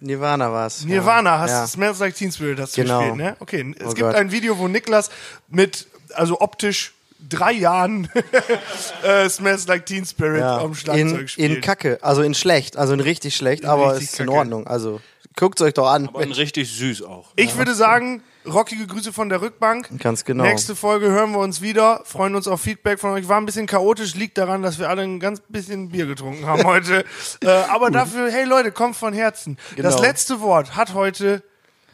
Nirvana 0.00 0.50
war's. 0.50 0.84
Nirvana, 0.84 1.38
hast 1.38 1.50
ja. 1.50 1.62
du 1.62 1.68
Smells 1.68 1.98
Like 1.98 2.14
Teen 2.14 2.32
Spirit 2.32 2.58
hast 2.60 2.76
du 2.76 2.82
Genau. 2.82 2.98
gespielt, 3.00 3.16
ne? 3.16 3.36
Okay, 3.40 3.74
es 3.78 3.84
Oh 3.86 3.88
gibt 3.90 4.00
Gott. 4.00 4.14
ein 4.14 4.30
Video, 4.32 4.58
wo 4.58 4.68
Niklas 4.68 5.10
mit, 5.48 5.86
also 6.14 6.40
optisch 6.40 6.94
drei 7.28 7.52
Jahren 7.52 8.08
äh, 9.02 9.28
Smells 9.28 9.66
Like 9.66 9.84
Teen 9.86 10.04
Spirit 10.06 10.40
Ja, 10.40 10.58
am 10.58 10.74
Schlagzeug 10.74 11.20
in, 11.20 11.28
spielt. 11.28 11.52
in 11.56 11.60
Kacke, 11.60 11.98
also 12.02 12.22
in 12.22 12.34
schlecht, 12.34 12.76
also 12.78 12.94
in 12.94 13.00
richtig 13.00 13.36
schlecht, 13.36 13.64
aber 13.66 13.92
richtig 13.92 14.12
ist 14.14 14.20
in 14.20 14.26
Kacke. 14.26 14.38
Ordnung. 14.38 14.66
Also 14.66 15.00
guckt's 15.36 15.60
euch 15.62 15.74
doch 15.74 15.88
an. 15.88 16.08
Aber 16.08 16.20
richtig 16.20 16.70
süß 16.74 17.02
auch. 17.02 17.28
Ich 17.36 17.56
würde 17.56 17.74
sagen, 17.74 18.22
rockige 18.46 18.86
Grüße 18.86 19.12
von 19.12 19.28
der 19.28 19.40
Rückbank. 19.40 19.88
Ganz 20.00 20.24
genau. 20.24 20.44
Nächste 20.44 20.76
Folge 20.76 21.10
hören 21.10 21.32
wir 21.32 21.38
uns 21.38 21.60
wieder. 21.60 22.02
Freuen 22.04 22.34
uns 22.34 22.46
auf 22.48 22.60
Feedback 22.60 22.98
von 23.00 23.10
euch. 23.12 23.28
War 23.28 23.38
ein 23.38 23.46
bisschen 23.46 23.66
chaotisch, 23.66 24.14
liegt 24.14 24.38
daran, 24.38 24.62
dass 24.62 24.78
wir 24.78 24.88
alle 24.88 25.02
ein 25.02 25.20
ganz 25.20 25.40
bisschen 25.48 25.90
Bier 25.90 26.06
getrunken 26.06 26.46
haben 26.46 26.64
heute. 26.64 27.04
äh, 27.42 27.48
aber 27.48 27.90
dafür, 27.90 28.30
hey 28.30 28.44
Leute, 28.44 28.72
kommt 28.72 28.96
von 28.96 29.12
Herzen. 29.12 29.56
Das 29.76 29.96
Genau. 29.96 30.02
letzte 30.06 30.40
Wort 30.40 30.76
hat 30.76 30.94
heute 30.94 31.42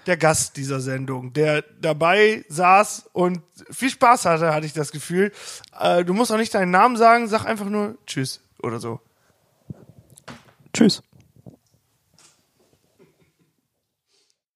der 0.06 0.16
Gast 0.16 0.56
dieser 0.56 0.80
Sendung, 0.80 1.32
der 1.34 1.62
dabei 1.80 2.44
saß 2.48 3.10
und 3.12 3.42
viel 3.70 3.90
Spaß 3.90 4.24
hatte, 4.24 4.54
hatte 4.54 4.66
ich 4.66 4.72
das 4.72 4.92
Gefühl. 4.92 5.30
Äh, 5.78 6.04
du 6.04 6.14
musst 6.14 6.32
auch 6.32 6.38
nicht 6.38 6.54
deinen 6.54 6.70
Namen 6.70 6.96
sagen, 6.96 7.28
sag 7.28 7.44
einfach 7.44 7.66
nur 7.66 7.98
Tschüss 8.06 8.40
oder 8.62 8.80
so. 8.80 9.00